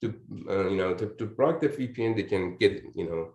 to 0.00 0.14
uh, 0.48 0.68
you 0.68 0.76
know 0.76 0.94
to, 0.94 1.06
to 1.18 1.26
block 1.26 1.60
the 1.60 1.68
VPN, 1.68 2.16
they 2.16 2.24
can 2.24 2.56
get 2.56 2.82
you 2.94 3.06
know 3.08 3.32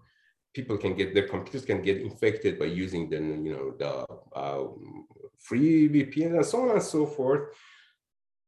people 0.53 0.77
can 0.77 0.95
get 0.95 1.13
their 1.13 1.27
computers 1.27 1.63
can 1.63 1.81
get 1.81 2.01
infected 2.01 2.59
by 2.59 2.65
using 2.65 3.09
the 3.09 3.17
you 3.17 3.53
know 3.53 3.73
the 3.77 4.37
uh, 4.37 4.63
free 5.37 5.87
VPN 5.89 6.35
and 6.35 6.45
so 6.45 6.63
on 6.63 6.71
and 6.71 6.83
so 6.83 7.05
forth. 7.05 7.49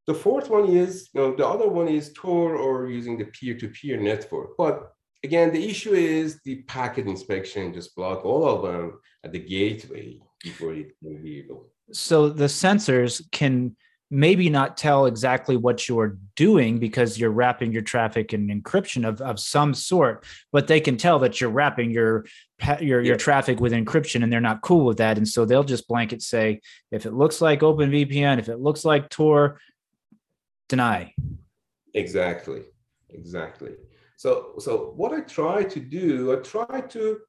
The 0.06 0.14
fourth 0.14 0.50
one 0.50 0.68
is 0.68 1.08
you 1.12 1.20
know 1.20 1.34
the 1.34 1.46
other 1.46 1.68
one 1.68 1.88
is 1.88 2.12
Tor 2.14 2.56
or 2.56 2.88
using 2.88 3.16
the 3.18 3.24
peer-to-peer 3.24 4.00
network. 4.00 4.56
But 4.58 4.92
again, 5.22 5.52
the 5.52 5.68
issue 5.68 5.94
is 5.94 6.40
the 6.44 6.62
packet 6.62 7.06
inspection 7.06 7.72
just 7.72 7.96
block 7.96 8.24
all 8.24 8.46
of 8.46 8.62
them 8.62 9.00
at 9.24 9.32
the 9.32 9.38
gateway 9.38 10.18
before 10.42 10.74
it 10.74 10.92
can 11.02 11.22
be 11.22 11.38
able. 11.38 11.70
So 11.92 12.28
the 12.28 12.48
censors 12.48 13.22
can 13.32 13.76
maybe 14.10 14.48
not 14.48 14.76
tell 14.76 15.06
exactly 15.06 15.56
what 15.56 15.88
you're 15.88 16.16
doing 16.36 16.78
because 16.78 17.18
you're 17.18 17.30
wrapping 17.30 17.72
your 17.72 17.82
traffic 17.82 18.32
in 18.32 18.46
encryption 18.48 19.06
of, 19.08 19.20
of 19.20 19.40
some 19.40 19.74
sort, 19.74 20.24
but 20.52 20.66
they 20.66 20.78
can 20.78 20.96
tell 20.96 21.18
that 21.18 21.40
you're 21.40 21.50
wrapping 21.50 21.90
your 21.90 22.24
your 22.80 23.00
your 23.02 23.16
traffic 23.16 23.60
with 23.60 23.72
encryption 23.72 24.22
and 24.22 24.32
they're 24.32 24.40
not 24.40 24.60
cool 24.60 24.84
with 24.84 24.98
that. 24.98 25.16
And 25.16 25.26
so 25.26 25.44
they'll 25.44 25.64
just 25.64 25.88
blanket 25.88 26.22
say, 26.22 26.60
if 26.92 27.06
it 27.06 27.12
looks 27.12 27.40
like 27.40 27.60
OpenVPN, 27.60 28.38
if 28.38 28.48
it 28.48 28.60
looks 28.60 28.84
like 28.84 29.08
Tor, 29.08 29.58
deny. 30.68 31.14
Exactly. 31.94 32.62
Exactly. 33.10 33.72
So 34.16 34.54
so 34.58 34.92
what 34.96 35.12
I 35.12 35.20
try 35.20 35.64
to 35.64 35.80
do, 35.80 36.32
I 36.32 36.36
try 36.36 36.80
to 36.80 37.20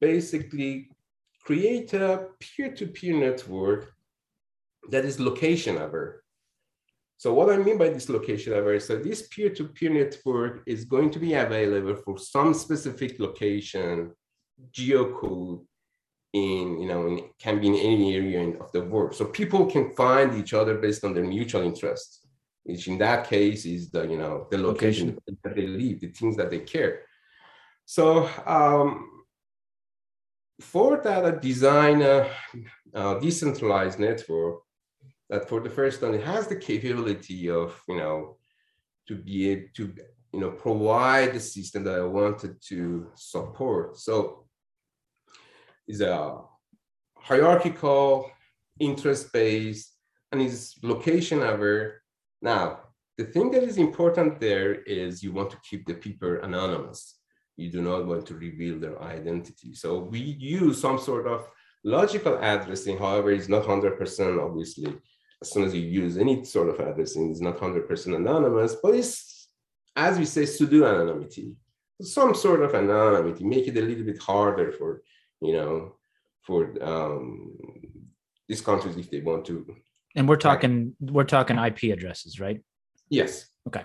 basically 0.00 0.90
create 1.44 1.92
a 1.94 2.28
peer-to-peer 2.38 3.16
network 3.18 3.92
that 4.90 5.04
is 5.04 5.18
location 5.18 5.76
aware. 5.76 6.22
So 7.16 7.32
what 7.34 7.50
I 7.50 7.56
mean 7.56 7.78
by 7.78 7.88
this 7.88 8.08
location 8.08 8.52
aware 8.52 8.74
is 8.74 8.88
that 8.88 9.04
this 9.04 9.28
peer-to-peer 9.28 9.90
network 9.90 10.62
is 10.66 10.84
going 10.84 11.10
to 11.12 11.20
be 11.20 11.34
available 11.34 11.96
for 12.04 12.18
some 12.18 12.52
specific 12.52 13.20
location, 13.20 14.12
geocode 14.72 15.64
in, 16.32 16.80
you 16.80 16.88
know, 16.88 17.06
in, 17.06 17.30
can 17.38 17.60
be 17.60 17.68
in 17.68 17.76
any 17.76 18.16
area 18.16 18.58
of 18.58 18.72
the 18.72 18.82
world. 18.82 19.14
So 19.14 19.26
people 19.26 19.66
can 19.66 19.94
find 19.94 20.34
each 20.34 20.52
other 20.54 20.78
based 20.78 21.04
on 21.04 21.14
their 21.14 21.24
mutual 21.24 21.62
interests, 21.62 22.21
which 22.64 22.88
in 22.88 22.98
that 22.98 23.28
case 23.28 23.64
is 23.64 23.90
the, 23.90 24.02
you 24.02 24.16
know, 24.16 24.46
the 24.50 24.58
location, 24.58 25.08
location. 25.08 25.38
that 25.44 25.56
they 25.56 25.66
live, 25.66 26.00
the 26.00 26.08
things 26.08 26.36
that 26.36 26.50
they 26.50 26.60
care. 26.60 27.02
So 27.84 28.28
um, 28.46 29.24
for 30.60 31.00
that, 31.02 31.24
I 31.24 31.30
design 31.32 32.02
a, 32.02 32.30
a 32.94 33.20
decentralized 33.20 33.98
network 33.98 34.60
that 35.28 35.48
for 35.48 35.60
the 35.60 35.70
first 35.70 36.00
time 36.00 36.14
it 36.14 36.22
has 36.22 36.46
the 36.46 36.56
capability 36.56 37.48
of 37.48 37.74
you 37.88 37.96
know 37.96 38.36
to 39.08 39.14
be 39.16 39.48
able 39.50 39.68
to 39.74 39.94
you 40.32 40.40
know 40.40 40.50
provide 40.50 41.32
the 41.32 41.40
system 41.40 41.84
that 41.84 41.98
I 41.98 42.04
wanted 42.04 42.60
to 42.68 43.08
support. 43.14 43.98
So 43.98 44.46
is 45.88 46.00
a 46.00 46.38
hierarchical, 47.16 48.30
interest-based, 48.78 49.90
and 50.30 50.42
is 50.42 50.74
location 50.82 51.42
aware. 51.42 52.01
Now, 52.42 52.80
the 53.16 53.24
thing 53.24 53.50
that 53.52 53.62
is 53.62 53.78
important 53.78 54.40
there 54.40 54.74
is 54.74 55.22
you 55.22 55.32
want 55.32 55.50
to 55.52 55.58
keep 55.68 55.86
the 55.86 55.94
people 55.94 56.38
anonymous 56.42 57.20
you 57.56 57.70
do 57.70 57.82
not 57.82 58.06
want 58.06 58.26
to 58.26 58.34
reveal 58.34 58.78
their 58.78 59.00
identity. 59.02 59.74
So 59.74 59.98
we 59.98 60.18
use 60.18 60.80
some 60.80 60.98
sort 60.98 61.26
of 61.26 61.48
logical 61.84 62.38
addressing, 62.38 62.98
however, 62.98 63.30
it's 63.30 63.48
not 63.48 63.64
100% 63.64 64.42
obviously. 64.42 64.94
As 65.40 65.50
soon 65.50 65.64
as 65.64 65.74
you 65.74 65.82
use 65.82 66.16
any 66.18 66.44
sort 66.44 66.68
of 66.68 66.78
addressing, 66.80 67.30
it's 67.30 67.40
not 67.40 67.58
100% 67.58 68.16
anonymous, 68.16 68.76
but 68.82 68.94
it's, 68.94 69.48
as 69.96 70.18
we 70.18 70.24
say, 70.24 70.46
pseudo 70.46 70.86
anonymity. 70.86 71.56
Some 72.00 72.34
sort 72.34 72.62
of 72.62 72.74
anonymity, 72.74 73.44
make 73.44 73.66
it 73.66 73.76
a 73.76 73.82
little 73.82 74.04
bit 74.04 74.22
harder 74.22 74.72
for, 74.72 75.02
you 75.40 75.52
know, 75.54 75.96
for 76.42 76.72
um, 76.82 77.52
these 78.48 78.60
countries 78.60 78.96
if 78.96 79.10
they 79.10 79.20
want 79.20 79.44
to. 79.46 79.76
And 80.14 80.28
we're 80.28 80.36
talking, 80.36 80.94
we're 81.00 81.24
talking 81.24 81.58
IP 81.58 81.84
addresses, 81.84 82.38
right? 82.38 82.60
Yes. 83.08 83.46
Okay. 83.66 83.84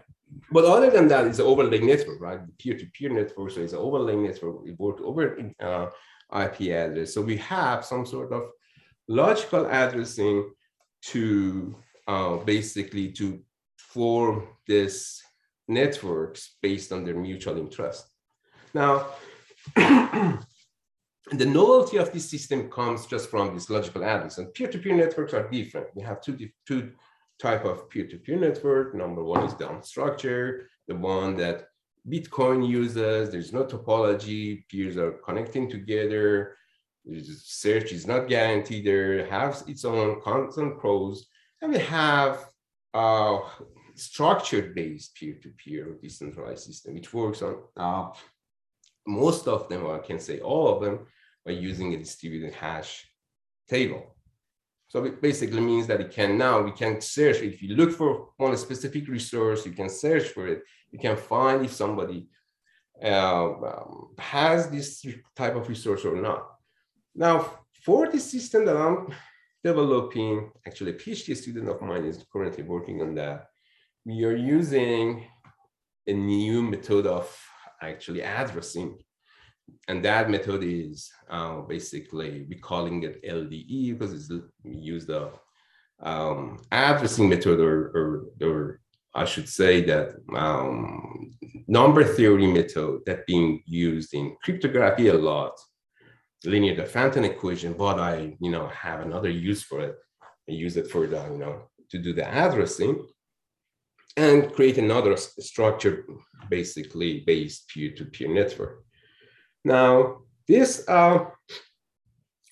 But 0.52 0.66
other 0.66 0.90
than 0.90 1.08
that, 1.08 1.26
it's 1.26 1.40
an 1.40 1.46
overlay 1.46 1.80
network, 1.80 2.20
right? 2.22 2.40
Peer-to-peer 2.58 3.10
network, 3.10 3.52
so 3.52 3.62
it's 3.62 3.74
an 3.74 3.80
overlay 3.80 4.16
network. 4.16 4.63
We 4.63 4.72
work 4.74 5.00
over 5.02 5.40
uh, 5.62 5.88
IP 6.34 6.72
address. 6.72 7.13
So 7.13 7.22
we 7.22 7.38
have 7.38 7.86
some 7.86 8.06
sort 8.06 8.34
of 8.34 8.50
logical 9.08 9.66
addressing 9.68 10.52
to 11.04 11.76
uh, 12.08 12.38
basically 12.38 13.12
to 13.13 13.42
form 13.78 14.48
this 14.68 15.22
networks 15.68 16.56
based 16.62 16.92
on 16.92 17.04
their 17.06 17.16
mutual 17.16 17.58
interest. 17.58 18.08
Now, 18.74 19.08
the 21.32 21.46
novelty 21.46 21.98
of 21.98 22.12
this 22.13 22.30
system 22.30 22.70
comes 22.70 23.06
just 23.06 23.30
from 23.30 23.54
this 23.54 23.70
logical 23.70 24.04
address 24.04 24.38
and 24.38 24.54
peer-to-peer 24.54 24.96
networks 24.96 25.34
are 25.34 25.50
different. 25.50 25.88
We 25.96 26.04
have 26.04 26.22
two, 26.22 26.38
two 26.66 26.92
type 27.40 27.66
of 27.66 27.90
peer-to-peer 27.90 28.38
network. 28.40 28.96
Number 28.96 29.24
one 29.24 29.44
is 29.44 29.54
the 29.56 29.66
unstructured, 29.66 30.63
the 30.88 30.96
one 30.96 31.36
that 31.38 31.68
Bitcoin 32.08 32.68
uses. 32.68 33.30
There's 33.30 33.52
no 33.52 33.66
topology. 33.66 34.63
Peers 34.70 34.98
are 34.98 35.13
connecting 35.26 35.70
together. 35.70 36.56
Search 37.26 37.92
is 37.92 38.08
not 38.08 38.28
guaranteed. 38.28 38.86
There 38.86 39.26
has 39.28 39.63
its 39.68 39.86
own 39.86 40.22
cons 40.22 40.58
and 40.58 40.80
pros. 40.80 41.28
And 41.62 41.74
we 41.74 41.80
have 41.80 42.50
a 42.94 43.40
structured-based 43.96 45.16
peer-to-peer 45.16 45.98
decentralized 46.02 46.63
system, 46.63 46.94
which 46.94 47.13
works 47.13 47.42
on 47.42 47.58
uh, 47.76 48.10
most 49.06 49.48
of 49.48 49.68
them, 49.68 49.86
or 49.86 49.96
I 49.96 50.06
can 50.06 50.20
say 50.20 50.40
all 50.40 50.74
of 50.74 50.84
them, 50.84 51.08
by 51.47 51.53
using 51.53 51.93
a 51.93 51.97
distributed 51.97 52.53
hash 52.53 53.07
table. 53.69 54.03
So 54.89 55.03
it 55.05 55.21
basically 55.21 55.62
means 55.62 55.88
that 55.88 56.01
it 56.01 56.12
can 56.12 56.38
now, 56.38 56.62
we 56.62 56.71
can 56.71 56.99
search, 57.01 57.38
if 57.38 57.62
you 57.62 57.75
look 57.75 57.91
for 57.91 58.29
one 58.38 58.55
specific 58.57 59.07
resource, 59.07 59.65
you 59.65 59.71
can 59.71 59.89
search 59.89 60.27
for 60.27 60.47
it. 60.47 60.63
You 60.91 60.99
can 60.99 61.15
find 61.15 61.65
if 61.65 61.73
somebody 61.73 62.27
uh, 63.03 63.51
um, 63.69 64.10
has 64.17 64.69
this 64.69 65.05
type 65.36 65.55
of 65.55 65.67
resource 65.67 66.03
or 66.05 66.15
not. 66.21 66.41
Now, 67.15 67.36
for 67.86 68.10
the 68.10 68.19
system 68.19 68.65
that 68.65 68.77
I'm 68.77 69.13
developing, 69.63 70.51
actually 70.65 70.91
a 70.91 70.95
PhD 70.95 71.36
student 71.36 71.69
of 71.69 71.81
mine 71.81 72.05
is 72.05 72.25
currently 72.31 72.63
working 72.63 73.01
on 73.01 73.15
that. 73.15 73.47
We 74.05 74.23
are 74.25 74.36
using 74.36 75.25
a 76.07 76.13
new 76.13 76.62
method 76.62 77.07
of 77.07 77.25
actually 77.81 78.21
addressing 78.21 78.97
and 79.88 80.03
that 80.03 80.30
method 80.30 80.63
is 80.63 81.10
uh, 81.30 81.62
basically 81.62 82.45
we 82.49 82.56
calling 82.56 83.03
it 83.03 83.23
LDE 83.23 83.97
because 83.97 84.13
it's 84.13 84.30
we 84.63 84.75
use 84.75 85.06
the 85.06 85.32
um, 86.01 86.60
addressing 86.71 87.30
method 87.30 87.60
or, 87.60 87.88
or, 87.97 88.47
or 88.47 88.82
I 89.15 89.25
should 89.25 89.49
say 89.49 89.82
that 89.86 90.15
um, 90.36 91.32
number 91.67 92.03
theory 92.03 92.47
method 92.47 92.99
that 93.06 93.25
being 93.25 93.63
used 93.65 94.13
in 94.13 94.36
cryptography 94.43 95.08
a 95.08 95.13
lot, 95.13 95.53
linear 96.45 96.75
Diophantine 96.75 97.25
equation, 97.25 97.73
but 97.73 97.99
I 97.99 98.36
you 98.39 98.51
know 98.51 98.67
have 98.67 99.01
another 99.01 99.30
use 99.30 99.63
for 99.63 99.80
it. 99.82 99.95
I 100.49 100.51
use 100.51 100.77
it 100.77 100.91
for 100.91 101.08
the 101.08 101.23
you 101.32 101.39
know 101.39 101.63
to 101.89 101.97
do 101.97 102.13
the 102.13 102.27
addressing 102.27 103.08
and 104.17 104.51
create 104.53 104.77
another 104.77 105.15
structure 105.15 106.06
basically 106.49 107.23
based 107.25 107.69
peer-to-peer 107.69 108.34
network. 108.34 108.84
Now, 109.67 110.21
this 110.47 110.88
uh, 110.88 111.25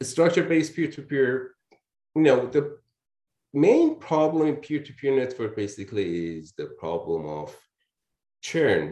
structure-based 0.04 0.76
peer-to-peer, 0.76 1.56
you 2.14 2.22
know, 2.22 2.48
the 2.48 2.78
main 3.54 3.96
problem 4.00 4.48
in 4.50 4.58
peer-to-peer 4.58 5.16
network 5.16 5.56
basically 5.56 6.40
is 6.40 6.52
the 6.58 6.66
problem 6.78 7.26
of 7.26 7.56
churn. 8.42 8.90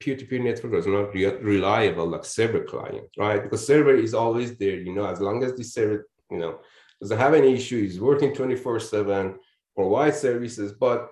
Peer-to-peer 0.00 0.42
network 0.42 0.74
is 0.74 0.88
not 0.88 1.14
re 1.14 1.26
reliable 1.54 2.08
like 2.08 2.24
server 2.24 2.64
client, 2.64 3.06
right? 3.16 3.40
Because 3.40 3.64
server 3.64 3.94
is 3.94 4.12
always 4.12 4.56
there, 4.56 4.78
you 4.80 4.92
know, 4.92 5.06
as 5.06 5.20
long 5.20 5.44
as 5.44 5.54
the 5.54 5.62
server, 5.62 6.08
you 6.32 6.38
know, 6.38 6.58
doesn't 7.00 7.18
have 7.18 7.34
any 7.34 7.54
issue, 7.54 7.86
is 7.88 8.00
working 8.00 8.32
24-7, 8.34 9.36
provide 9.76 10.16
services, 10.16 10.72
but 10.72 11.08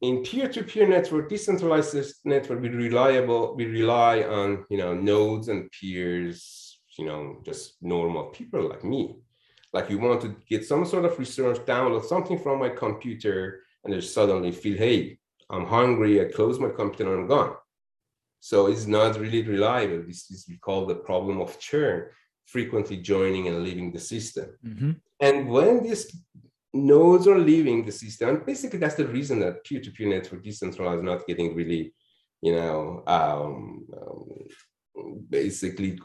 in 0.00 0.22
peer-to-peer 0.22 0.88
network, 0.88 1.28
decentralized 1.28 1.96
network, 2.24 2.60
we 2.60 2.68
reliable, 2.68 3.54
we 3.56 3.66
rely 3.66 4.22
on 4.22 4.64
you 4.70 4.78
know 4.78 4.94
nodes 4.94 5.48
and 5.48 5.70
peers, 5.70 6.80
you 6.98 7.06
know, 7.06 7.40
just 7.44 7.76
normal 7.82 8.26
people 8.26 8.68
like 8.68 8.84
me. 8.84 9.16
Like 9.72 9.90
you 9.90 9.98
want 9.98 10.20
to 10.22 10.36
get 10.48 10.64
some 10.64 10.84
sort 10.84 11.04
of 11.04 11.18
research, 11.18 11.58
download 11.58 12.04
something 12.04 12.38
from 12.38 12.58
my 12.58 12.70
computer, 12.70 13.62
and 13.84 13.92
then 13.92 14.02
suddenly 14.02 14.50
feel, 14.50 14.78
hey, 14.78 15.18
I'm 15.50 15.66
hungry, 15.66 16.20
I 16.20 16.30
close 16.30 16.58
my 16.58 16.70
computer 16.70 17.12
and 17.12 17.22
I'm 17.22 17.28
gone. 17.28 17.54
So 18.40 18.66
it's 18.66 18.86
not 18.86 19.18
really 19.18 19.42
reliable. 19.42 20.02
This 20.06 20.30
is 20.30 20.46
we 20.48 20.56
call 20.58 20.86
the 20.86 20.94
problem 20.94 21.40
of 21.40 21.58
churn, 21.58 22.06
frequently 22.46 22.98
joining 22.98 23.48
and 23.48 23.62
leaving 23.62 23.92
the 23.92 24.00
system. 24.00 24.56
Mm-hmm. 24.64 24.90
And 25.20 25.48
when 25.48 25.82
this 25.82 26.16
nodes 26.74 27.26
are 27.26 27.38
leaving 27.38 27.84
the 27.84 27.92
system. 27.92 28.28
And 28.28 28.46
basically, 28.46 28.78
that's 28.78 28.94
the 28.94 29.06
reason 29.06 29.40
that 29.40 29.64
peer-to-peer 29.64 30.08
network 30.08 30.42
decentralized 30.42 31.02
not 31.02 31.26
getting 31.26 31.54
really, 31.54 31.94
you 32.42 32.52
know, 32.52 33.02
um, 33.06 33.86
um, 34.00 35.24
basically 35.28 35.98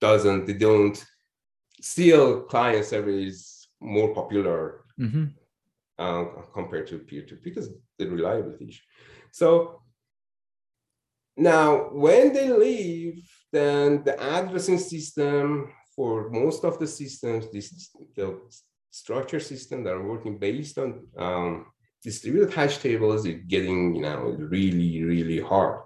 doesn't, 0.00 0.46
they 0.46 0.54
don't, 0.54 1.02
still 1.80 2.42
client 2.42 2.84
server 2.84 3.10
is 3.10 3.68
more 3.80 4.14
popular 4.14 4.84
mm-hmm. 4.98 5.26
uh, 5.98 6.24
compared 6.52 6.86
to 6.88 6.98
peer-to-peer 6.98 7.40
because 7.42 7.70
the 7.98 8.06
reliability 8.06 8.68
issue. 8.68 8.82
So 9.32 9.82
now, 11.36 11.90
when 11.92 12.32
they 12.32 12.50
leave, 12.50 13.28
then 13.52 14.02
the 14.04 14.18
addressing 14.18 14.78
system 14.78 15.72
for 15.94 16.30
most 16.30 16.64
of 16.64 16.78
the 16.78 16.86
systems, 16.86 17.50
this 17.52 17.90
the 18.14 18.42
structure 18.96 19.40
system 19.40 19.84
that 19.84 19.92
are 19.92 20.08
working 20.12 20.38
based 20.38 20.78
on 20.78 21.06
um, 21.18 21.66
distributed 22.02 22.50
hash 22.52 22.78
tables 22.78 23.26
is 23.26 23.42
getting, 23.46 23.94
you 23.94 24.00
know, 24.00 24.20
really, 24.38 25.02
really 25.02 25.40
hard. 25.40 25.80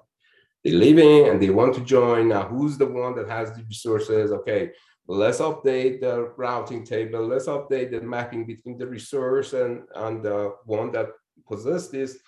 They 0.62 0.70
live 0.70 0.98
in 0.98 1.28
and 1.28 1.42
they 1.42 1.50
want 1.50 1.74
to 1.74 1.80
join. 1.80 2.28
Now, 2.28 2.44
who's 2.44 2.78
the 2.78 2.86
one 2.86 3.16
that 3.16 3.28
has 3.28 3.52
the 3.52 3.64
resources? 3.64 4.30
Okay, 4.30 4.70
let's 5.08 5.40
update 5.40 6.00
the 6.00 6.32
routing 6.36 6.84
table. 6.84 7.26
Let's 7.26 7.46
update 7.46 7.90
the 7.90 8.00
mapping 8.00 8.46
between 8.46 8.78
the 8.78 8.86
resource 8.86 9.54
and, 9.54 9.82
and 9.96 10.22
the 10.22 10.54
one 10.64 10.92
that 10.92 11.08
possesses 11.48 11.90
this. 11.90 12.18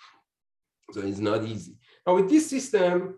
So 0.91 0.99
it's 1.01 1.19
not 1.19 1.45
easy. 1.45 1.77
Now 2.05 2.15
with 2.15 2.29
this 2.29 2.49
system, 2.49 3.15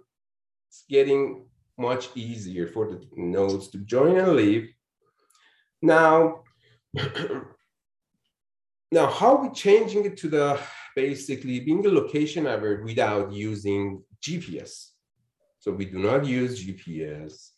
it's 0.70 0.84
getting 0.88 1.46
much 1.80 2.10
easier 2.16 2.68
for 2.68 2.86
the 2.92 3.02
nodes 3.16 3.70
to 3.70 3.80
join 3.80 4.18
and 4.18 4.36
leave. 4.36 4.70
Now, 5.82 6.44
now 8.96 9.08
how 9.08 9.36
are 9.36 9.44
we 9.44 9.50
changing 9.50 10.06
it 10.06 10.16
to 10.16 10.30
the 10.30 10.58
basically 10.96 11.60
being 11.60 11.86
a 11.86 11.90
location 11.90 12.48
aware 12.48 12.82
without 12.82 13.32
using 13.32 14.02
GPS? 14.26 14.92
So 15.60 15.72
we 15.74 15.86
do 15.86 16.00
not 16.00 16.26
use 16.26 16.64
GPS. 16.64 17.50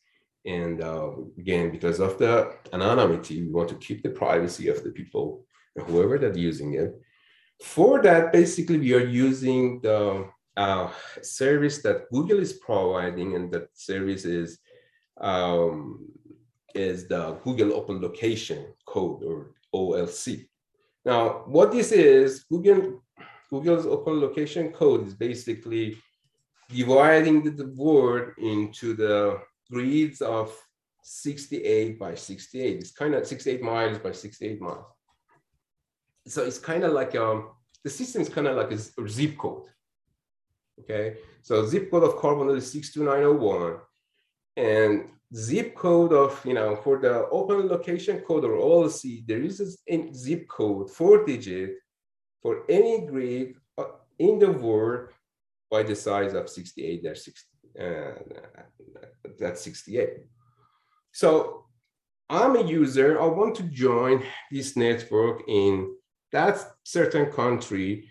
And 0.45 0.81
uh, 0.81 1.11
again, 1.37 1.71
because 1.71 1.99
of 1.99 2.17
the 2.17 2.55
anonymity, 2.73 3.43
we 3.43 3.51
want 3.51 3.69
to 3.69 3.75
keep 3.75 4.01
the 4.01 4.09
privacy 4.09 4.67
of 4.69 4.83
the 4.83 4.91
people, 4.91 5.45
whoever 5.75 6.17
that's 6.17 6.37
using 6.37 6.73
it. 6.73 6.91
For 7.61 8.01
that, 8.01 8.31
basically, 8.31 8.79
we 8.79 8.93
are 8.95 9.05
using 9.27 9.81
the 9.81 10.29
uh, 10.55 10.89
service 11.21 11.81
that 11.83 12.09
Google 12.11 12.39
is 12.39 12.53
providing, 12.53 13.35
and 13.35 13.51
that 13.51 13.67
service 13.73 14.25
is 14.25 14.59
um, 15.19 16.07
is 16.73 17.07
the 17.07 17.23
Google 17.43 17.73
Open 17.73 18.01
Location 18.01 18.61
Code 18.85 19.23
or 19.23 19.51
OLC. 19.73 20.47
Now, 21.07 21.43
what 21.45 21.71
this 21.71 21.93
is, 21.93 22.43
Google 22.51 23.01
Google's 23.49 23.85
Open 23.85 24.19
Location 24.19 24.73
Code 24.73 25.07
is 25.07 25.13
basically 25.13 25.97
dividing 26.69 27.55
the, 27.55 27.67
word 27.77 28.33
into 28.37 28.93
the 28.93 29.39
grids 29.71 30.21
of 30.21 30.53
68 31.03 31.97
by 31.97 32.13
68. 32.13 32.79
It's 32.79 32.91
kind 32.91 33.15
of 33.15 33.25
68 33.25 33.61
miles 33.61 33.99
by 33.99 34.11
68 34.11 34.59
miles. 34.59 34.85
So 36.27 36.43
it's 36.43 36.59
kind 36.59 36.83
of 36.83 36.91
like 36.91 37.15
um, 37.15 37.51
the 37.85 37.89
system 37.89 38.21
is 38.21 38.27
kind 38.27 38.47
of 38.47 38.57
like 38.57 38.73
a, 38.73 39.01
a 39.01 39.07
zip 39.07 39.37
code. 39.37 39.69
Okay, 40.81 41.19
so 41.41 41.65
zip 41.65 41.89
code 41.89 42.03
of 42.03 42.17
carbon 42.17 42.49
is 42.49 42.69
62901, 42.69 43.77
and 44.57 45.05
zip 45.35 45.75
code 45.75 46.13
of 46.13 46.39
you 46.45 46.53
know 46.53 46.75
for 46.75 46.99
the 46.99 47.27
open 47.29 47.67
location 47.67 48.19
code 48.21 48.45
or 48.45 48.57
OLC, 48.57 49.25
there 49.27 49.41
is 49.41 49.59
a 49.89 50.13
zip 50.13 50.47
code 50.47 50.89
four 50.89 51.25
digit 51.25 51.75
for 52.41 52.63
any 52.69 53.05
grid 53.05 53.55
uh, 53.77 53.85
in 54.19 54.39
the 54.39 54.51
world 54.51 55.09
by 55.69 55.83
the 55.83 55.95
size 55.95 56.33
of 56.33 56.49
68 56.49 57.03
there 57.03 57.15
60 57.15 57.43
uh, 57.79 58.11
that's 59.37 59.61
68 59.61 60.09
so 61.11 61.65
i'm 62.29 62.55
a 62.55 62.63
user 62.63 63.21
i 63.21 63.25
want 63.25 63.53
to 63.55 63.63
join 63.63 64.23
this 64.51 64.75
network 64.75 65.41
in 65.47 65.93
that 66.31 66.57
certain 66.83 67.31
country 67.31 68.09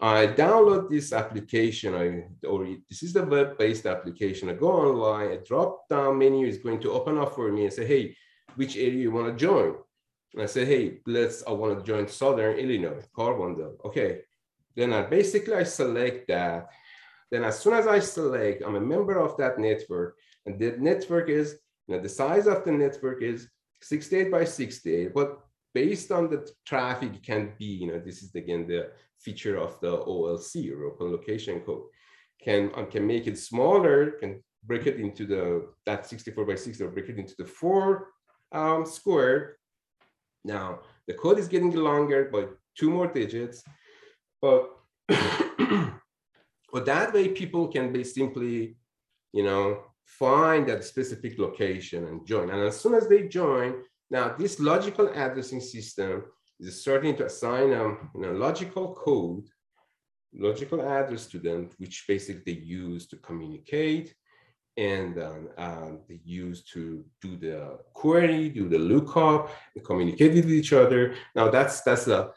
I 0.00 0.26
download 0.26 0.90
this 0.90 1.12
application, 1.12 1.94
I, 1.94 2.46
or 2.46 2.66
this 2.88 3.02
is 3.02 3.12
the 3.12 3.24
web-based 3.24 3.86
application. 3.86 4.50
I 4.50 4.54
go 4.54 4.70
online, 4.70 5.30
a 5.30 5.38
drop-down 5.38 6.18
menu 6.18 6.46
is 6.46 6.58
going 6.58 6.80
to 6.80 6.92
open 6.92 7.16
up 7.18 7.34
for 7.34 7.50
me 7.52 7.64
and 7.64 7.72
say, 7.72 7.86
hey, 7.86 8.16
which 8.56 8.76
area 8.76 9.02
you 9.02 9.12
want 9.12 9.26
to 9.26 9.46
join? 9.46 9.76
And 10.32 10.42
I 10.42 10.46
say, 10.46 10.64
hey, 10.64 11.00
let's, 11.06 11.44
I 11.46 11.52
want 11.52 11.78
to 11.78 11.84
join 11.84 12.08
Southern 12.08 12.58
Illinois, 12.58 13.04
Carbondale. 13.16 13.76
Okay. 13.84 14.22
Then 14.74 14.92
I 14.92 15.02
basically, 15.02 15.54
I 15.54 15.62
select 15.62 16.26
that. 16.28 16.68
Then 17.30 17.44
as 17.44 17.60
soon 17.60 17.74
as 17.74 17.86
I 17.86 18.00
select, 18.00 18.62
I'm 18.66 18.74
a 18.74 18.80
member 18.80 19.18
of 19.18 19.36
that 19.36 19.58
network. 19.58 20.16
And 20.44 20.58
the 20.58 20.74
network 20.78 21.28
is, 21.28 21.56
you 21.86 21.94
know, 21.94 22.02
the 22.02 22.08
size 22.08 22.48
of 22.48 22.64
the 22.64 22.72
network 22.72 23.22
is 23.22 23.48
68 23.80 24.30
by 24.30 24.44
68, 24.44 25.14
but 25.14 25.38
based 25.74 26.12
on 26.12 26.30
the 26.30 26.48
traffic 26.64 27.22
can 27.22 27.52
be, 27.58 27.66
you 27.66 27.88
know, 27.88 27.98
this 27.98 28.22
is 28.22 28.34
again 28.34 28.66
the 28.66 28.90
feature 29.18 29.56
of 29.56 29.78
the 29.80 29.98
OLC 29.98 30.72
or 30.72 30.84
open 30.84 31.10
location 31.10 31.60
code. 31.60 31.82
Can, 32.42 32.70
um, 32.74 32.86
can 32.86 33.06
make 33.06 33.26
it 33.26 33.38
smaller, 33.38 34.12
can 34.12 34.42
break 34.64 34.86
it 34.86 35.00
into 35.00 35.26
the, 35.26 35.66
that 35.86 36.06
64 36.06 36.44
by 36.44 36.54
60 36.54 36.84
or 36.84 36.90
break 36.90 37.08
it 37.08 37.18
into 37.18 37.34
the 37.38 37.44
four 37.44 38.08
um, 38.52 38.86
square. 38.86 39.56
Now, 40.44 40.80
the 41.06 41.14
code 41.14 41.38
is 41.38 41.48
getting 41.48 41.72
longer 41.72 42.28
by 42.32 42.46
two 42.78 42.90
more 42.90 43.06
digits, 43.06 43.64
but, 44.40 44.70
but 45.08 46.84
that 46.86 47.14
way 47.14 47.28
people 47.28 47.68
can 47.68 47.92
be 47.92 48.04
simply, 48.04 48.76
you 49.32 49.42
know, 49.42 49.84
find 50.04 50.68
that 50.68 50.84
specific 50.84 51.38
location 51.38 52.04
and 52.08 52.26
join. 52.26 52.50
And 52.50 52.60
as 52.60 52.78
soon 52.78 52.94
as 52.94 53.08
they 53.08 53.26
join, 53.26 53.82
now 54.10 54.34
this 54.38 54.60
logical 54.60 55.08
addressing 55.08 55.60
system 55.60 56.24
is 56.60 56.80
starting 56.80 57.16
to 57.16 57.26
assign 57.26 57.72
a 57.72 57.84
um, 57.84 58.10
you 58.14 58.22
know, 58.22 58.32
logical 58.32 58.94
code, 58.94 59.46
logical 60.32 60.80
address 60.82 61.26
to 61.26 61.38
them, 61.38 61.70
which 61.78 62.04
basically 62.06 62.54
they 62.54 62.60
use 62.60 63.06
to 63.08 63.16
communicate 63.16 64.14
and 64.76 65.18
um, 65.22 65.48
uh, 65.56 65.90
they 66.08 66.20
use 66.24 66.64
to 66.64 67.04
do 67.22 67.36
the 67.36 67.78
query, 67.92 68.48
do 68.48 68.68
the 68.68 68.78
lookup, 68.78 69.50
and 69.74 69.84
communicate 69.84 70.34
with 70.34 70.50
each 70.50 70.72
other. 70.72 71.14
Now 71.34 71.48
that's 71.48 71.82
that's 71.82 72.08
a, 72.08 72.30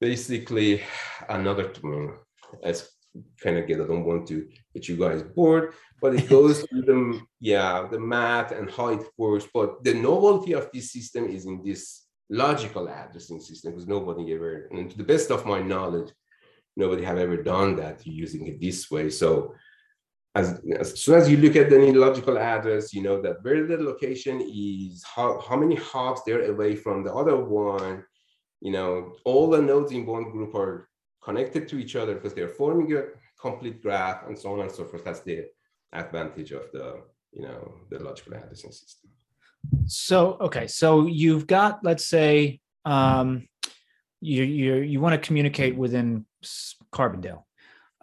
basically 0.00 0.82
another 1.28 1.72
thing. 1.72 2.16
As 2.62 2.90
kind 3.42 3.58
of 3.58 3.66
get, 3.66 3.80
I 3.80 3.86
don't 3.86 4.04
want 4.04 4.26
to 4.28 4.48
get 4.74 4.88
you 4.88 4.96
guys 4.96 5.22
bored, 5.22 5.74
but 6.00 6.14
it 6.14 6.28
goes 6.28 6.62
through 6.62 6.82
the 6.82 7.20
yeah 7.40 7.86
the 7.90 7.98
math 7.98 8.52
and 8.52 8.70
how 8.70 8.88
it 8.88 9.04
works. 9.16 9.46
But 9.52 9.84
the 9.84 9.94
novelty 9.94 10.52
of 10.52 10.70
this 10.72 10.92
system 10.92 11.28
is 11.28 11.46
in 11.46 11.62
this 11.62 12.06
logical 12.30 12.88
addressing 12.88 13.40
system 13.40 13.72
because 13.72 13.88
nobody 13.88 14.32
ever, 14.34 14.68
and 14.70 14.90
to 14.90 14.96
the 14.96 15.04
best 15.04 15.30
of 15.30 15.46
my 15.46 15.60
knowledge, 15.60 16.10
nobody 16.76 17.04
have 17.04 17.18
ever 17.18 17.42
done 17.42 17.76
that 17.76 18.06
using 18.06 18.46
it 18.46 18.60
this 18.60 18.90
way. 18.90 19.10
So 19.10 19.54
as, 20.34 20.60
as 20.78 21.00
soon 21.00 21.16
as 21.16 21.28
you 21.28 21.36
look 21.38 21.56
at 21.56 21.72
any 21.72 21.92
logical 21.92 22.38
address, 22.38 22.94
you 22.94 23.02
know 23.02 23.20
that 23.20 23.42
where 23.42 23.66
the 23.66 23.76
location 23.76 24.40
is, 24.40 25.02
how, 25.04 25.40
how 25.40 25.56
many 25.56 25.74
hops 25.74 26.22
they're 26.24 26.52
away 26.52 26.76
from 26.76 27.02
the 27.02 27.12
other 27.12 27.36
one, 27.36 28.04
you 28.60 28.70
know, 28.70 29.12
all 29.24 29.50
the 29.50 29.60
nodes 29.60 29.90
in 29.90 30.06
one 30.06 30.30
group 30.30 30.54
are 30.54 30.88
connected 31.22 31.68
to 31.68 31.78
each 31.78 31.96
other 31.96 32.14
because 32.14 32.32
they're 32.32 32.48
forming 32.48 32.96
a 32.96 33.02
complete 33.40 33.82
graph 33.82 34.26
and 34.26 34.38
so 34.38 34.52
on 34.52 34.60
and 34.60 34.70
so 34.70 34.84
forth. 34.84 35.04
That's 35.04 35.20
the 35.20 35.46
advantage 35.92 36.52
of 36.52 36.70
the, 36.72 37.02
you 37.32 37.42
know, 37.42 37.74
the 37.90 37.98
logical 37.98 38.34
addressing 38.34 38.72
system. 38.72 39.10
So 39.86 40.36
okay, 40.40 40.66
so 40.66 41.06
you've 41.06 41.46
got 41.46 41.80
let's 41.84 42.06
say 42.06 42.60
um, 42.84 43.46
you 44.20 44.42
you 44.42 44.76
you 44.76 45.00
want 45.00 45.20
to 45.20 45.26
communicate 45.26 45.76
within 45.76 46.26
Carbondale, 46.92 47.44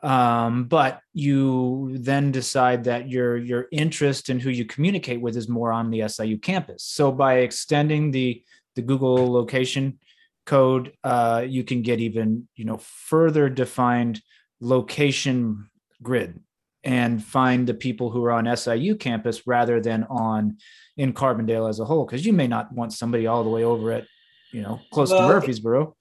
um, 0.04 0.66
but 0.66 1.02
you 1.14 1.98
then 1.98 2.32
decide 2.32 2.84
that 2.86 3.10
your 3.10 3.38
your 3.38 3.68
interest 3.72 4.30
in 4.30 4.40
who 4.40 4.50
you 4.50 4.66
communicate 4.66 5.20
with 5.20 5.36
is 5.36 5.50
more 5.50 5.72
on 5.72 5.90
the 5.90 6.08
SIU 6.08 6.38
campus. 6.38 6.84
So 6.84 7.12
by 7.12 7.40
extending 7.40 8.12
the 8.12 8.44
the 8.76 8.82
Google 8.82 9.32
location 9.32 10.00
code, 10.46 10.94
uh, 11.04 11.44
you 11.48 11.64
can 11.64 11.82
get 11.82 12.00
even 12.00 12.48
you 12.56 12.66
know 12.66 12.78
further 12.78 13.50
defined 13.50 14.22
location 14.60 15.70
grid 16.04 16.40
and 16.88 17.22
find 17.22 17.68
the 17.68 17.74
people 17.74 18.10
who 18.10 18.24
are 18.24 18.32
on 18.32 18.56
SIU 18.56 18.96
campus 18.96 19.46
rather 19.46 19.82
than 19.82 20.06
on 20.06 20.58
in 20.96 21.12
Carbondale 21.12 21.70
as 21.70 21.82
a 21.82 21.86
whole? 21.86 22.06
Because 22.06 22.26
you 22.26 22.32
may 22.32 22.48
not 22.48 22.72
want 22.72 22.94
somebody 22.94 23.28
all 23.28 23.44
the 23.44 23.50
way 23.50 23.66
over 23.66 23.92
at, 23.92 24.08
you 24.54 24.62
know, 24.62 24.80
close 24.94 25.12
well, 25.12 25.28
to 25.28 25.48
Murphysboro. 25.48 25.94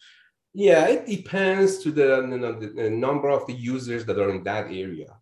Yeah, 0.54 0.86
it 0.86 1.06
depends 1.06 1.78
to 1.78 1.90
the, 1.90 2.28
you 2.30 2.38
know, 2.38 2.58
the, 2.60 2.88
number 2.88 3.30
of 3.30 3.44
the 3.48 3.52
users 3.52 4.06
that 4.06 4.18
are 4.20 4.30
in 4.30 4.44
that 4.44 4.66
area. 4.66 5.18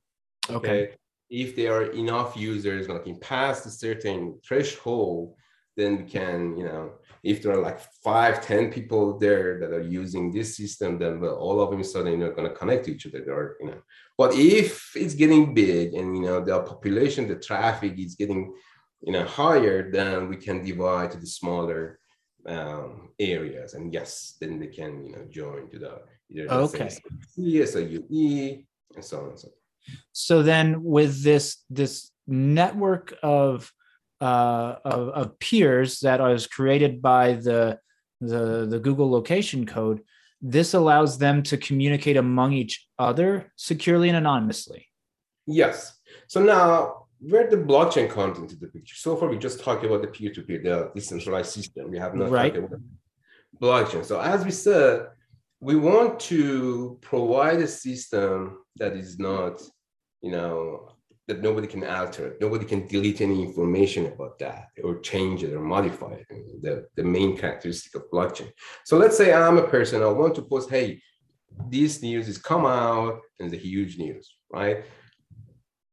Okay. 0.51 0.57
okay. 0.68 0.95
If 1.30 1.57
there 1.57 1.72
are 1.72 1.91
enough 1.93 2.36
users 2.36 2.91
like 2.91 3.07
in 3.07 3.18
past 3.18 3.64
a 3.64 3.70
certain 3.70 4.39
threshold, 4.47 5.34
then 5.77 5.99
we 5.99 6.05
can, 6.05 6.57
you 6.57 6.64
know, 6.64 6.93
if 7.22 7.43
there 7.43 7.53
are 7.53 7.62
like 7.62 7.81
five, 8.03 8.45
ten 8.45 8.70
people 8.70 9.18
there 9.18 9.59
that 9.61 9.72
are 9.72 9.83
using 9.83 10.31
this 10.31 10.57
system, 10.57 10.99
then 10.99 11.20
well, 11.20 11.37
all 11.37 11.61
of 11.61 11.70
them 11.70 11.83
suddenly 11.83 12.25
are 12.25 12.33
going 12.33 12.49
to 12.49 12.55
connect 12.55 12.85
to 12.85 12.93
each 12.93 13.07
other. 13.07 13.25
Or, 13.33 13.57
you 13.61 13.66
know, 13.66 13.81
but 14.16 14.35
if 14.35 14.93
it's 14.95 15.14
getting 15.14 15.55
big 15.55 15.95
and 15.95 16.16
you 16.16 16.22
know 16.25 16.45
the 16.45 16.61
population, 16.61 17.27
the 17.27 17.37
traffic 17.37 17.99
is 17.99 18.14
getting 18.14 18.55
you 19.03 19.12
know 19.12 19.25
higher, 19.25 19.91
then 19.91 20.29
we 20.29 20.37
can 20.37 20.64
divide 20.64 21.11
to 21.12 21.18
the 21.18 21.27
smaller 21.27 21.99
um, 22.47 23.11
areas. 23.18 23.75
And 23.75 23.93
yes, 23.93 24.37
then 24.41 24.61
they 24.61 24.68
can 24.68 25.05
you 25.07 25.12
know 25.12 25.25
join 25.31 25.70
to 25.70 25.79
the 25.79 26.03
either 26.31 26.51
okay. 26.51 26.91
CS 27.31 27.77
or 27.77 27.81
UE 27.81 28.64
and 28.95 29.05
so 29.05 29.20
on 29.20 29.29
and 29.31 29.39
so. 29.39 29.49
On. 29.49 29.55
So 30.12 30.43
then, 30.43 30.83
with 30.83 31.22
this 31.22 31.64
this 31.70 32.11
network 32.27 33.14
of 33.22 33.72
uh, 34.29 34.77
of, 34.95 35.03
of 35.20 35.39
peers 35.45 35.91
that 36.07 36.18
was 36.20 36.47
created 36.57 36.93
by 37.12 37.25
the 37.49 37.61
the 38.31 38.43
the 38.72 38.81
Google 38.87 39.11
location 39.18 39.62
code, 39.77 39.99
this 40.55 40.70
allows 40.81 41.12
them 41.25 41.37
to 41.51 41.55
communicate 41.68 42.16
among 42.27 42.51
each 42.62 42.75
other 43.09 43.31
securely 43.70 44.09
and 44.11 44.18
anonymously. 44.22 44.83
Yes. 45.47 45.77
So 46.33 46.39
now 46.55 46.68
where 47.31 47.49
the 47.55 47.57
blockchain 47.70 48.09
comes 48.16 48.37
into 48.43 48.57
the 48.62 48.68
picture. 48.75 48.97
So 49.05 49.11
far, 49.16 49.29
we 49.29 49.39
just 49.39 49.59
talked 49.64 49.85
about 49.85 50.03
the 50.03 50.09
peer-to-peer, 50.16 50.61
the 50.62 50.79
decentralized 50.95 51.53
system. 51.59 51.91
We 51.95 51.99
have 52.05 52.14
not 52.14 52.31
right. 52.31 52.55
talked 52.55 52.66
about 52.66 52.81
blockchain. 53.64 54.05
So 54.05 54.20
as 54.35 54.45
we 54.45 54.51
said, 54.66 55.07
we 55.68 55.75
want 55.77 56.20
to 56.33 56.99
provide 57.11 57.61
a 57.68 57.70
system 57.87 58.59
that 58.81 58.93
is 59.03 59.18
not, 59.18 59.55
you 60.20 60.33
know, 60.37 60.59
that 61.27 61.41
nobody 61.41 61.66
can 61.66 61.85
alter, 61.85 62.29
it. 62.29 62.41
nobody 62.41 62.64
can 62.64 62.87
delete 62.87 63.20
any 63.20 63.43
information 63.43 64.07
about 64.07 64.39
that 64.39 64.68
or 64.83 64.99
change 65.01 65.43
it 65.43 65.55
or 65.55 65.61
modify 65.61 66.12
it. 66.12 66.27
The, 66.61 66.87
the 66.97 67.05
main 67.05 67.37
characteristic 67.37 67.95
of 67.95 68.11
blockchain. 68.11 68.53
So 68.85 68.99
let's 68.99 69.16
say 69.16 69.33
I'm 69.33 69.59
a 69.59 69.66
person, 69.66 70.03
I 70.03 70.09
want 70.09 70.35
to 70.35 70.43
post, 70.43 70.68
hey, 70.68 71.01
this 71.68 72.03
news 72.03 72.29
is 72.29 72.39
come 72.39 72.66
out 72.66 73.20
and 73.41 73.53
a 73.53 73.57
huge 73.57 73.97
news, 73.97 74.37
right? 74.53 74.85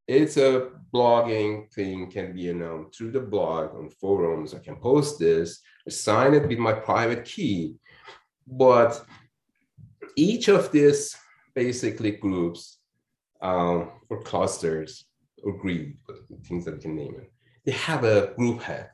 It's 0.07 0.35
a 0.35 0.71
blogging 0.93 1.71
thing 1.71 2.11
can 2.11 2.33
be, 2.33 2.51
know, 2.53 2.87
through 2.93 3.11
the 3.11 3.21
blog 3.21 3.75
on 3.75 3.89
forums, 3.89 4.53
I 4.53 4.59
can 4.59 4.75
post 4.75 5.19
this, 5.19 5.61
sign 5.87 6.33
it 6.33 6.47
with 6.47 6.59
my 6.59 6.73
private 6.73 7.23
key. 7.23 7.75
But 8.45 9.01
each 10.17 10.49
of 10.49 10.71
these 10.73 11.15
basically 11.55 12.11
groups 12.11 12.79
um, 13.41 13.91
or 14.09 14.21
clusters 14.21 15.05
or 15.43 15.57
grid, 15.57 15.97
things 16.47 16.65
that 16.65 16.75
we 16.75 16.81
can 16.81 16.95
name 16.95 17.15
it, 17.17 17.31
they 17.65 17.71
have 17.71 18.03
a 18.03 18.33
group 18.37 18.61
head. 18.61 18.89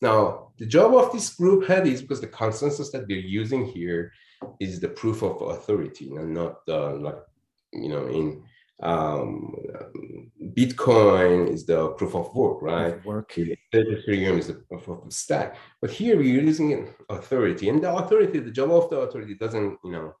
Now, 0.00 0.52
the 0.58 0.66
job 0.66 0.94
of 0.94 1.12
this 1.12 1.34
group 1.34 1.66
head 1.66 1.86
is 1.86 2.02
because 2.02 2.20
the 2.20 2.26
consensus 2.26 2.90
that 2.92 3.06
we're 3.08 3.18
using 3.18 3.64
here 3.64 4.12
is 4.60 4.80
the 4.80 4.88
proof 4.88 5.22
of 5.22 5.40
authority 5.40 6.14
and 6.14 6.34
not 6.34 6.56
uh, 6.68 6.94
like, 6.96 7.16
you 7.72 7.88
know, 7.88 8.06
in 8.08 8.42
um, 8.82 9.54
Bitcoin 10.56 11.48
is 11.48 11.64
the 11.64 11.88
proof 11.90 12.14
of 12.14 12.34
work, 12.34 12.60
right? 12.60 13.04
Work. 13.04 13.32
Ethereum 13.32 14.38
is 14.38 14.48
the 14.48 14.54
proof 14.68 14.88
of 14.88 15.12
stack. 15.12 15.56
But 15.80 15.90
here 15.90 16.16
we're 16.16 16.42
using 16.44 16.92
authority, 17.08 17.68
and 17.68 17.82
the 17.82 17.94
authority, 17.94 18.40
the 18.40 18.50
job 18.50 18.70
of 18.72 18.90
the 18.90 18.96
authority 18.98 19.34
doesn't, 19.34 19.78
you 19.84 19.92
know, 19.92 20.14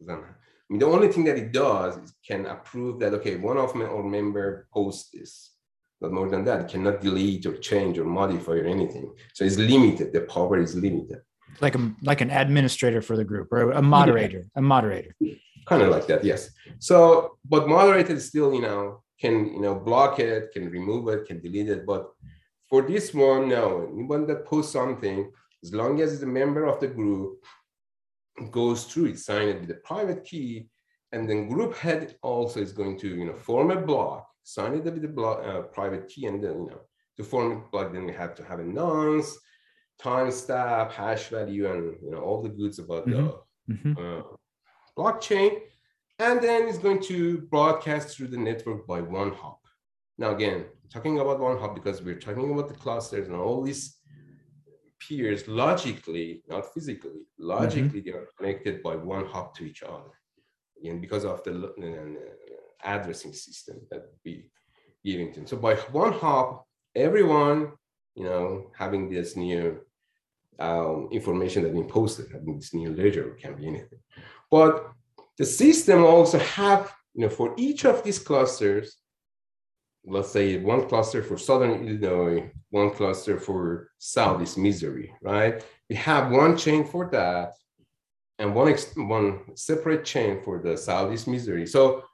doesn't. 0.00 0.24
I 0.70 0.72
mean, 0.72 0.78
the 0.78 0.86
only 0.86 1.08
thing 1.08 1.24
that 1.24 1.36
it 1.36 1.52
does 1.52 1.96
is 1.96 2.14
can 2.26 2.46
approve 2.46 3.00
that 3.00 3.12
okay, 3.14 3.36
one 3.36 3.56
of 3.56 3.74
my 3.74 3.86
or 3.86 4.04
member 4.04 4.68
posts 4.72 5.10
this. 5.12 5.50
Not 6.00 6.12
more 6.12 6.30
than 6.30 6.44
that, 6.44 6.60
it 6.62 6.68
cannot 6.68 7.02
delete 7.02 7.44
or 7.44 7.56
change 7.58 7.98
or 7.98 8.04
modify 8.04 8.52
or 8.52 8.64
anything. 8.64 9.12
So 9.34 9.44
it's 9.44 9.58
limited. 9.58 10.14
The 10.14 10.22
power 10.22 10.58
is 10.58 10.74
limited. 10.74 11.20
Like 11.60 11.74
a 11.74 11.92
like 12.02 12.20
an 12.20 12.30
administrator 12.30 13.02
for 13.02 13.16
the 13.16 13.24
group 13.24 13.52
or 13.52 13.72
a 13.72 13.82
moderator, 13.82 14.38
yeah. 14.38 14.60
a 14.60 14.62
moderator 14.62 15.14
kind 15.66 15.82
of 15.82 15.90
like 15.90 16.06
that 16.06 16.24
yes 16.24 16.50
so 16.78 17.36
but 17.44 17.68
moderator 17.68 18.18
still 18.18 18.52
you 18.52 18.60
know 18.60 19.02
can 19.20 19.34
you 19.54 19.60
know 19.60 19.74
block 19.74 20.18
it 20.18 20.50
can 20.52 20.70
remove 20.70 21.08
it 21.08 21.26
can 21.26 21.40
delete 21.40 21.68
it 21.68 21.86
but 21.86 22.10
for 22.68 22.82
this 22.82 23.12
one 23.14 23.48
no 23.48 23.88
anyone 23.92 24.26
that 24.26 24.44
posts 24.44 24.72
something 24.72 25.30
as 25.62 25.74
long 25.74 26.00
as 26.00 26.12
it's 26.12 26.22
a 26.22 26.34
member 26.40 26.64
of 26.66 26.80
the 26.80 26.86
group 26.86 27.44
goes 28.48 28.84
through 28.84 29.06
it 29.06 29.18
sign 29.18 29.48
it 29.48 29.60
with 29.60 29.70
a 29.70 29.80
private 29.84 30.24
key 30.24 30.68
and 31.12 31.28
then 31.28 31.48
group 31.48 31.74
head 31.76 32.16
also 32.22 32.60
is 32.60 32.72
going 32.72 32.98
to 32.98 33.08
you 33.08 33.24
know 33.24 33.34
form 33.34 33.70
a 33.70 33.80
block 33.80 34.26
sign 34.42 34.74
it 34.74 34.84
with 34.84 35.04
a 35.04 35.08
block, 35.08 35.42
uh, 35.44 35.62
private 35.62 36.08
key 36.08 36.26
and 36.26 36.42
then 36.42 36.64
you 36.64 36.70
know 36.70 36.80
to 37.16 37.22
form 37.22 37.52
a 37.52 37.70
block 37.70 37.92
then 37.92 38.06
we 38.06 38.12
have 38.12 38.34
to 38.34 38.44
have 38.44 38.60
a 38.60 38.64
nonce 38.64 39.36
timestamp 40.00 40.90
hash 40.90 41.28
value 41.28 41.70
and 41.70 41.96
you 42.02 42.10
know 42.10 42.20
all 42.20 42.42
the 42.42 42.48
goods 42.48 42.78
about 42.78 43.06
mm-hmm. 43.06 43.26
the 43.26 43.74
mm-hmm. 43.74 43.92
Uh, 43.98 44.22
blockchain, 45.00 45.58
and 46.18 46.40
then 46.40 46.68
it's 46.68 46.78
going 46.78 47.00
to 47.00 47.38
broadcast 47.50 48.16
through 48.16 48.28
the 48.28 48.36
network 48.36 48.86
by 48.86 49.00
one 49.00 49.32
hop. 49.32 49.60
Now, 50.18 50.34
again, 50.34 50.66
talking 50.92 51.18
about 51.18 51.40
one 51.40 51.58
hop 51.58 51.74
because 51.74 52.02
we're 52.02 52.18
talking 52.18 52.52
about 52.52 52.68
the 52.68 52.74
clusters 52.74 53.28
and 53.28 53.36
all 53.36 53.62
these 53.62 53.96
peers 55.06 55.48
logically, 55.48 56.42
not 56.48 56.72
physically, 56.72 57.22
logically, 57.38 58.00
mm-hmm. 58.00 58.10
they 58.10 58.16
are 58.16 58.28
connected 58.36 58.82
by 58.82 58.96
one 58.96 59.26
hop 59.26 59.56
to 59.56 59.64
each 59.64 59.82
other. 59.82 60.12
And 60.84 61.00
because 61.00 61.24
of 61.24 61.42
the 61.44 61.52
uh, 61.52 62.90
addressing 62.94 63.32
system 63.32 63.80
that 63.90 64.06
we 64.24 64.50
giving 65.04 65.32
to 65.32 65.40
them. 65.40 65.46
So 65.46 65.56
by 65.56 65.74
one 65.74 66.12
hop, 66.12 66.66
everyone, 66.94 67.72
you 68.14 68.24
know, 68.24 68.70
having 68.76 69.10
this 69.10 69.36
new 69.36 69.80
um, 70.58 71.08
information 71.10 71.62
that 71.62 71.72
been 71.72 71.88
posted, 71.88 72.30
having 72.32 72.56
this 72.56 72.74
new 72.74 72.94
ledger 72.94 73.36
can 73.40 73.56
be 73.56 73.66
anything. 73.66 74.00
But 74.50 74.90
the 75.38 75.46
system 75.46 76.04
also 76.04 76.38
have, 76.38 76.92
you 77.14 77.22
know, 77.22 77.30
for 77.30 77.54
each 77.56 77.84
of 77.84 78.02
these 78.02 78.18
clusters, 78.18 78.96
let's 80.04 80.30
say 80.30 80.58
one 80.58 80.88
cluster 80.88 81.22
for 81.22 81.36
Southern 81.36 81.72
Illinois, 81.72 82.50
one 82.70 82.90
cluster 82.90 83.38
for 83.38 83.90
Southeast 83.98 84.58
Missouri, 84.58 85.12
right? 85.22 85.64
We 85.88 85.96
have 85.96 86.30
one 86.30 86.56
chain 86.56 86.84
for 86.84 87.10
that 87.10 87.54
and 88.38 88.54
one, 88.54 88.74
one 88.96 89.56
separate 89.56 90.04
chain 90.04 90.42
for 90.42 90.62
the 90.62 90.76
Southeast 90.76 91.28
Missouri. 91.28 91.66
So 91.66 92.04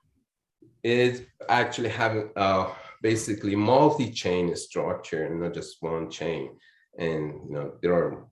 it's 0.82 1.20
actually 1.48 1.90
having 1.90 2.30
uh, 2.36 2.70
basically 3.02 3.54
multi-chain 3.54 4.54
structure 4.56 5.26
and 5.26 5.40
not 5.40 5.54
just 5.54 5.76
one 5.80 6.10
chain. 6.10 6.56
And 6.98 7.40
you 7.46 7.50
know, 7.50 7.72
there 7.82 7.94
are 7.94 8.26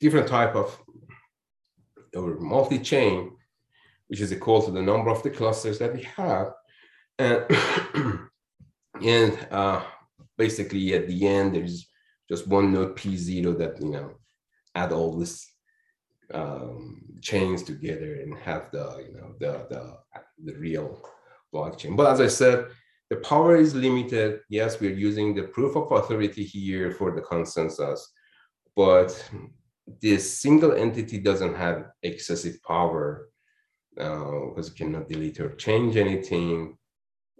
different 0.00 0.28
type 0.28 0.54
of 0.54 0.76
or 2.14 2.38
multi-chain 2.40 3.32
which 4.08 4.20
is 4.20 4.32
equal 4.32 4.62
to 4.62 4.70
the 4.70 4.82
number 4.82 5.10
of 5.10 5.22
the 5.22 5.30
clusters 5.30 5.78
that 5.78 5.94
we 5.94 6.02
have. 6.02 6.52
And, 7.18 7.44
and 9.02 9.48
uh, 9.50 9.82
basically 10.36 10.94
at 10.94 11.08
the 11.08 11.26
end, 11.26 11.54
there's 11.54 11.88
just 12.28 12.46
one 12.46 12.72
node 12.72 12.96
P0 12.96 13.58
that, 13.58 13.80
you 13.80 13.90
know, 13.90 14.12
add 14.74 14.92
all 14.92 15.16
this 15.16 15.50
um, 16.32 17.02
chains 17.22 17.62
together 17.62 18.16
and 18.16 18.36
have 18.38 18.70
the, 18.70 19.04
you 19.06 19.14
know, 19.18 19.34
the, 19.40 19.66
the, 19.70 19.98
the 20.44 20.58
real 20.58 21.02
blockchain. 21.54 21.96
But 21.96 22.12
as 22.12 22.20
I 22.20 22.28
said, 22.28 22.66
the 23.10 23.16
power 23.16 23.56
is 23.56 23.74
limited. 23.74 24.40
Yes, 24.50 24.80
we're 24.80 24.92
using 24.92 25.34
the 25.34 25.44
proof 25.44 25.76
of 25.76 25.90
authority 25.90 26.44
here 26.44 26.92
for 26.92 27.14
the 27.14 27.22
consensus, 27.22 28.12
but 28.76 29.10
this 30.02 30.40
single 30.40 30.72
entity 30.72 31.18
doesn't 31.18 31.54
have 31.54 31.86
excessive 32.02 32.62
power 32.62 33.30
because 33.94 34.68
uh, 34.68 34.70
you 34.70 34.74
cannot 34.76 35.08
delete 35.08 35.40
or 35.40 35.54
change 35.54 35.96
anything. 35.96 36.76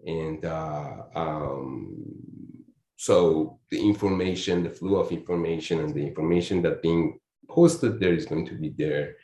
And 0.07 0.45
uh, 0.45 1.03
um, 1.15 2.05
so 2.97 3.59
the 3.71 3.81
information, 3.81 4.63
the 4.63 4.71
flow 4.71 4.97
of 4.97 5.13
information 5.13 5.81
and 5.81 5.95
the 5.95 6.07
information 6.07 6.63
that 6.63 6.83
being 6.83 7.19
posted 7.49 8.01
there 8.01 8.15
is 8.15 8.27
going 8.27 8.47
to 8.47 8.55
be 8.55 8.75
there 8.77 9.17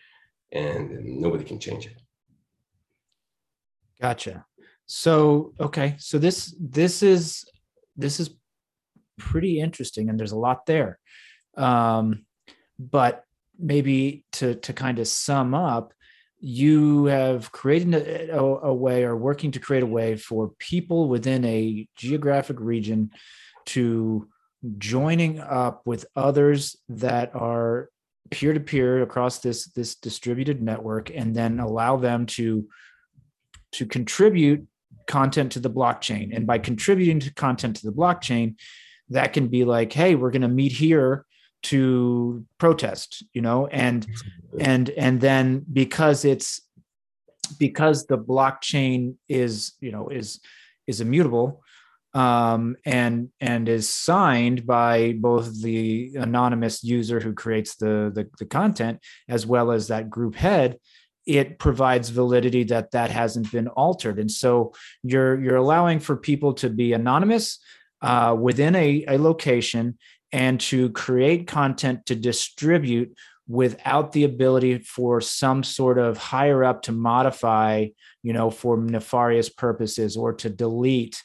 and 0.52 1.04
nobody 1.04 1.44
can 1.44 1.58
change 1.58 1.86
it. 1.86 2.00
Gotcha. 4.00 4.44
So, 4.86 5.54
okay. 5.58 5.96
So 5.98 6.18
this, 6.18 6.54
this 6.60 7.02
is, 7.02 7.44
this 7.96 8.20
is 8.20 8.30
pretty 9.18 9.60
interesting 9.60 10.08
and 10.08 10.18
there's 10.18 10.32
a 10.32 10.38
lot 10.38 10.66
there. 10.66 10.98
Um, 11.56 12.26
but 12.78 13.24
maybe 13.58 14.24
to, 14.32 14.56
to 14.56 14.72
kind 14.72 14.98
of 14.98 15.08
sum 15.08 15.54
up, 15.54 15.94
you 16.46 17.06
have 17.06 17.50
created 17.52 17.94
a, 17.94 18.38
a, 18.38 18.74
way 18.74 19.04
or 19.04 19.16
working 19.16 19.50
to 19.50 19.58
create 19.58 19.82
a 19.82 19.86
way 19.86 20.14
for 20.14 20.50
people 20.58 21.08
within 21.08 21.42
a 21.46 21.88
geographic 21.96 22.60
region 22.60 23.10
to 23.64 24.28
joining 24.76 25.40
up 25.40 25.80
with 25.86 26.04
others 26.14 26.76
that 26.90 27.34
are 27.34 27.88
peer-to-peer 28.30 29.02
across 29.02 29.38
this 29.38 29.68
this 29.68 29.94
distributed 29.94 30.60
network 30.60 31.10
and 31.10 31.34
then 31.34 31.60
allow 31.60 31.96
them 31.96 32.26
to 32.26 32.68
to 33.72 33.86
contribute 33.86 34.66
content 35.06 35.52
to 35.52 35.60
the 35.60 35.70
blockchain. 35.70 36.36
And 36.36 36.46
by 36.46 36.58
contributing 36.58 37.20
to 37.20 37.32
content 37.32 37.76
to 37.76 37.86
the 37.86 37.96
blockchain 37.96 38.56
that 39.08 39.32
can 39.32 39.48
be 39.48 39.64
like 39.64 39.94
hey 39.94 40.14
we're 40.14 40.30
going 40.30 40.42
to 40.42 40.48
meet 40.48 40.72
here 40.72 41.24
to 41.64 42.44
protest 42.58 43.24
you 43.32 43.42
know 43.42 43.66
and 43.66 44.06
and 44.60 44.90
and 44.90 45.20
then 45.20 45.64
because 45.72 46.24
it's 46.24 46.60
because 47.58 48.06
the 48.06 48.18
blockchain 48.18 49.14
is 49.28 49.72
you 49.80 49.90
know 49.90 50.08
is 50.08 50.40
is 50.86 51.00
immutable 51.00 51.62
um, 52.14 52.76
and 52.86 53.30
and 53.40 53.68
is 53.68 53.92
signed 53.92 54.66
by 54.66 55.14
both 55.18 55.62
the 55.62 56.14
anonymous 56.14 56.84
user 56.84 57.18
who 57.18 57.32
creates 57.32 57.74
the, 57.74 58.12
the, 58.14 58.30
the 58.38 58.46
content 58.46 59.00
as 59.28 59.44
well 59.46 59.72
as 59.72 59.88
that 59.88 60.08
group 60.08 60.36
head 60.36 60.78
it 61.26 61.58
provides 61.58 62.10
validity 62.10 62.64
that 62.64 62.90
that 62.90 63.10
hasn't 63.10 63.50
been 63.50 63.68
altered. 63.68 64.18
And 64.18 64.30
so 64.30 64.74
you're 65.02 65.40
you're 65.40 65.56
allowing 65.56 66.00
for 66.00 66.16
people 66.16 66.52
to 66.54 66.68
be 66.68 66.92
anonymous 66.92 67.58
uh, 68.02 68.36
within 68.38 68.74
a, 68.76 69.04
a 69.08 69.18
location 69.18 69.98
and 70.34 70.60
to 70.60 70.90
create 70.90 71.46
content 71.46 72.04
to 72.06 72.16
distribute 72.16 73.16
without 73.46 74.10
the 74.10 74.24
ability 74.24 74.78
for 74.78 75.20
some 75.20 75.62
sort 75.62 75.96
of 75.96 76.16
higher 76.16 76.64
up 76.64 76.82
to 76.82 76.92
modify 76.92 77.86
you 78.22 78.32
know 78.32 78.50
for 78.50 78.76
nefarious 78.76 79.48
purposes 79.48 80.16
or 80.16 80.32
to 80.32 80.50
delete 80.50 81.22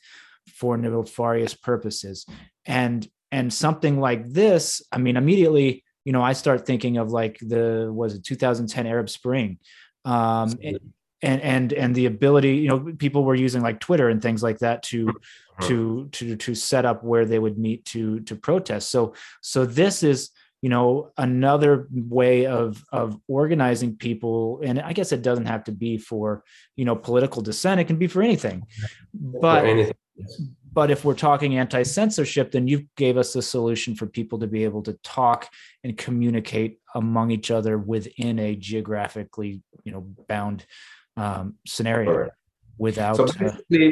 for 0.54 0.78
nefarious 0.78 1.56
purposes. 1.56 2.26
And 2.66 3.08
and 3.32 3.54
something 3.54 4.00
like 4.00 4.28
this 4.28 4.82
i 4.92 4.98
mean 4.98 5.16
immediately 5.16 5.84
you 6.04 6.12
know 6.12 6.24
i 6.24 6.34
start 6.34 6.66
thinking 6.66 6.98
of 6.98 7.12
like 7.12 7.38
the 7.42 7.88
was 7.94 8.16
it 8.16 8.24
2010 8.24 8.86
arab 8.86 9.10
spring? 9.10 9.58
Um 10.06 10.54
and 11.22 11.42
and 11.42 11.74
and 11.74 11.96
the 11.96 12.06
ability 12.06 12.56
you 12.56 12.68
know 12.68 12.94
people 12.98 13.24
were 13.24 13.36
using 13.36 13.62
like 13.62 13.80
twitter 13.80 14.10
and 14.10 14.22
things 14.22 14.42
like 14.42 14.60
that 14.60 14.84
to 14.84 15.10
uh-huh. 15.10 15.68
to 15.68 16.10
to 16.12 16.36
to 16.36 16.56
set 16.56 16.86
up 16.86 17.04
where 17.04 17.26
they 17.26 17.40
would 17.40 17.58
meet 17.58 17.84
to 17.86 18.20
to 18.22 18.36
protest 18.36 18.90
so 18.90 19.14
so 19.42 19.66
this 19.66 20.04
is 20.04 20.32
you 20.62 20.70
know 20.70 21.12
another 21.18 21.88
way 21.92 22.46
of 22.46 22.84
of 22.92 23.20
organizing 23.28 23.96
people 23.96 24.60
and 24.64 24.80
i 24.80 24.94
guess 24.94 25.12
it 25.12 25.22
doesn't 25.22 25.46
have 25.46 25.64
to 25.64 25.72
be 25.72 25.98
for 25.98 26.44
you 26.76 26.86
know 26.86 26.96
political 26.96 27.42
dissent 27.42 27.80
it 27.80 27.86
can 27.86 27.98
be 27.98 28.08
for 28.08 28.22
anything 28.22 28.66
but 29.14 29.66
anything. 29.66 29.94
but 30.72 30.92
if 30.92 31.06
we're 31.06 31.14
talking 31.14 31.58
anti-censorship 31.58 32.52
then 32.52 32.68
you 32.68 32.88
gave 32.98 33.18
us 33.18 33.36
a 33.36 33.42
solution 33.42 33.96
for 33.96 34.06
people 34.06 34.40
to 34.40 34.48
be 34.48 34.64
able 34.64 34.82
to 34.82 34.94
talk 35.04 35.50
and 35.84 35.98
communicate 35.98 36.80
among 36.94 37.32
each 37.32 37.52
other 37.52 37.78
within 37.78 38.38
a 38.40 38.56
geographically 38.56 39.62
you 39.84 39.92
know 39.92 40.02
bound 40.28 40.66
um, 41.20 41.56
scenario 41.66 42.12
right. 42.12 42.32
without 42.78 43.18
so 43.18 43.26
uh, 43.26 43.92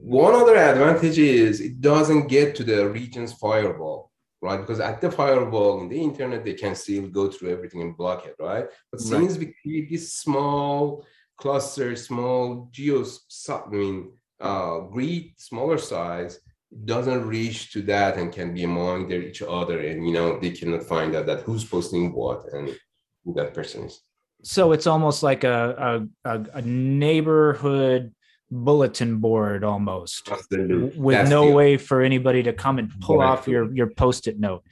one 0.00 0.34
other 0.34 0.56
advantage 0.56 1.18
is 1.18 1.60
it 1.60 1.80
doesn't 1.80 2.28
get 2.28 2.54
to 2.56 2.64
the 2.64 2.88
region's 2.88 3.32
firewall 3.34 4.08
right? 4.40 4.60
Because 4.60 4.80
at 4.80 5.00
the 5.00 5.10
firewall 5.10 5.80
in 5.80 5.88
the 5.88 6.00
internet, 6.00 6.44
they 6.44 6.54
can 6.54 6.74
still 6.74 7.08
go 7.08 7.30
through 7.30 7.50
everything 7.50 7.82
and 7.82 7.96
block 7.96 8.26
it, 8.26 8.36
right? 8.38 8.66
But 8.90 9.00
since 9.00 9.36
we 9.36 9.54
create 9.62 9.90
this 9.90 10.14
small 10.14 11.04
cluster, 11.36 11.96
small 11.96 12.68
geo, 12.70 13.04
I 13.48 13.68
mean, 13.70 14.12
uh, 14.40 14.78
grid, 14.80 15.32
smaller 15.36 15.78
size, 15.78 16.40
doesn't 16.84 17.26
reach 17.26 17.72
to 17.72 17.82
that 17.82 18.16
and 18.18 18.32
can 18.32 18.52
be 18.52 18.64
among 18.64 19.08
their 19.08 19.22
each 19.22 19.42
other, 19.42 19.80
and 19.80 20.06
you 20.06 20.12
know 20.12 20.38
they 20.38 20.50
cannot 20.50 20.82
find 20.82 21.16
out 21.16 21.24
that 21.24 21.40
who's 21.40 21.64
posting 21.64 22.12
what 22.12 22.44
and 22.52 22.78
who 23.24 23.32
that 23.34 23.54
person 23.54 23.84
is. 23.84 24.02
So 24.42 24.72
it's 24.72 24.86
almost 24.86 25.22
like 25.22 25.44
a 25.44 26.06
a, 26.24 26.44
a 26.54 26.62
neighborhood 26.62 28.14
bulletin 28.50 29.18
board 29.18 29.62
almost 29.62 30.30
with 30.30 30.48
That's 30.48 31.30
no 31.30 31.46
the, 31.46 31.52
way 31.52 31.76
for 31.76 32.00
anybody 32.00 32.42
to 32.44 32.52
come 32.52 32.78
and 32.78 32.90
pull 33.00 33.20
off 33.20 33.46
your 33.46 33.72
your 33.74 33.88
post-it 33.88 34.38
note. 34.38 34.64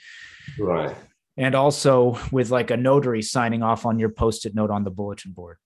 Right. 0.59 0.95
And 1.37 1.55
also 1.55 2.19
with 2.33 2.51
like 2.51 2.71
a 2.71 2.77
notary 2.77 3.23
signing 3.23 3.63
off 3.63 3.85
on 3.85 3.99
your 3.99 4.09
post-it 4.09 4.55
note 4.55 4.71
on 4.71 4.85
the 4.85 4.91
bulletin 4.91 5.33
board. 5.33 5.59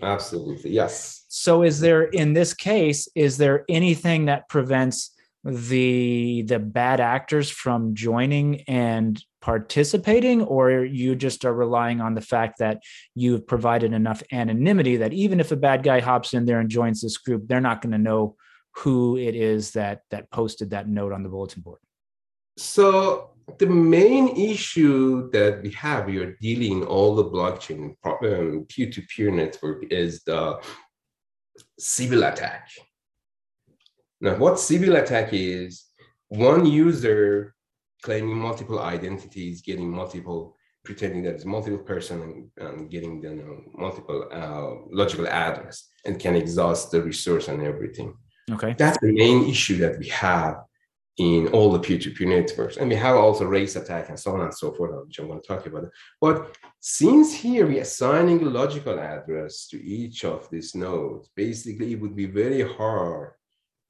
Absolutely 0.00 0.70
yes. 0.70 1.24
So 1.28 1.62
is 1.62 1.80
there 1.80 2.04
in 2.04 2.32
this 2.32 2.54
case 2.54 3.08
is 3.14 3.36
there 3.38 3.64
anything 3.68 4.26
that 4.26 4.48
prevents 4.48 5.14
the 5.48 6.42
the 6.42 6.58
bad 6.58 7.00
actors 7.00 7.50
from 7.50 7.94
joining 7.94 8.60
and 8.62 9.22
participating 9.40 10.42
or 10.42 10.84
you 10.84 11.16
just 11.16 11.44
are 11.44 11.54
relying 11.54 12.00
on 12.00 12.14
the 12.14 12.20
fact 12.20 12.58
that 12.58 12.82
you've 13.14 13.46
provided 13.46 13.92
enough 13.92 14.22
anonymity 14.30 14.96
that 14.96 15.12
even 15.12 15.40
if 15.40 15.50
a 15.50 15.56
bad 15.56 15.82
guy 15.82 16.00
hops 16.00 16.34
in 16.34 16.44
there 16.44 16.60
and 16.60 16.68
joins 16.68 17.00
this 17.00 17.16
group 17.16 17.46
they're 17.46 17.60
not 17.60 17.80
going 17.80 17.92
to 17.92 17.98
know 17.98 18.36
who 18.76 19.16
it 19.16 19.34
is 19.34 19.72
that 19.72 20.02
that 20.10 20.30
posted 20.30 20.70
that 20.70 20.88
note 20.88 21.12
on 21.12 21.22
the 21.22 21.28
bulletin 21.28 21.62
board? 21.62 21.80
So 22.56 23.30
the 23.58 23.66
main 23.66 24.28
issue 24.36 25.30
that 25.30 25.62
we 25.62 25.70
have 25.70 26.06
we 26.06 26.18
are 26.18 26.36
dealing 26.40 26.84
all 26.84 27.14
the 27.14 27.24
blockchain 27.24 27.94
um, 28.04 28.66
peer-to-peer 28.68 29.30
network 29.30 29.90
is 29.90 30.22
the 30.24 30.60
Sybil 31.78 32.24
attack 32.24 32.68
now 34.20 34.36
what 34.36 34.58
Sybil 34.58 34.96
attack 34.96 35.30
is 35.32 35.84
one 36.28 36.66
user 36.66 37.54
claiming 38.02 38.36
multiple 38.36 38.80
identities, 38.80 39.62
getting 39.62 39.90
multiple, 39.90 40.56
pretending 40.84 41.22
that 41.24 41.34
it's 41.34 41.44
multiple 41.44 41.78
person 41.78 42.22
and, 42.22 42.68
and 42.68 42.90
getting 42.90 43.20
the 43.20 43.28
you 43.28 43.36
know, 43.36 43.60
multiple 43.74 44.28
uh, 44.32 44.94
logical 44.94 45.26
address 45.26 45.88
and 46.04 46.18
can 46.18 46.36
exhaust 46.36 46.90
the 46.90 47.02
resource 47.02 47.48
and 47.48 47.62
everything. 47.62 48.14
Okay. 48.50 48.74
That's 48.78 48.98
the 49.00 49.12
main 49.12 49.48
issue 49.48 49.76
that 49.78 49.98
we 49.98 50.08
have 50.08 50.62
in 51.18 51.48
all 51.48 51.72
the 51.72 51.80
peer-to-peer 51.80 52.28
networks. 52.28 52.76
And 52.76 52.88
we 52.88 52.94
have 52.94 53.16
also 53.16 53.44
race 53.44 53.74
attack 53.74 54.08
and 54.08 54.18
so 54.18 54.34
on 54.34 54.40
and 54.42 54.54
so 54.54 54.72
forth, 54.72 55.06
which 55.06 55.18
I'm 55.18 55.26
going 55.26 55.40
to 55.40 55.46
talk 55.46 55.66
about. 55.66 55.90
But 56.20 56.56
since 56.78 57.34
here 57.34 57.66
we're 57.66 57.82
assigning 57.82 58.40
a 58.42 58.48
logical 58.48 59.00
address 59.00 59.66
to 59.68 59.84
each 59.84 60.24
of 60.24 60.48
these 60.48 60.76
nodes, 60.76 61.28
basically 61.34 61.92
it 61.92 62.00
would 62.00 62.14
be 62.14 62.26
very 62.26 62.62
hard 62.62 63.32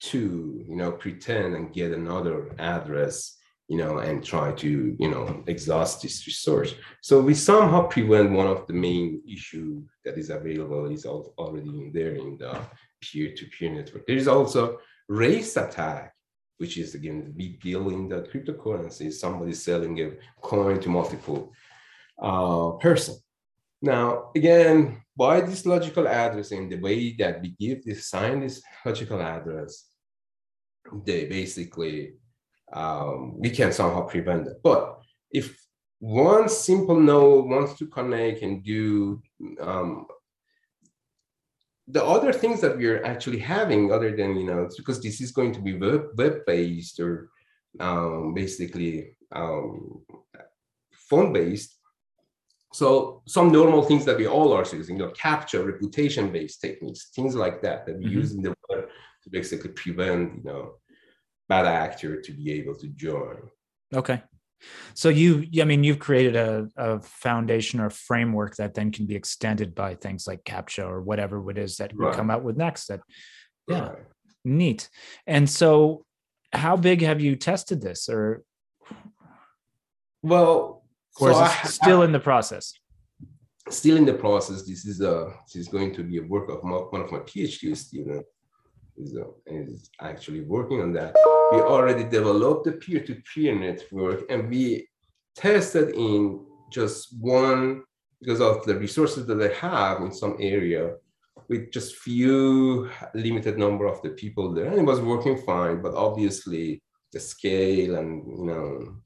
to, 0.00 0.64
you 0.66 0.76
know, 0.76 0.92
pretend 0.92 1.54
and 1.54 1.72
get 1.72 1.92
another 1.92 2.54
address 2.58 3.38
you 3.68 3.76
know, 3.76 3.98
and 3.98 4.24
try 4.24 4.50
to, 4.52 4.96
you 4.98 5.10
know, 5.10 5.44
exhaust 5.46 6.00
this 6.02 6.26
resource. 6.26 6.74
So 7.02 7.20
we 7.20 7.34
somehow 7.34 7.86
prevent 7.86 8.30
one 8.30 8.46
of 8.46 8.66
the 8.66 8.72
main 8.72 9.22
issue 9.30 9.82
that 10.06 10.16
is 10.16 10.30
available 10.30 10.90
is 10.90 11.04
already 11.04 11.68
in 11.68 11.92
there 11.92 12.14
in 12.14 12.38
the 12.38 12.58
peer-to-peer 13.02 13.70
network. 13.70 14.06
There 14.06 14.16
is 14.16 14.26
also 14.26 14.78
race 15.06 15.58
attack, 15.58 16.14
which 16.56 16.78
is 16.78 16.94
again 16.94 17.24
the 17.24 17.30
big 17.30 17.60
deal 17.60 17.90
in 17.90 18.08
the 18.08 18.22
cryptocurrency. 18.22 19.12
Somebody 19.12 19.52
selling 19.52 20.00
a 20.00 20.12
coin 20.40 20.80
to 20.80 20.88
multiple 20.88 21.52
uh, 22.20 22.70
person. 22.80 23.16
Now, 23.82 24.30
again, 24.34 25.02
by 25.14 25.42
this 25.42 25.66
logical 25.66 26.08
address 26.08 26.52
and 26.52 26.72
the 26.72 26.80
way 26.80 27.14
that 27.18 27.42
we 27.42 27.50
give 27.50 27.84
this 27.84 28.08
sign 28.08 28.40
this 28.40 28.62
logical 28.84 29.20
address, 29.20 29.87
they 31.04 31.26
basically 31.26 32.14
um, 32.72 33.38
we 33.38 33.50
can 33.50 33.72
somehow 33.72 34.02
prevent 34.02 34.46
it. 34.46 34.60
But 34.62 35.00
if 35.30 35.58
one 36.00 36.48
simple 36.48 36.98
node 36.98 37.46
wants 37.46 37.78
to 37.78 37.86
connect 37.86 38.42
and 38.42 38.62
do 38.62 39.20
um, 39.60 40.06
the 41.86 42.04
other 42.04 42.32
things 42.32 42.60
that 42.60 42.76
we're 42.76 43.02
actually 43.04 43.38
having, 43.38 43.90
other 43.90 44.14
than 44.14 44.36
you 44.36 44.46
know, 44.46 44.68
because 44.76 45.02
this 45.02 45.20
is 45.20 45.32
going 45.32 45.52
to 45.54 45.60
be 45.60 45.78
web 45.78 46.08
web 46.16 46.40
based 46.46 47.00
or 47.00 47.30
um, 47.80 48.34
basically 48.34 49.16
um, 49.32 50.02
phone 50.92 51.32
based. 51.32 51.74
So 52.74 53.22
some 53.26 53.50
normal 53.50 53.82
things 53.82 54.04
that 54.04 54.18
we 54.18 54.26
all 54.26 54.52
are 54.52 54.66
using, 54.70 54.98
you 54.98 55.06
know, 55.06 55.12
CAPTCHA, 55.12 55.66
reputation 55.66 56.30
based 56.30 56.60
techniques, 56.60 57.08
things 57.14 57.34
like 57.34 57.62
that 57.62 57.86
that 57.86 57.96
we 57.96 58.04
mm-hmm. 58.04 58.18
use 58.18 58.34
in 58.34 58.42
the 58.42 58.54
web 58.68 58.87
to 59.28 59.38
basically 59.38 59.70
prevent, 59.70 60.36
you 60.36 60.42
know, 60.44 60.74
bad 61.48 61.66
actor 61.66 62.20
to 62.20 62.32
be 62.32 62.52
able 62.52 62.74
to 62.76 62.88
join. 62.88 63.36
Okay. 63.94 64.22
So 64.94 65.08
you, 65.08 65.46
I 65.60 65.64
mean, 65.64 65.84
you've 65.84 66.00
created 66.00 66.34
a, 66.34 66.68
a 66.76 67.00
foundation 67.00 67.80
or 67.80 67.90
framework 67.90 68.56
that 68.56 68.74
then 68.74 68.90
can 68.90 69.06
be 69.06 69.14
extended 69.14 69.74
by 69.74 69.94
things 69.94 70.26
like 70.26 70.42
CAPTCHA 70.44 70.88
or 70.88 71.00
whatever 71.00 71.48
it 71.50 71.58
is 71.58 71.76
that 71.76 71.92
right. 71.94 72.10
we 72.10 72.16
come 72.16 72.30
out 72.30 72.42
with 72.42 72.56
next. 72.56 72.88
That, 72.88 73.00
yeah, 73.68 73.88
right. 73.90 73.98
neat. 74.44 74.88
And 75.26 75.48
so, 75.48 76.04
how 76.52 76.76
big 76.76 77.02
have 77.02 77.20
you 77.20 77.36
tested 77.36 77.80
this, 77.80 78.08
or? 78.08 78.42
Well, 80.22 80.82
or 81.20 81.32
so 81.32 81.38
I, 81.38 81.62
still 81.64 82.02
I, 82.02 82.06
in 82.06 82.12
the 82.12 82.20
process? 82.20 82.72
Still 83.68 83.96
in 83.96 84.06
the 84.06 84.14
process. 84.14 84.66
This 84.66 84.86
is 84.86 85.00
a 85.02 85.32
this 85.46 85.54
is 85.54 85.68
going 85.68 85.94
to 85.94 86.02
be 86.02 86.18
a 86.18 86.22
work 86.22 86.48
of 86.48 86.64
my, 86.64 86.76
one 86.76 87.02
of 87.02 87.12
my 87.12 87.18
PhD 87.18 87.76
students 87.76 88.28
is, 88.98 89.16
uh, 89.16 89.24
is 89.46 89.90
actually 90.00 90.42
working 90.42 90.80
on 90.80 90.92
that. 90.92 91.14
We 91.52 91.60
already 91.60 92.04
developed 92.04 92.64
the 92.64 92.72
peer-to-peer 92.72 93.58
network 93.58 94.30
and 94.30 94.48
we 94.48 94.88
tested 95.36 95.94
in 95.94 96.44
just 96.72 97.16
one 97.20 97.84
because 98.20 98.40
of 98.40 98.64
the 98.66 98.76
resources 98.76 99.26
that 99.26 99.40
I 99.40 99.54
have 99.54 100.02
in 100.02 100.12
some 100.12 100.36
area 100.40 100.94
with 101.48 101.72
just 101.72 101.96
few 101.96 102.90
limited 103.14 103.58
number 103.58 103.86
of 103.86 104.02
the 104.02 104.10
people 104.10 104.52
there 104.52 104.66
and 104.66 104.78
it 104.78 104.82
was 104.82 105.00
working 105.00 105.38
fine 105.42 105.80
but 105.80 105.94
obviously 105.94 106.82
the 107.12 107.20
scale 107.20 107.96
and 107.96 108.26
you 108.26 108.44
know 108.44 108.96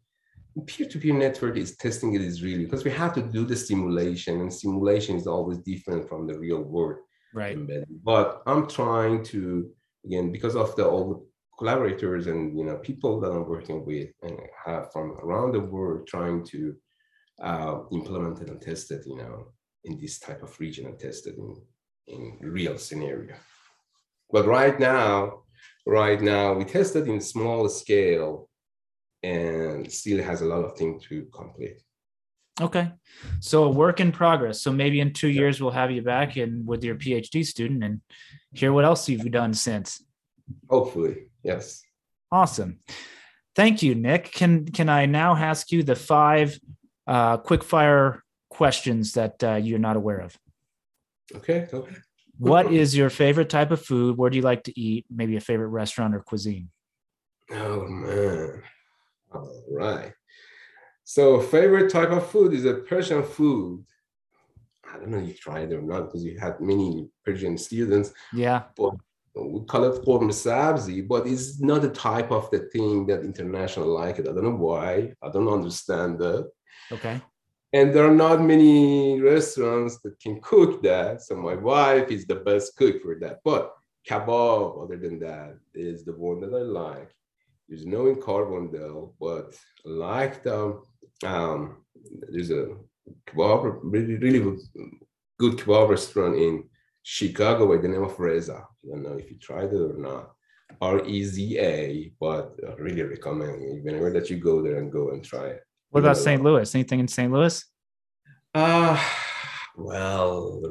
peer-to-peer 0.67 1.15
network 1.15 1.57
is 1.57 1.77
testing 1.77 2.15
it 2.15 2.21
is 2.21 2.43
really 2.43 2.65
because 2.65 2.85
we 2.85 2.91
have 2.91 3.15
to 3.15 3.23
do 3.23 3.45
the 3.45 3.57
simulation 3.57 4.41
and 4.41 4.53
simulation 4.53 5.17
is 5.17 5.27
always 5.27 5.59
different 5.59 6.09
from 6.09 6.27
the 6.27 6.39
real 6.39 6.63
world 6.63 6.99
right 7.33 7.57
but 8.03 8.43
i'm 8.47 8.67
trying 8.67 9.23
to 9.23 9.71
again 10.05 10.33
because 10.33 10.57
of 10.57 10.75
the 10.77 10.87
all 10.87 11.27
collaborators 11.59 12.27
and 12.27 12.59
you 12.59 12.65
know 12.65 12.77
people 12.77 13.21
that 13.21 13.31
I'm 13.31 13.47
working 13.47 13.85
with 13.85 14.11
and 14.23 14.39
have 14.65 14.93
from 14.93 15.13
around 15.23 15.53
the 15.53 15.61
world 15.61 16.07
trying 16.07 16.45
to 16.47 16.75
uh, 17.43 17.81
implement 17.93 18.41
it 18.41 18.49
and 18.49 18.61
test 18.61 18.91
it. 18.91 19.05
You 19.07 19.19
know, 19.19 19.47
in 19.85 19.99
this 20.01 20.19
type 20.19 20.43
of 20.43 20.59
region 20.61 20.87
and 20.87 20.99
tested 20.99 21.37
in, 21.37 21.57
in 22.07 22.39
real 22.41 22.79
scenario. 22.79 23.35
But 24.31 24.47
right 24.47 24.79
now, 24.79 25.43
right 25.87 26.21
now 26.21 26.55
we 26.55 26.65
tested 26.65 27.09
in 27.09 27.21
small 27.21 27.69
scale 27.69 28.49
and 29.23 29.91
still 29.91 30.23
has 30.23 30.41
a 30.41 30.47
lot 30.47 30.65
of 30.65 30.77
things 30.77 31.05
to 31.07 31.27
complete. 31.35 31.83
Okay. 32.61 32.93
So 33.41 33.65
a 33.65 33.71
work 33.71 34.01
in 34.01 34.13
progress. 34.13 34.61
So 34.61 34.73
maybe 34.73 35.01
in 35.01 35.13
two 35.13 35.29
years 35.29 35.61
we'll 35.61 35.71
have 35.71 35.91
you 35.91 36.03
back 36.03 36.37
and 36.37 36.67
with 36.67 36.85
your 36.85 36.97
PhD 36.97 37.45
student 37.45 37.83
and 37.83 38.01
hear 38.53 38.73
what 38.73 38.85
else 38.85 39.09
you've 39.09 39.31
done 39.31 39.55
since. 39.55 40.05
Hopefully, 40.69 41.29
yes. 41.43 41.83
Awesome. 42.31 42.79
Thank 43.55 43.83
you, 43.83 43.95
Nick. 43.95 44.33
Can 44.33 44.67
can 44.67 44.89
I 44.89 45.07
now 45.07 45.37
ask 45.37 45.73
you 45.73 45.83
the 45.83 45.97
five 45.97 46.59
uh, 47.07 47.37
quick 47.39 47.63
fire 47.63 48.23
questions 48.51 49.13
that 49.13 49.43
uh, 49.43 49.55
you're 49.55 49.79
not 49.79 49.97
aware 49.97 50.21
of? 50.21 50.39
Okay. 51.35 51.69
Okay. 51.73 51.97
What 52.39 52.73
is 52.73 52.97
your 52.97 53.11
favorite 53.11 53.51
type 53.51 53.71
of 53.71 53.85
food? 53.85 54.17
Where 54.17 54.31
do 54.31 54.37
you 54.37 54.43
like 54.43 54.65
to 54.65 54.79
eat? 54.79 55.07
Maybe 55.11 55.37
a 55.37 55.41
favorite 55.41 55.69
restaurant 55.69 56.15
or 56.15 56.21
cuisine? 56.21 56.71
Oh 57.51 57.87
man. 57.87 58.63
All 59.35 59.65
right. 59.71 60.13
So 61.15 61.41
favorite 61.41 61.91
type 61.91 62.09
of 62.09 62.27
food 62.31 62.55
is 62.55 62.65
a 62.65 62.73
Persian 62.73 63.23
food. 63.23 63.85
I 64.91 64.97
don't 64.97 65.11
know 65.11 65.19
if 65.19 65.29
you 65.29 65.35
tried 65.35 65.71
it 65.71 65.75
or 65.75 65.83
not 65.83 66.05
because 66.07 66.25
you 66.25 66.39
had 66.39 66.59
many 66.59 67.07
Persian 67.23 67.59
students. 67.59 68.15
Yeah. 68.33 68.63
But 68.75 68.95
we 69.35 69.61
call 69.67 69.85
it 69.85 70.03
ghormeh 70.07 70.33
sabzi, 70.33 71.07
but 71.07 71.27
it's 71.27 71.61
not 71.61 71.83
the 71.83 71.91
type 71.91 72.31
of 72.31 72.51
the 72.51 72.61
thing 72.73 73.05
that 73.09 73.27
international 73.31 73.89
like 73.89 74.21
it. 74.21 74.27
I 74.27 74.33
don't 74.33 74.45
know 74.45 74.63
why. 74.69 75.13
I 75.23 75.29
don't 75.29 75.53
understand 75.53 76.19
that. 76.21 76.51
Okay. 76.91 77.21
And 77.75 77.95
there 77.95 78.07
are 78.07 78.19
not 78.27 78.41
many 78.41 79.21
restaurants 79.21 79.99
that 80.05 80.19
can 80.19 80.41
cook 80.41 80.83
that. 80.83 81.21
So 81.21 81.37
my 81.37 81.57
wife 81.57 82.11
is 82.11 82.25
the 82.25 82.37
best 82.37 82.75
cook 82.79 83.03
for 83.03 83.17
that. 83.21 83.41
But 83.45 83.71
kebab, 84.09 84.83
other 84.83 84.97
than 84.97 85.19
that, 85.19 85.59
is 85.75 86.07
the 86.07 86.15
one 86.15 86.41
that 86.41 86.55
I 86.55 86.63
like. 86.63 87.11
There's 87.69 87.85
no 87.85 88.07
in 88.07 88.19
carbon 88.19 88.71
though, 88.73 89.13
but 89.21 89.55
I 89.87 89.91
like 89.91 90.43
the 90.43 90.81
um, 91.25 91.77
there's 92.29 92.51
a 92.51 92.69
kebab, 93.29 93.81
really, 93.83 94.17
really 94.17 94.59
good 95.39 95.59
kebab 95.59 95.91
restaurant 95.91 96.37
in 96.37 96.65
Chicago 97.03 97.67
by 97.69 97.81
the 97.81 97.89
name 97.89 98.05
of 98.05 98.19
Reza. 98.19 98.55
I 98.55 98.89
don't 98.89 99.03
know 99.03 99.19
if 99.19 99.31
you 99.31 99.39
tried 99.39 99.73
it 99.73 99.81
or 99.81 99.99
not. 99.99 100.31
R 100.81 101.05
E 101.05 101.25
Z 101.25 101.59
A, 101.59 102.13
but 102.19 102.55
I 102.67 102.75
really 102.75 103.03
recommend. 103.03 103.85
Whenever 103.85 104.11
that 104.11 104.31
you 104.31 104.39
go 104.39 104.63
there 104.63 104.79
and 104.79 104.91
go 104.91 105.11
and 105.11 105.25
try 105.25 105.47
it. 105.47 105.63
What 105.91 106.01
about 106.01 106.17
St. 106.17 106.43
Louis? 106.43 106.75
Anything 106.75 107.01
in 107.01 107.09
St. 107.09 107.31
Louis? 107.31 107.63
Uh, 108.55 108.99
well, 109.77 110.63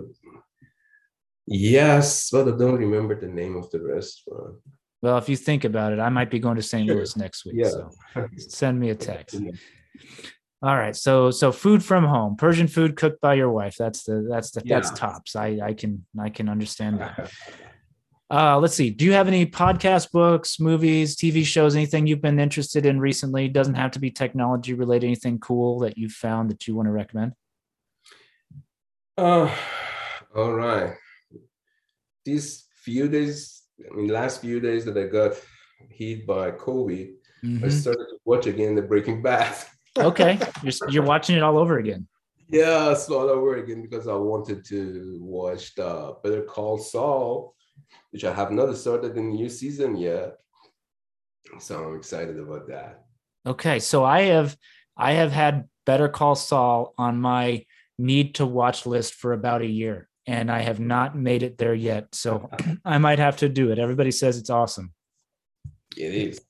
yes, 1.45 2.29
but 2.31 2.47
I 2.47 2.57
don't 2.57 2.79
remember 2.79 3.19
the 3.19 3.27
name 3.27 3.55
of 3.55 3.69
the 3.69 3.81
restaurant. 3.81 4.55
Well, 5.01 5.17
if 5.17 5.29
you 5.29 5.35
think 5.35 5.63
about 5.63 5.93
it, 5.93 5.99
I 5.99 6.09
might 6.09 6.29
be 6.29 6.39
going 6.39 6.55
to 6.55 6.61
St. 6.61 6.87
Sure. 6.87 6.97
Louis 6.97 7.17
next 7.17 7.45
week. 7.45 7.55
Yeah. 7.57 7.69
So 7.69 7.91
send 8.37 8.79
me 8.79 8.89
a 8.89 8.95
text. 8.95 9.39
All 10.63 10.75
right. 10.75 10.95
So 10.95 11.31
so 11.31 11.51
food 11.51 11.83
from 11.83 12.03
home, 12.03 12.35
Persian 12.35 12.67
food 12.67 12.95
cooked 12.95 13.19
by 13.19 13.33
your 13.33 13.51
wife. 13.51 13.75
That's 13.77 14.03
the 14.03 14.27
that's 14.29 14.51
the 14.51 14.61
yeah. 14.63 14.75
that's 14.75 14.91
tops. 14.91 15.35
I 15.35 15.59
I 15.63 15.73
can 15.73 16.05
I 16.19 16.29
can 16.29 16.49
understand 16.49 16.99
that. 16.99 17.31
Uh, 18.31 18.57
let's 18.57 18.73
see. 18.73 18.89
Do 18.89 19.03
you 19.03 19.11
have 19.11 19.27
any 19.27 19.45
podcast 19.45 20.13
books, 20.13 20.57
movies, 20.57 21.17
TV 21.17 21.43
shows, 21.43 21.75
anything 21.75 22.07
you've 22.07 22.21
been 22.21 22.39
interested 22.39 22.85
in 22.85 22.97
recently? 22.97 23.49
Doesn't 23.49 23.73
have 23.73 23.91
to 23.91 23.99
be 23.99 24.09
technology 24.09 24.73
related. 24.73 25.07
Anything 25.07 25.37
cool 25.37 25.79
that 25.79 25.97
you 25.97 26.07
found 26.07 26.49
that 26.49 26.65
you 26.65 26.73
want 26.73 26.85
to 26.85 26.93
recommend? 26.93 27.33
Uh, 29.17 29.53
all 30.33 30.53
right. 30.53 30.93
These 32.23 32.67
few 32.77 33.09
days, 33.09 33.63
I 33.91 33.93
mean, 33.93 34.07
last 34.07 34.39
few 34.39 34.61
days 34.61 34.85
that 34.85 34.97
I 34.97 35.07
got 35.07 35.33
hit 35.89 36.25
by 36.25 36.51
COVID, 36.51 37.11
mm-hmm. 37.43 37.65
I 37.65 37.67
started 37.67 38.05
to 38.11 38.17
watch 38.23 38.47
again 38.47 38.75
the 38.75 38.81
Breaking 38.81 39.21
Bad. 39.21 39.53
okay, 39.97 40.39
you're, 40.63 40.89
you're 40.89 41.03
watching 41.03 41.35
it 41.35 41.43
all 41.43 41.57
over 41.57 41.77
again. 41.77 42.07
Yeah, 42.47 42.91
it's 42.91 43.09
all 43.09 43.29
over 43.29 43.55
again 43.57 43.81
because 43.81 44.07
I 44.07 44.15
wanted 44.15 44.65
to 44.65 45.17
watch 45.21 45.73
the 45.75 46.17
Better 46.21 46.41
Call 46.41 46.77
Saul, 46.77 47.55
which 48.11 48.25
I 48.25 48.33
have 48.33 48.51
not 48.51 48.75
started 48.75 49.15
in 49.17 49.29
the 49.29 49.35
new 49.35 49.49
season 49.49 49.95
yet. 49.95 50.37
So 51.59 51.83
I'm 51.83 51.95
excited 51.95 52.37
about 52.37 52.67
that. 52.67 53.05
Okay, 53.47 53.79
so 53.79 54.03
I 54.03 54.23
have 54.23 54.57
I 54.97 55.13
have 55.13 55.31
had 55.31 55.69
Better 55.85 56.09
Call 56.09 56.35
Saul 56.35 56.93
on 56.97 57.21
my 57.21 57.65
need 57.97 58.35
to 58.35 58.45
watch 58.45 58.85
list 58.85 59.15
for 59.15 59.33
about 59.33 59.61
a 59.61 59.67
year, 59.67 60.09
and 60.27 60.51
I 60.51 60.59
have 60.59 60.79
not 60.79 61.17
made 61.17 61.43
it 61.43 61.57
there 61.57 61.73
yet. 61.73 62.13
So 62.13 62.49
I 62.85 62.97
might 62.97 63.19
have 63.19 63.37
to 63.37 63.49
do 63.49 63.71
it. 63.71 63.79
Everybody 63.79 64.11
says 64.11 64.37
it's 64.37 64.49
awesome. 64.49 64.93
It 65.95 66.13
is. 66.13 66.41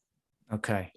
Okay. 0.54 0.92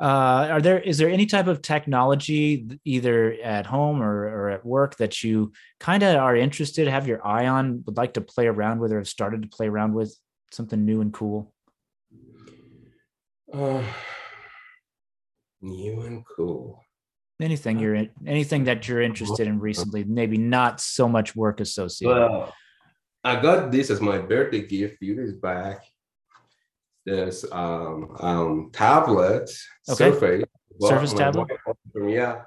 Uh, 0.00 0.48
are 0.50 0.60
there 0.60 0.78
is 0.78 0.98
there 0.98 1.08
any 1.08 1.24
type 1.24 1.46
of 1.46 1.62
technology 1.62 2.68
either 2.84 3.32
at 3.42 3.64
home 3.64 4.02
or, 4.02 4.24
or 4.24 4.50
at 4.50 4.64
work 4.64 4.96
that 4.96 5.22
you 5.22 5.52
kind 5.80 6.02
of 6.02 6.16
are 6.16 6.36
interested, 6.36 6.88
have 6.88 7.06
your 7.06 7.26
eye 7.26 7.46
on, 7.46 7.82
would 7.86 7.96
like 7.96 8.14
to 8.14 8.20
play 8.20 8.46
around 8.46 8.80
with, 8.80 8.92
or 8.92 8.98
have 8.98 9.08
started 9.08 9.42
to 9.42 9.48
play 9.48 9.68
around 9.68 9.94
with 9.94 10.14
something 10.50 10.84
new 10.84 11.00
and 11.00 11.14
cool? 11.14 11.54
Uh, 13.52 13.82
new 15.62 16.02
and 16.02 16.24
cool. 16.36 16.84
Anything 17.40 17.78
you're 17.78 17.94
in, 17.94 18.10
anything 18.26 18.64
that 18.64 18.86
you're 18.86 19.02
interested 19.02 19.46
in 19.46 19.60
recently, 19.60 20.04
maybe 20.04 20.36
not 20.36 20.80
so 20.80 21.08
much 21.08 21.34
work 21.34 21.60
associated. 21.60 22.14
Well, 22.14 22.54
I 23.22 23.40
got 23.40 23.72
this 23.72 23.90
as 23.90 24.00
my 24.00 24.18
birthday 24.18 24.66
gift 24.66 24.94
a 24.94 24.98
few 24.98 25.16
days 25.16 25.32
back 25.32 25.82
this 27.04 27.44
um, 27.52 28.16
um, 28.20 28.70
tablet 28.72 29.50
okay. 29.88 30.10
Surface. 30.10 30.44
Surface 30.80 31.12
tablet. 31.12 31.50
Yeah. 32.06 32.42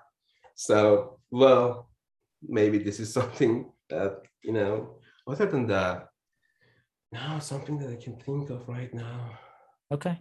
So, 0.56 1.20
well, 1.32 1.90
maybe 2.42 2.78
this 2.78 3.00
is 3.00 3.14
something 3.20 3.72
that 3.90 4.22
you 4.44 4.54
know. 4.54 4.94
Other 5.28 5.46
than 5.46 5.68
that, 5.68 6.08
no, 7.12 7.40
something 7.40 7.78
that 7.80 7.90
I 7.90 7.96
can 7.96 8.18
think 8.18 8.50
of 8.50 8.68
right 8.68 8.94
now. 8.94 9.32
Okay. 9.92 10.20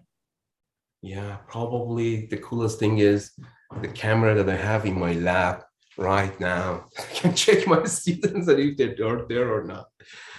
Yeah, 1.03 1.37
probably 1.49 2.26
the 2.26 2.39
coolest 2.39 2.78
thing 2.78 2.99
is 2.99 3.32
the 3.80 3.89
camera 3.89 4.34
that 4.34 4.49
I 4.49 4.57
have 4.57 4.87
in 4.87 4.99
my 4.99 5.12
lab 5.12 5.62
right 5.97 6.39
now. 6.41 6.87
I 6.99 7.14
can 7.14 7.34
check 7.34 7.66
my 7.66 7.84
students 8.01 8.49
and 8.49 8.61
if 8.61 8.76
they're 8.76 9.26
there 9.28 9.53
or 9.53 9.64
not. 9.64 9.87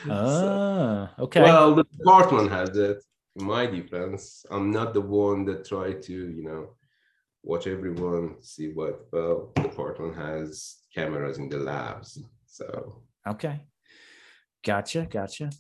Ah, 0.10 1.14
so, 1.18 1.24
okay. 1.24 1.42
Well, 1.42 1.76
the 1.76 1.84
department 1.84 2.50
has 2.52 2.76
it 2.78 3.04
my 3.38 3.66
defense, 3.66 4.46
I'm 4.50 4.72
not 4.72 4.94
the 4.94 5.02
one 5.02 5.46
that 5.46 5.66
try 5.66 5.94
to, 5.94 6.14
you 6.14 6.44
know, 6.44 6.70
watch 7.44 7.68
everyone, 7.68 8.36
see 8.42 8.70
what 8.70 9.08
well 9.12 9.52
the 9.56 9.64
department 9.64 10.16
has 10.16 10.78
cameras 10.94 11.38
in 11.38 11.50
the 11.50 11.58
labs. 11.58 12.22
So 12.46 13.02
okay. 13.28 13.62
Gotcha, 14.66 15.08
gotcha. 15.10 15.52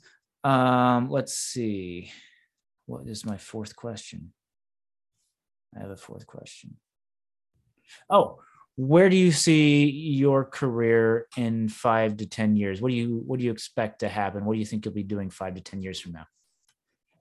Um, 0.43 1.09
let's 1.09 1.35
see. 1.35 2.11
What 2.85 3.07
is 3.07 3.25
my 3.25 3.37
fourth 3.37 3.75
question? 3.75 4.33
I 5.75 5.81
have 5.81 5.91
a 5.91 5.97
fourth 5.97 6.25
question. 6.25 6.77
Oh, 8.09 8.39
where 8.75 9.09
do 9.09 9.15
you 9.15 9.31
see 9.31 9.89
your 9.89 10.45
career 10.45 11.27
in 11.35 11.69
five 11.69 12.17
to 12.17 12.25
ten 12.25 12.55
years? 12.55 12.81
What 12.81 12.89
do 12.89 12.95
you 12.95 13.23
what 13.25 13.39
do 13.39 13.45
you 13.45 13.51
expect 13.51 13.99
to 13.99 14.09
happen? 14.09 14.45
What 14.45 14.53
do 14.53 14.59
you 14.59 14.65
think 14.65 14.85
you'll 14.85 14.93
be 14.93 15.03
doing 15.03 15.29
five 15.29 15.55
to 15.55 15.61
ten 15.61 15.81
years 15.81 15.99
from 15.99 16.13
now? 16.13 16.25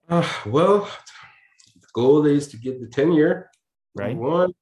Uh, 0.09 0.28
well, 0.46 0.88
the 1.74 1.86
goal 1.92 2.26
is 2.26 2.48
to 2.48 2.57
get 2.57 2.80
the 2.80 2.86
tenure. 2.86 3.50
Right. 3.94 4.16
One. 4.16 4.52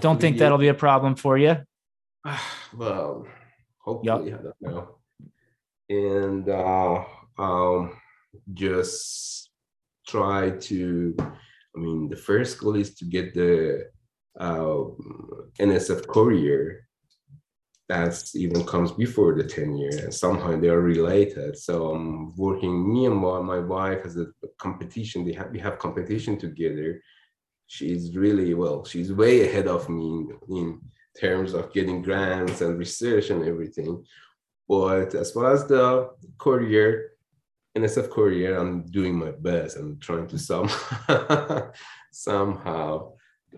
Don't 0.00 0.20
think 0.20 0.38
that'll 0.38 0.58
be 0.58 0.68
a 0.68 0.74
problem 0.74 1.14
for 1.14 1.38
you. 1.38 1.56
Uh, 2.24 2.38
well, 2.76 3.26
hopefully, 3.78 4.30
yep. 4.30 4.40
I 4.40 4.42
don't 4.42 4.62
know. 4.62 4.96
And 5.88 6.48
uh, 6.48 7.04
um, 7.38 7.92
just 8.52 9.50
try 10.08 10.50
to. 10.50 11.16
I 11.20 11.78
mean, 11.78 12.08
the 12.08 12.16
first 12.16 12.58
goal 12.58 12.74
is 12.74 12.94
to 12.96 13.04
get 13.04 13.34
the 13.34 13.90
uh, 14.40 14.84
NSF 15.60 16.08
CAREER 16.08 16.85
that 17.88 18.30
even 18.34 18.64
comes 18.64 18.90
before 18.92 19.34
the 19.34 19.44
10 19.44 19.76
year 19.76 19.90
and 20.02 20.12
somehow 20.12 20.58
they 20.58 20.68
are 20.68 20.80
related. 20.80 21.56
So 21.56 21.94
i'm 21.94 22.34
working 22.36 22.92
me 22.92 23.06
and 23.06 23.16
my 23.16 23.40
my 23.40 23.58
wife 23.58 24.02
has 24.02 24.16
a 24.16 24.26
competition 24.58 25.24
they 25.24 25.32
have 25.32 25.50
we 25.50 25.60
have 25.60 25.78
competition 25.78 26.38
together. 26.38 27.00
She's 27.68 28.16
really 28.16 28.54
well 28.54 28.84
she's 28.84 29.12
way 29.12 29.48
ahead 29.48 29.68
of 29.68 29.88
me 29.88 30.06
in, 30.06 30.38
in 30.48 30.80
terms 31.20 31.54
of 31.54 31.72
getting 31.72 32.02
grants 32.02 32.60
and 32.60 32.78
research 32.78 33.30
and 33.30 33.44
everything. 33.44 34.04
But 34.68 35.14
as 35.14 35.30
far 35.30 35.52
as 35.52 35.66
the 35.66 36.10
CAREER 36.38 37.12
nsf 37.78 38.10
career, 38.10 38.58
i'm 38.58 38.82
doing 38.90 39.14
my 39.14 39.30
best. 39.30 39.76
I'm 39.76 39.98
trying 39.98 40.26
to 40.28 40.38
some 40.38 40.68
somehow 42.12 43.12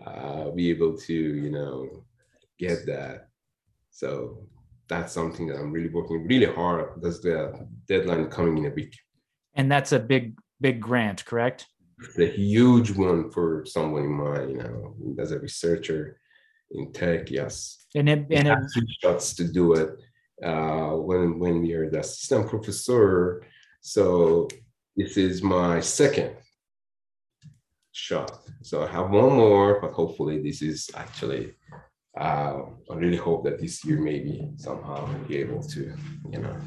uh, 0.05 0.49
be 0.51 0.69
able 0.69 0.97
to 0.97 1.13
you 1.13 1.51
know 1.51 2.03
get 2.59 2.85
that 2.85 3.28
so 3.99 4.37
that's 4.87 5.11
something 5.11 5.47
that 5.47 5.57
I'm 5.57 5.73
really 5.73 5.89
working 5.89 6.25
really 6.25 6.45
hard 6.45 6.95
because 6.95 7.21
the 7.21 7.67
deadline 7.85 8.29
coming 8.29 8.59
in 8.59 8.71
a 8.71 8.73
week. 8.73 8.95
And 9.55 9.69
that's 9.69 9.91
a 9.91 9.99
big, 9.99 10.37
big 10.61 10.79
grant, 10.79 11.25
correct? 11.25 11.67
It's 12.01 12.17
a 12.17 12.31
huge 12.31 12.91
one 12.91 13.29
for 13.29 13.65
someone 13.65 14.03
in 14.03 14.13
my, 14.13 14.43
you 14.43 14.57
know, 14.57 14.95
as 15.21 15.33
a 15.33 15.39
researcher 15.39 16.17
in 16.71 16.93
tech, 16.93 17.29
yes. 17.29 17.87
And 17.93 18.07
it, 18.07 18.25
and 18.31 18.47
it, 18.47 18.57
shots 19.03 19.33
to 19.33 19.43
do 19.43 19.73
it 19.73 19.89
uh, 20.45 20.91
when 20.91 21.37
when 21.37 21.61
we 21.61 21.73
are 21.73 21.89
the 21.89 21.99
assistant 21.99 22.47
professor. 22.47 23.45
So 23.81 24.47
this 24.95 25.17
is 25.17 25.43
my 25.43 25.81
second 25.81 26.37
shot. 27.91 28.31
So 28.61 28.81
I 28.81 28.87
have 28.87 29.09
one 29.09 29.33
more, 29.33 29.81
but 29.81 29.91
hopefully 29.91 30.41
this 30.41 30.61
is 30.61 30.89
actually. 30.95 31.53
Uh, 32.19 32.63
I 32.91 32.95
really 32.95 33.17
hope 33.17 33.45
that 33.45 33.59
this 33.59 33.85
year 33.85 33.99
maybe 34.01 34.49
somehow 34.57 35.07
be 35.23 35.37
able 35.37 35.63
to, 35.63 35.93
you 36.29 36.39
know, 36.39 36.57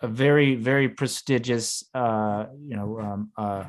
a 0.00 0.08
very, 0.08 0.54
very 0.54 0.88
prestigious, 0.88 1.84
uh, 1.94 2.46
you 2.66 2.74
know, 2.74 2.98
um, 2.98 3.30
uh, 3.36 3.64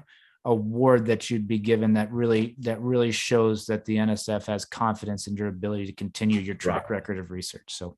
award 0.46 1.06
that 1.08 1.30
you'd 1.30 1.50
be 1.50 1.60
given 1.60 1.94
that 1.94 2.12
really 2.14 2.56
that 2.60 2.80
really 2.82 3.12
shows 3.12 3.66
that 3.66 3.84
the 3.84 3.98
NSF 3.98 4.46
has 4.46 4.64
confidence 4.64 5.28
in 5.28 5.36
your 5.36 5.50
ability 5.50 5.86
to 5.88 5.92
continue 5.92 6.40
your 6.40 6.56
track 6.56 6.90
record 6.90 7.20
of 7.20 7.30
research. 7.30 7.66
So, 7.68 7.98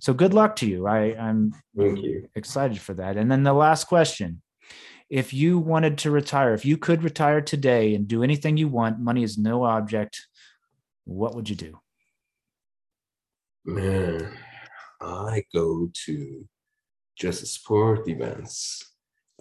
so 0.00 0.14
good 0.14 0.32
luck 0.32 0.56
to 0.56 0.66
you. 0.66 0.86
I, 0.86 1.14
I'm 1.18 1.52
Thank 1.76 1.98
you. 1.98 2.28
excited 2.34 2.80
for 2.80 2.94
that. 2.94 3.18
And 3.18 3.30
then 3.30 3.42
the 3.42 3.52
last 3.52 3.84
question: 3.84 4.40
If 5.10 5.34
you 5.34 5.58
wanted 5.58 5.98
to 5.98 6.10
retire, 6.10 6.54
if 6.54 6.64
you 6.64 6.78
could 6.78 7.04
retire 7.04 7.42
today 7.42 7.94
and 7.94 8.08
do 8.08 8.22
anything 8.22 8.56
you 8.56 8.68
want, 8.68 8.98
money 8.98 9.22
is 9.22 9.36
no 9.36 9.64
object. 9.64 10.26
What 11.04 11.34
would 11.34 11.50
you 11.50 11.56
do? 11.56 11.78
Man, 13.64 14.28
I 15.00 15.44
go 15.54 15.88
to 16.06 16.48
just 17.16 17.46
sport 17.46 18.08
events. 18.08 18.92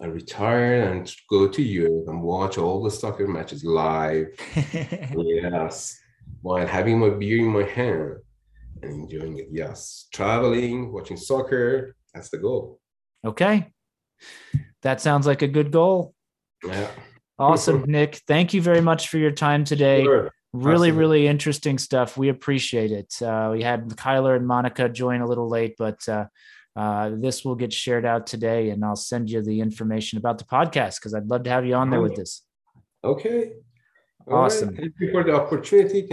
I 0.01 0.05
retire 0.07 0.84
and 0.84 1.11
go 1.30 1.47
to 1.47 1.61
Europe 1.61 2.07
and 2.07 2.22
watch 2.22 2.57
all 2.57 2.84
the 2.84 2.91
soccer 2.91 3.28
matches 3.28 3.63
live. 3.63 4.28
yes, 4.55 5.99
while 6.41 6.65
having 6.67 6.99
my 6.99 7.09
beer 7.09 7.39
in 7.39 7.47
my 7.47 7.63
hand 7.63 8.17
and 8.84 8.91
enjoying 8.91 9.38
it. 9.38 9.47
Yes, 9.51 10.07
traveling, 10.11 10.91
watching 10.91 11.17
soccer. 11.17 11.95
That's 12.13 12.30
the 12.30 12.38
goal. 12.38 12.80
okay, 13.26 13.72
that 14.82 15.01
sounds 15.01 15.26
like 15.26 15.41
a 15.41 15.47
good 15.47 15.72
goal. 15.72 16.13
Yeah. 16.63 16.89
Awesome, 17.39 17.84
Nick. 17.88 18.22
Thank 18.28 18.53
you 18.53 18.61
very 18.61 18.82
much 18.82 19.09
for 19.09 19.17
your 19.17 19.32
time 19.32 19.63
today. 19.63 20.03
Sure. 20.03 20.32
Really, 20.53 20.89
Absolutely. 20.89 20.99
really 20.99 21.27
interesting 21.27 21.77
stuff. 21.77 22.17
We 22.17 22.27
appreciate 22.27 22.91
it. 22.91 23.21
Uh, 23.21 23.49
we 23.53 23.63
had 23.63 23.87
Kyler 23.91 24.35
and 24.35 24.45
Monica 24.45 24.89
join 24.89 25.21
a 25.21 25.25
little 25.25 25.47
late, 25.47 25.75
but 25.77 26.07
uh, 26.09 26.25
uh, 26.75 27.11
this 27.13 27.45
will 27.45 27.55
get 27.55 27.71
shared 27.71 28.05
out 28.05 28.27
today, 28.27 28.69
and 28.69 28.83
I'll 28.83 28.97
send 28.97 29.29
you 29.29 29.41
the 29.41 29.61
information 29.61 30.17
about 30.17 30.39
the 30.39 30.43
podcast 30.43 30.99
because 30.99 31.13
I'd 31.13 31.27
love 31.27 31.43
to 31.43 31.49
have 31.49 31.65
you 31.65 31.75
on 31.75 31.89
there 31.89 32.01
with 32.01 32.15
this. 32.15 32.43
Okay. 33.03 33.53
All 34.27 34.37
right. 34.37 34.45
Awesome. 34.45 34.75
Thank 34.75 34.93
you 34.99 35.11
for 35.11 35.23
the 35.23 35.33
opportunity. 35.33 36.07